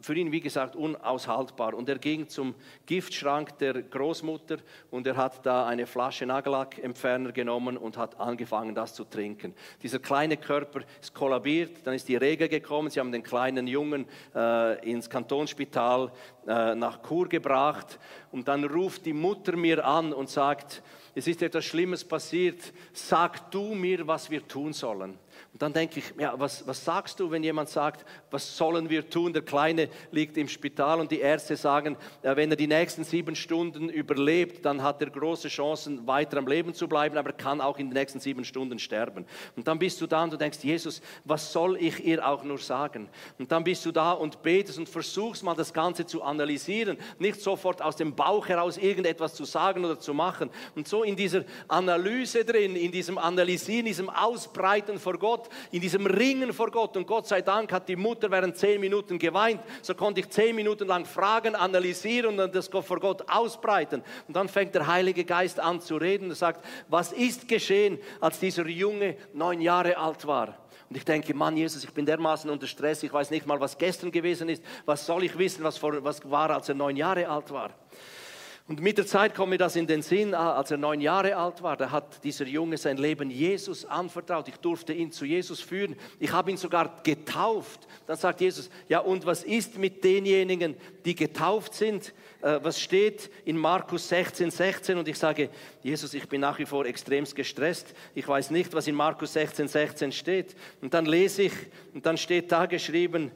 für 0.00 0.14
ihn, 0.14 0.32
wie 0.32 0.40
gesagt, 0.40 0.76
unaushaltbar. 0.76 1.74
Und 1.74 1.88
er 1.88 1.98
ging 1.98 2.28
zum 2.28 2.54
Giftschrank 2.86 3.58
der 3.58 3.82
Großmutter 3.82 4.58
und 4.90 5.06
er 5.06 5.16
hat 5.16 5.44
da 5.44 5.66
eine 5.66 5.86
Flasche 5.86 6.26
Nagellackentferner 6.26 7.32
genommen 7.32 7.76
und 7.76 7.96
hat 7.96 8.18
angefangen, 8.18 8.74
das 8.74 8.94
zu 8.94 9.04
trinken. 9.04 9.54
Dieser 9.82 9.98
kleine 9.98 10.36
Körper 10.36 10.80
ist 11.00 11.14
kollabiert, 11.14 11.78
dann 11.84 11.94
ist 11.94 12.08
die 12.08 12.16
Rege 12.16 12.48
gekommen, 12.48 12.90
sie 12.90 13.00
haben 13.00 13.12
den 13.12 13.22
kleinen 13.22 13.66
Jungen 13.66 14.06
äh, 14.34 14.90
ins 14.90 15.08
Kantonsspital 15.08 16.10
äh, 16.46 16.74
nach 16.74 17.02
Chur 17.06 17.28
gebracht 17.28 17.98
und 18.32 18.48
dann 18.48 18.64
ruft 18.64 19.04
die 19.06 19.12
Mutter 19.12 19.56
mir 19.56 19.84
an 19.84 20.12
und 20.12 20.28
sagt, 20.28 20.82
es 21.14 21.26
ist 21.26 21.42
etwas 21.42 21.64
Schlimmes 21.64 22.04
passiert, 22.04 22.72
sag 22.92 23.50
du 23.50 23.74
mir, 23.74 24.06
was 24.06 24.30
wir 24.30 24.46
tun 24.46 24.72
sollen. 24.72 25.18
Und 25.52 25.62
dann 25.62 25.72
denke 25.72 25.98
ich, 25.98 26.04
ja, 26.16 26.32
was, 26.38 26.64
was 26.66 26.84
sagst 26.84 27.18
du, 27.18 27.28
wenn 27.30 27.42
jemand 27.42 27.68
sagt, 27.68 28.04
was 28.30 28.56
sollen 28.56 28.88
wir 28.88 29.10
tun? 29.10 29.32
Der 29.32 29.42
Kleine 29.42 29.88
liegt 30.12 30.36
im 30.36 30.46
Spital 30.46 31.00
und 31.00 31.10
die 31.10 31.18
Ärzte 31.18 31.56
sagen, 31.56 31.96
äh, 32.22 32.36
wenn 32.36 32.50
er 32.50 32.56
die 32.56 32.68
nächsten 32.68 33.02
sieben 33.02 33.34
Stunden 33.34 33.88
überlebt, 33.88 34.64
dann 34.64 34.82
hat 34.82 35.02
er 35.02 35.10
große 35.10 35.48
Chancen, 35.48 36.06
weiter 36.06 36.38
am 36.38 36.46
Leben 36.46 36.72
zu 36.72 36.86
bleiben, 36.86 37.18
aber 37.18 37.32
kann 37.32 37.60
auch 37.60 37.78
in 37.78 37.88
den 37.88 37.94
nächsten 37.94 38.20
sieben 38.20 38.44
Stunden 38.44 38.78
sterben. 38.78 39.26
Und 39.56 39.66
dann 39.66 39.80
bist 39.80 40.00
du 40.00 40.06
da 40.06 40.22
und 40.22 40.32
du 40.32 40.36
denkst, 40.36 40.58
Jesus, 40.62 41.02
was 41.24 41.52
soll 41.52 41.76
ich 41.78 42.04
ihr 42.04 42.26
auch 42.26 42.44
nur 42.44 42.58
sagen? 42.58 43.08
Und 43.38 43.50
dann 43.50 43.64
bist 43.64 43.84
du 43.84 43.90
da 43.90 44.12
und 44.12 44.42
betest 44.42 44.78
und 44.78 44.88
versuchst 44.88 45.42
mal 45.42 45.54
das 45.54 45.72
Ganze 45.72 46.06
zu 46.06 46.22
analysieren, 46.22 46.96
nicht 47.18 47.40
sofort 47.40 47.82
aus 47.82 47.96
dem 47.96 48.14
Bauch 48.14 48.46
heraus 48.46 48.78
irgendetwas 48.78 49.34
zu 49.34 49.44
sagen 49.44 49.84
oder 49.84 49.98
zu 49.98 50.14
machen. 50.14 50.48
Und 50.76 50.86
so 50.86 51.02
in 51.02 51.16
dieser 51.16 51.44
Analyse 51.66 52.44
drin, 52.44 52.76
in 52.76 52.92
diesem 52.92 53.18
Analysieren, 53.18 53.86
diesem 53.86 54.08
Ausbreiten 54.08 54.98
vor 55.00 55.18
Gott, 55.18 55.39
Gott, 55.40 55.48
in 55.70 55.80
diesem 55.80 56.06
Ringen 56.06 56.52
vor 56.52 56.70
Gott. 56.70 56.96
Und 56.96 57.06
Gott 57.06 57.26
sei 57.26 57.42
Dank 57.42 57.72
hat 57.72 57.88
die 57.88 57.96
Mutter 57.96 58.30
während 58.30 58.56
zehn 58.56 58.80
Minuten 58.80 59.18
geweint. 59.18 59.60
So 59.82 59.94
konnte 59.94 60.20
ich 60.20 60.28
zehn 60.28 60.54
Minuten 60.54 60.86
lang 60.86 61.04
Fragen 61.04 61.54
analysieren 61.54 62.30
und 62.30 62.36
dann 62.36 62.52
das 62.52 62.68
vor 62.68 63.00
Gott 63.00 63.24
ausbreiten. 63.30 64.02
Und 64.28 64.36
dann 64.36 64.48
fängt 64.48 64.74
der 64.74 64.86
Heilige 64.86 65.24
Geist 65.24 65.60
an 65.60 65.80
zu 65.80 65.96
reden 65.96 66.28
und 66.28 66.34
sagt, 66.34 66.64
was 66.88 67.12
ist 67.12 67.48
geschehen, 67.48 67.98
als 68.20 68.38
dieser 68.38 68.66
Junge 68.66 69.16
neun 69.32 69.60
Jahre 69.60 69.96
alt 69.96 70.26
war? 70.26 70.58
Und 70.88 70.96
ich 70.96 71.04
denke, 71.04 71.34
Mann, 71.34 71.56
Jesus, 71.56 71.84
ich 71.84 71.92
bin 71.92 72.04
dermaßen 72.04 72.50
unter 72.50 72.66
Stress, 72.66 73.02
ich 73.04 73.12
weiß 73.12 73.30
nicht 73.30 73.46
mal, 73.46 73.60
was 73.60 73.78
gestern 73.78 74.10
gewesen 74.10 74.48
ist. 74.48 74.62
Was 74.84 75.06
soll 75.06 75.22
ich 75.22 75.38
wissen, 75.38 75.62
was, 75.62 75.78
vor, 75.78 76.02
was 76.02 76.28
war, 76.28 76.50
als 76.50 76.68
er 76.68 76.74
neun 76.74 76.96
Jahre 76.96 77.28
alt 77.28 77.50
war? 77.52 77.70
Und 78.70 78.80
mit 78.80 78.98
der 78.98 79.06
Zeit 79.06 79.34
kommt 79.34 79.50
mir 79.50 79.58
das 79.58 79.74
in 79.74 79.88
den 79.88 80.00
Sinn, 80.00 80.32
ah, 80.32 80.54
als 80.54 80.70
er 80.70 80.76
neun 80.76 81.00
Jahre 81.00 81.34
alt 81.34 81.60
war, 81.60 81.76
da 81.76 81.90
hat 81.90 82.22
dieser 82.22 82.46
Junge 82.46 82.78
sein 82.78 82.98
Leben 82.98 83.28
Jesus 83.28 83.84
anvertraut. 83.84 84.46
Ich 84.46 84.58
durfte 84.58 84.92
ihn 84.92 85.10
zu 85.10 85.24
Jesus 85.24 85.60
führen. 85.60 85.96
Ich 86.20 86.30
habe 86.30 86.52
ihn 86.52 86.56
sogar 86.56 87.00
getauft. 87.02 87.88
Dann 88.06 88.16
sagt 88.16 88.40
Jesus, 88.40 88.70
ja 88.88 89.00
und 89.00 89.26
was 89.26 89.42
ist 89.42 89.76
mit 89.76 90.04
denjenigen, 90.04 90.76
die 91.04 91.16
getauft 91.16 91.74
sind? 91.74 92.14
Äh, 92.42 92.60
was 92.62 92.80
steht 92.80 93.28
in 93.44 93.58
Markus 93.58 94.08
16, 94.08 94.52
16? 94.52 94.98
Und 94.98 95.08
ich 95.08 95.18
sage, 95.18 95.50
Jesus, 95.82 96.14
ich 96.14 96.28
bin 96.28 96.40
nach 96.40 96.60
wie 96.60 96.66
vor 96.66 96.86
extremst 96.86 97.34
gestresst. 97.34 97.92
Ich 98.14 98.28
weiß 98.28 98.52
nicht, 98.52 98.72
was 98.72 98.86
in 98.86 98.94
Markus 98.94 99.32
16, 99.32 99.66
16 99.66 100.12
steht. 100.12 100.54
Und 100.80 100.94
dann 100.94 101.06
lese 101.06 101.42
ich 101.42 101.52
und 101.92 102.06
dann 102.06 102.16
steht 102.16 102.52
da 102.52 102.66
geschrieben, 102.66 103.32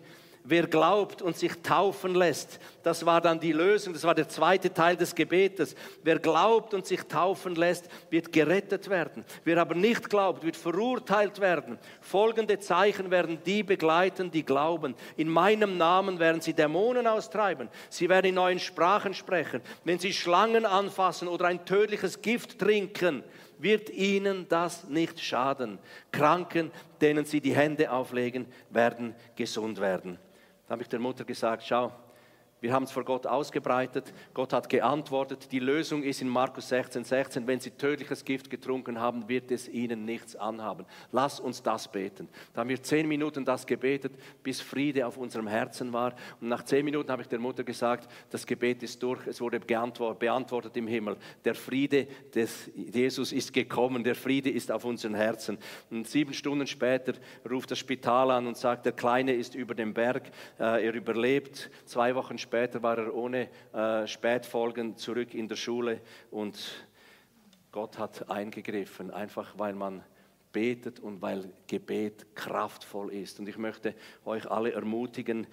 Wer 0.47 0.67
glaubt 0.67 1.23
und 1.23 1.39
sich 1.39 1.53
taufen 1.63 2.15
lässt, 2.15 2.61
das 2.83 3.07
war 3.07 3.23
dann 3.23 3.41
die 3.41 3.53
Lösung, 3.53 3.95
das 3.95 4.05
war 4.05 4.15
der 4.15 4.29
zweite 4.29 4.75
Teil 4.75 4.95
des 4.95 5.15
Gebetes. 5.15 5.75
Wer 6.03 6.19
glaubt 6.19 6.75
und 6.75 6.85
sich 6.85 7.03
taufen 7.05 7.55
lässt, 7.55 7.89
wird 8.11 8.31
gerettet 8.31 8.91
werden. 8.91 9.25
Wer 9.45 9.57
aber 9.57 9.75
nicht 9.75 10.11
glaubt, 10.11 10.45
wird 10.45 10.57
verurteilt 10.57 11.41
werden. 11.41 11.79
Folgende 12.03 12.59
Zeichen 12.59 13.11
werden 13.11 13.39
die 13.47 13.63
begleiten, 13.63 14.31
die 14.31 14.45
glauben. 14.45 14.95
In 15.17 15.31
meinem 15.31 15.79
Namen 15.79 16.19
werden 16.19 16.43
sie 16.43 16.53
Dämonen 16.53 17.07
austreiben. 17.07 17.71
Sie 17.89 18.11
werden 18.11 18.27
in 18.27 18.35
neuen 18.35 18.59
Sprachen 18.59 19.15
sprechen. 19.15 19.63
Wenn 19.85 19.99
sie 19.99 20.13
Schlangen 20.13 20.67
anfassen 20.67 21.27
oder 21.27 21.47
ein 21.47 21.65
tödliches 21.65 22.21
Gift 22.21 22.59
trinken, 22.59 23.25
wird 23.59 23.89
ihnen 23.89 24.47
das 24.51 24.85
nicht 24.91 25.21
schaden. 25.21 25.79
Kranken, 26.13 26.71
denen 27.01 27.25
sie 27.25 27.41
die 27.41 27.57
Hände 27.57 27.91
auflegen, 27.91 28.45
werden 28.69 29.15
gesund 29.37 29.81
werden. 29.81 30.19
Da 30.67 30.73
habe 30.73 30.83
ich 30.83 30.89
der 30.89 30.99
Mutter 30.99 31.25
gesagt, 31.25 31.65
schau, 31.65 31.93
wir 32.65 32.73
haben 32.73 32.85
es 32.85 32.93
vor 32.93 33.05
Gott 33.05 33.27
ausgebreitet. 33.27 34.15
Gott 34.33 34.55
hat 34.55 34.71
geantwortet. 34.71 35.53
Die 35.53 35.59
Lösung 35.59 36.03
ist 36.03 36.23
in 36.23 36.29
Markus 36.31 36.71
16, 36.71 37.05
16. 37.05 37.47
Wenn 37.47 37.61
sie 37.61 37.73
tödliches 37.73 38.25
Gift 38.25 38.49
getrunken 38.49 38.99
haben, 38.99 39.29
wird 39.29 39.51
es 39.51 39.69
ihnen 39.69 40.07
nichts 40.07 40.35
anhaben. 40.35 40.87
Lass 41.13 41.41
uns 41.41 41.63
das 41.63 41.93
beten. 41.93 42.27
Da 42.55 42.63
haben 42.63 42.71
wir 42.71 42.83
zehn 42.83 43.07
Minuten 43.07 43.45
das 43.45 43.67
gebetet, 43.67 44.15
bis 44.43 44.63
Friede 44.63 45.07
auf 45.07 45.19
unserem 45.19 45.47
Herzen 45.47 45.93
war. 45.93 46.15
Und 46.41 46.49
nach 46.49 46.65
zehn 46.65 46.87
Minuten 46.87 47.13
habe 47.13 47.21
ich 47.21 47.29
der 47.29 47.39
Mutter 47.39 47.65
gesagt, 47.65 48.11
das 48.31 48.47
Gebet 48.47 48.83
ist 48.83 49.03
durch. 49.03 49.27
Es 49.27 49.43
wurde 49.43 49.61
beantwortet 49.61 50.75
im 50.79 50.87
Himmel. 50.87 51.19
Der 51.45 51.55
Friede 51.55 52.07
des 52.35 52.71
Jesus 52.75 53.31
ist 53.33 53.53
gekommen. 53.53 54.05
Der 54.05 54.15
Friede 54.15 54.49
ist 54.49 54.73
auf 54.73 54.87
unseren 54.87 55.15
Herzen. 55.15 55.59
Und 55.91 56.09
sieben 56.09 56.33
Stunden 56.33 56.67
später 56.67 57.13
ruft 57.51 57.73
das 57.73 57.79
Spital 57.79 58.31
an 58.31 58.47
und 58.47 58.57
sagt, 58.57 58.87
der 58.87 58.93
Kleine 58.93 59.35
ist 59.35 59.55
über 59.55 59.75
dem 59.75 59.93
Berg. 59.93 60.31
Äh, 60.59 60.87
er 60.87 60.95
überlebt. 60.95 61.71
Zwei 61.85 62.15
Wochen 62.15 62.39
später 62.39 62.54
Später 62.55 62.85
war 62.85 62.97
er 62.99 63.13
ohne 63.13 63.49
äh, 63.73 64.07
Spätfolgen 64.07 64.97
zurück 64.97 65.35
in 65.35 65.49
der 65.49 65.57
Schule 65.57 66.01
und 66.31 66.87
Gott 67.73 67.99
hat 67.99 68.31
eingegriffen, 68.31 69.11
einfach 69.11 69.59
weil 69.59 69.75
man 69.75 70.05
betet 70.55 71.01
und 71.01 71.21
weil 71.21 71.51
Gebet 71.67 72.25
kraftvoll 72.35 73.13
ist. 73.13 73.41
Und 73.41 73.49
ich 73.49 73.59
möchte 73.59 73.95
euch 74.25 74.49
alle 74.49 74.73
ermutigen, 74.73 75.47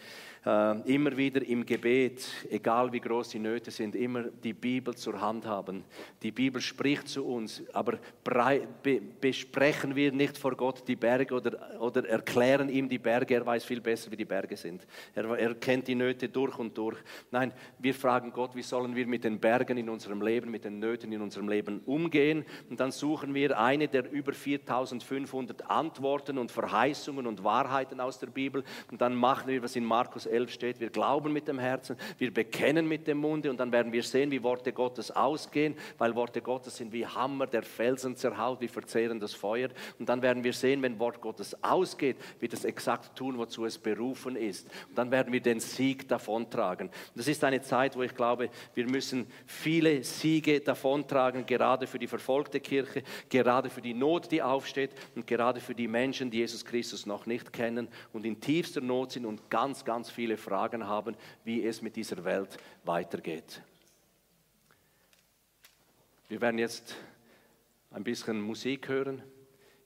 äh, 0.45 0.93
immer 0.93 1.17
wieder 1.17 1.45
im 1.45 1.65
Gebet, 1.65 2.25
egal 2.49 2.93
wie 2.93 2.99
groß 2.99 3.29
die 3.29 3.39
Nöte 3.39 3.71
sind, 3.71 3.95
immer 3.95 4.23
die 4.23 4.53
Bibel 4.53 4.95
zur 4.95 5.19
Hand 5.19 5.45
haben. 5.45 5.83
Die 6.21 6.31
Bibel 6.31 6.61
spricht 6.61 7.07
zu 7.07 7.25
uns, 7.25 7.63
aber 7.73 7.97
besprechen 9.19 9.95
wir 9.95 10.11
nicht 10.11 10.37
vor 10.37 10.55
Gott 10.55 10.87
die 10.87 10.95
Berge 10.95 11.33
oder, 11.33 11.81
oder 11.81 12.07
erklären 12.07 12.69
ihm 12.69 12.87
die 12.87 12.99
Berge. 12.99 13.35
Er 13.35 13.45
weiß 13.45 13.65
viel 13.65 13.81
besser, 13.81 14.11
wie 14.11 14.17
die 14.17 14.25
Berge 14.25 14.55
sind. 14.55 14.85
Er, 15.15 15.25
er 15.25 15.55
kennt 15.55 15.87
die 15.87 15.95
Nöte 15.95 16.29
durch 16.29 16.57
und 16.59 16.77
durch. 16.77 16.97
Nein, 17.31 17.51
wir 17.79 17.95
fragen 17.95 18.31
Gott, 18.31 18.55
wie 18.55 18.61
sollen 18.61 18.95
wir 18.95 19.07
mit 19.07 19.23
den 19.23 19.39
Bergen 19.39 19.77
in 19.77 19.89
unserem 19.89 20.21
Leben, 20.21 20.51
mit 20.51 20.63
den 20.63 20.77
Nöten 20.77 21.11
in 21.11 21.21
unserem 21.21 21.49
Leben 21.49 21.81
umgehen? 21.87 22.45
Und 22.69 22.79
dann 22.79 22.91
suchen 22.91 23.33
wir 23.33 23.57
eine 23.57 23.87
der 23.87 24.11
über 24.11 24.33
4500 24.99 25.69
Antworten 25.69 26.37
und 26.37 26.51
Verheißungen 26.51 27.25
und 27.27 27.43
Wahrheiten 27.43 28.01
aus 28.01 28.19
der 28.19 28.27
Bibel. 28.27 28.63
Und 28.91 28.99
dann 28.99 29.15
machen 29.15 29.47
wir, 29.47 29.63
was 29.63 29.75
in 29.75 29.85
Markus 29.85 30.25
11 30.25 30.51
steht. 30.51 30.79
Wir 30.79 30.89
glauben 30.89 31.31
mit 31.31 31.47
dem 31.47 31.59
Herzen, 31.59 31.95
wir 32.17 32.33
bekennen 32.33 32.87
mit 32.87 33.07
dem 33.07 33.19
Munde 33.19 33.49
und 33.49 33.59
dann 33.59 33.71
werden 33.71 33.93
wir 33.93 34.03
sehen, 34.03 34.31
wie 34.31 34.43
Worte 34.43 34.73
Gottes 34.73 35.11
ausgehen, 35.11 35.75
weil 35.97 36.15
Worte 36.15 36.41
Gottes 36.41 36.77
sind 36.77 36.91
wie 36.91 37.05
Hammer, 37.05 37.47
der 37.47 37.63
Felsen 37.63 38.15
zerhaut, 38.15 38.59
wie 38.61 38.67
verzehrendes 38.67 39.33
Feuer. 39.33 39.69
Und 39.99 40.09
dann 40.09 40.21
werden 40.21 40.43
wir 40.43 40.53
sehen, 40.53 40.81
wenn 40.81 40.99
Wort 40.99 41.21
Gottes 41.21 41.63
ausgeht, 41.63 42.17
wird 42.39 42.53
es 42.53 42.65
exakt 42.65 43.15
tun, 43.15 43.37
wozu 43.37 43.65
es 43.65 43.77
berufen 43.77 44.35
ist. 44.35 44.67
Und 44.89 44.97
dann 44.97 45.11
werden 45.11 45.31
wir 45.31 45.41
den 45.41 45.59
Sieg 45.59 46.07
davontragen. 46.07 46.89
Das 47.15 47.27
ist 47.27 47.43
eine 47.43 47.61
Zeit, 47.61 47.95
wo 47.95 48.03
ich 48.03 48.15
glaube, 48.15 48.49
wir 48.73 48.87
müssen 48.87 49.27
viele 49.45 50.03
Siege 50.03 50.59
davontragen, 50.59 51.45
gerade 51.45 51.87
für 51.87 51.99
die 51.99 52.07
verfolgte 52.07 52.59
Kirche, 52.59 53.03
gerade 53.29 53.69
für 53.69 53.81
die 53.81 53.93
Not, 53.93 54.31
die 54.31 54.41
aufsteht 54.41 54.80
und 55.15 55.27
gerade 55.27 55.59
für 55.59 55.75
die 55.75 55.87
Menschen, 55.87 56.31
die 56.31 56.39
Jesus 56.39 56.65
Christus 56.65 57.05
noch 57.05 57.25
nicht 57.25 57.53
kennen 57.53 57.87
und 58.13 58.25
in 58.25 58.41
tiefster 58.41 58.81
Not 58.81 59.11
sind 59.11 59.25
und 59.25 59.49
ganz, 59.49 59.85
ganz 59.85 60.09
viele 60.09 60.37
Fragen 60.37 60.87
haben, 60.87 61.15
wie 61.43 61.63
es 61.65 61.81
mit 61.81 61.95
dieser 61.95 62.23
Welt 62.23 62.57
weitergeht. 62.83 63.61
Wir 66.27 66.41
werden 66.41 66.57
jetzt 66.57 66.95
ein 67.91 68.03
bisschen 68.03 68.41
Musik 68.41 68.87
hören. 68.87 69.21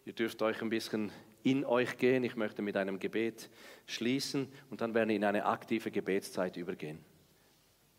Ihr 0.06 0.14
dürft 0.14 0.42
euch 0.42 0.62
ein 0.62 0.70
bisschen 0.70 1.12
in 1.44 1.66
euch 1.66 1.98
gehen. 1.98 2.24
Ich 2.24 2.36
möchte 2.36 2.62
mit 2.62 2.78
einem 2.78 3.00
Gebet 3.00 3.50
schließen 3.88 4.48
und 4.70 4.82
dann 4.82 4.94
werden 4.94 5.10
wir 5.10 5.16
in 5.16 5.24
eine 5.24 5.46
aktive 5.46 5.92
Gebetszeit 5.92 6.58
übergehen. 6.58 7.04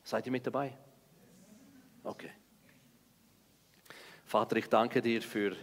Seid 0.02 0.26
ihr 0.26 0.32
mit 0.32 0.46
dabei? 0.46 0.76
Okay. 2.04 2.30
Vater, 4.24 4.56
ich 4.56 4.68
danke 4.68 5.02
dir 5.02 5.22
für 5.22 5.56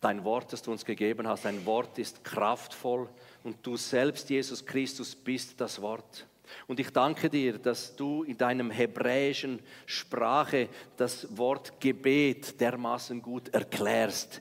dein 0.00 0.24
Wort, 0.24 0.52
das 0.52 0.62
du 0.62 0.70
uns 0.70 0.84
gegeben 0.84 1.26
hast. 1.26 1.44
Dein 1.44 1.64
Wort 1.66 1.98
ist 1.98 2.24
kraftvoll 2.24 3.08
und 3.42 3.56
du 3.66 3.76
selbst, 3.76 4.30
Jesus 4.30 4.64
Christus, 4.64 5.14
bist 5.14 5.60
das 5.60 5.80
Wort. 5.80 6.26
Und 6.66 6.80
ich 6.80 6.90
danke 6.90 7.28
dir, 7.28 7.58
dass 7.58 7.94
du 7.94 8.22
in 8.22 8.38
deinem 8.38 8.70
hebräischen 8.70 9.60
Sprache 9.86 10.68
das 10.96 11.36
Wort 11.36 11.80
Gebet 11.80 12.60
dermaßen 12.60 13.20
gut 13.20 13.48
erklärst, 13.50 14.40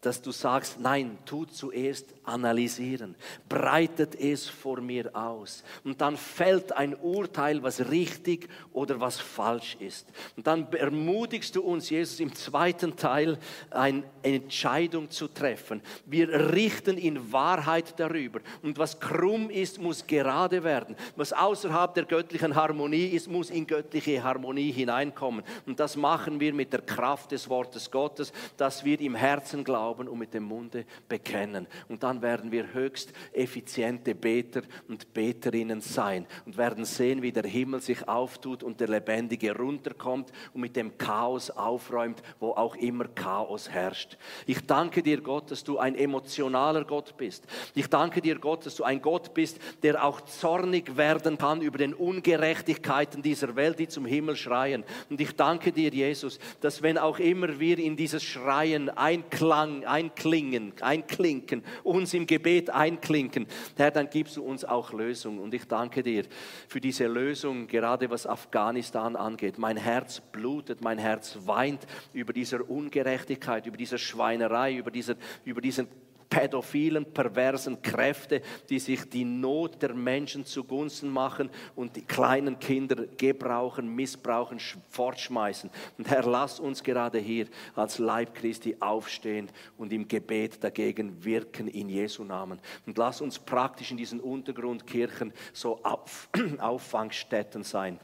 dass 0.00 0.20
du 0.20 0.32
sagst, 0.32 0.80
nein, 0.80 1.18
tu 1.24 1.44
zuerst 1.44 2.14
analysieren, 2.24 3.14
breitet 3.48 4.14
es 4.14 4.46
vor 4.48 4.80
mir 4.80 5.14
aus 5.14 5.64
und 5.84 6.00
dann 6.00 6.16
fällt 6.16 6.72
ein 6.72 6.94
Urteil, 6.94 7.62
was 7.62 7.90
richtig 7.90 8.48
oder 8.72 9.00
was 9.00 9.18
falsch 9.18 9.76
ist. 9.80 10.06
Und 10.36 10.46
dann 10.46 10.70
ermutigst 10.72 11.56
du 11.56 11.62
uns, 11.62 11.90
Jesus, 11.90 12.20
im 12.20 12.34
zweiten 12.34 12.96
Teil 12.96 13.38
eine 13.70 14.04
Entscheidung 14.22 15.10
zu 15.10 15.28
treffen. 15.28 15.80
Wir 16.06 16.52
richten 16.52 16.98
in 16.98 17.32
Wahrheit 17.32 17.98
darüber 17.98 18.40
und 18.62 18.78
was 18.78 19.00
krumm 19.00 19.50
ist, 19.50 19.80
muss 19.80 20.06
gerade 20.06 20.62
werden. 20.62 20.96
Was 21.16 21.32
außerhalb 21.32 21.94
der 21.94 22.04
göttlichen 22.04 22.54
Harmonie 22.54 23.06
ist, 23.06 23.28
muss 23.28 23.50
in 23.50 23.66
göttliche 23.66 24.22
Harmonie 24.22 24.70
hineinkommen. 24.72 25.44
Und 25.66 25.80
das 25.80 25.96
machen 25.96 26.40
wir 26.40 26.54
mit 26.54 26.72
der 26.72 26.82
Kraft 26.82 27.32
des 27.32 27.48
Wortes 27.48 27.90
Gottes, 27.90 28.32
dass 28.56 28.84
wir 28.84 29.00
im 29.00 29.14
Herzen 29.14 29.64
glauben 29.64 30.08
und 30.08 30.18
mit 30.18 30.34
dem 30.34 30.44
Munde 30.44 30.84
bekennen. 31.08 31.66
Und 31.88 32.02
dann 32.02 32.19
werden 32.22 32.52
wir 32.52 32.72
höchst 32.72 33.12
effiziente 33.32 34.14
Beter 34.14 34.62
und 34.88 35.12
Beterinnen 35.12 35.80
sein 35.80 36.26
und 36.46 36.56
werden 36.56 36.84
sehen, 36.84 37.22
wie 37.22 37.32
der 37.32 37.44
Himmel 37.44 37.80
sich 37.80 38.08
auftut 38.08 38.62
und 38.62 38.80
der 38.80 38.88
Lebendige 38.88 39.56
runterkommt 39.56 40.32
und 40.52 40.60
mit 40.60 40.76
dem 40.76 40.96
Chaos 40.98 41.50
aufräumt, 41.50 42.22
wo 42.38 42.50
auch 42.50 42.76
immer 42.76 43.08
Chaos 43.08 43.68
herrscht. 43.68 44.16
Ich 44.46 44.66
danke 44.66 45.02
dir, 45.02 45.20
Gott, 45.20 45.50
dass 45.50 45.64
du 45.64 45.78
ein 45.78 45.94
emotionaler 45.94 46.84
Gott 46.84 47.16
bist. 47.16 47.44
Ich 47.74 47.88
danke 47.88 48.20
dir, 48.20 48.38
Gott, 48.38 48.66
dass 48.66 48.76
du 48.76 48.84
ein 48.84 49.02
Gott 49.02 49.34
bist, 49.34 49.58
der 49.82 50.04
auch 50.04 50.20
zornig 50.22 50.96
werden 50.96 51.38
kann 51.38 51.60
über 51.60 51.78
den 51.78 51.94
Ungerechtigkeiten 51.94 53.22
dieser 53.22 53.56
Welt, 53.56 53.78
die 53.78 53.88
zum 53.88 54.06
Himmel 54.06 54.36
schreien. 54.36 54.84
Und 55.08 55.20
ich 55.20 55.34
danke 55.36 55.72
dir, 55.72 55.90
Jesus, 55.90 56.38
dass 56.60 56.82
wenn 56.82 56.98
auch 56.98 57.18
immer 57.18 57.58
wir 57.60 57.78
in 57.78 57.96
dieses 57.96 58.22
Schreien 58.22 58.90
Einklang, 58.90 59.84
Einklingen, 59.84 60.72
einklinken, 60.80 61.62
uns 62.00 62.14
im 62.14 62.26
Gebet 62.26 62.70
einklinken, 62.70 63.46
Herr, 63.76 63.90
dann 63.90 64.10
gibst 64.10 64.36
du 64.36 64.42
uns 64.42 64.64
auch 64.64 64.92
Lösung. 64.92 65.38
Und 65.38 65.54
ich 65.54 65.66
danke 65.66 66.02
dir 66.02 66.24
für 66.68 66.80
diese 66.80 67.06
Lösung, 67.06 67.66
gerade 67.66 68.10
was 68.10 68.26
Afghanistan 68.26 69.16
angeht. 69.16 69.58
Mein 69.58 69.76
Herz 69.76 70.20
blutet, 70.20 70.80
mein 70.82 70.98
Herz 70.98 71.38
weint 71.44 71.86
über 72.12 72.32
dieser 72.32 72.68
Ungerechtigkeit, 72.68 73.66
über 73.66 73.76
diese 73.76 73.98
Schweinerei, 73.98 74.76
über, 74.76 74.90
dieser, 74.90 75.14
über 75.44 75.60
diesen 75.60 75.86
pädophilen, 76.30 77.04
perversen 77.12 77.82
Kräfte, 77.82 78.40
die 78.70 78.78
sich 78.78 79.10
die 79.10 79.24
Not 79.24 79.82
der 79.82 79.92
Menschen 79.92 80.46
zugunsten 80.46 81.10
machen 81.10 81.50
und 81.74 81.96
die 81.96 82.02
kleinen 82.02 82.58
Kinder 82.58 83.06
gebrauchen, 83.18 83.94
missbrauchen, 83.94 84.60
fortschmeißen. 84.88 85.70
Und 85.98 86.08
Herr, 86.08 86.22
lass 86.22 86.60
uns 86.60 86.82
gerade 86.82 87.18
hier 87.18 87.46
als 87.74 87.98
Leib 87.98 88.34
Christi 88.34 88.76
aufstehen 88.78 89.50
und 89.76 89.92
im 89.92 90.06
Gebet 90.06 90.62
dagegen 90.62 91.22
wirken 91.24 91.66
in 91.68 91.88
Jesu 91.88 92.22
Namen. 92.22 92.60
Und 92.86 92.96
lass 92.96 93.20
uns 93.20 93.38
praktisch 93.38 93.90
in 93.90 93.96
diesen 93.96 94.20
Untergrundkirchen 94.20 95.32
so 95.52 95.80
Auf 95.82 96.28
Auffangstätten 96.58 97.64
sein 97.64 97.98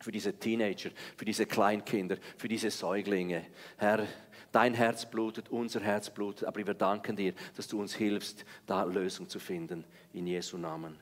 für 0.00 0.12
diese 0.12 0.32
Teenager, 0.32 0.90
für 1.16 1.24
diese 1.24 1.46
Kleinkinder, 1.46 2.16
für 2.38 2.48
diese 2.48 2.70
Säuglinge. 2.70 3.44
Herr, 3.76 4.06
Dein 4.52 4.74
Herz 4.74 5.08
blutet, 5.08 5.48
unser 5.48 5.80
Herz 5.80 6.10
blutet, 6.10 6.48
aber 6.48 6.66
wir 6.66 6.74
danken 6.74 7.14
dir, 7.16 7.34
dass 7.56 7.68
du 7.68 7.80
uns 7.80 7.94
hilfst, 7.94 8.44
da 8.66 8.82
Lösung 8.82 9.28
zu 9.28 9.38
finden. 9.38 9.84
In 10.12 10.26
Jesu 10.26 10.58
Namen. 10.58 10.96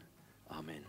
Amen. 0.48 0.84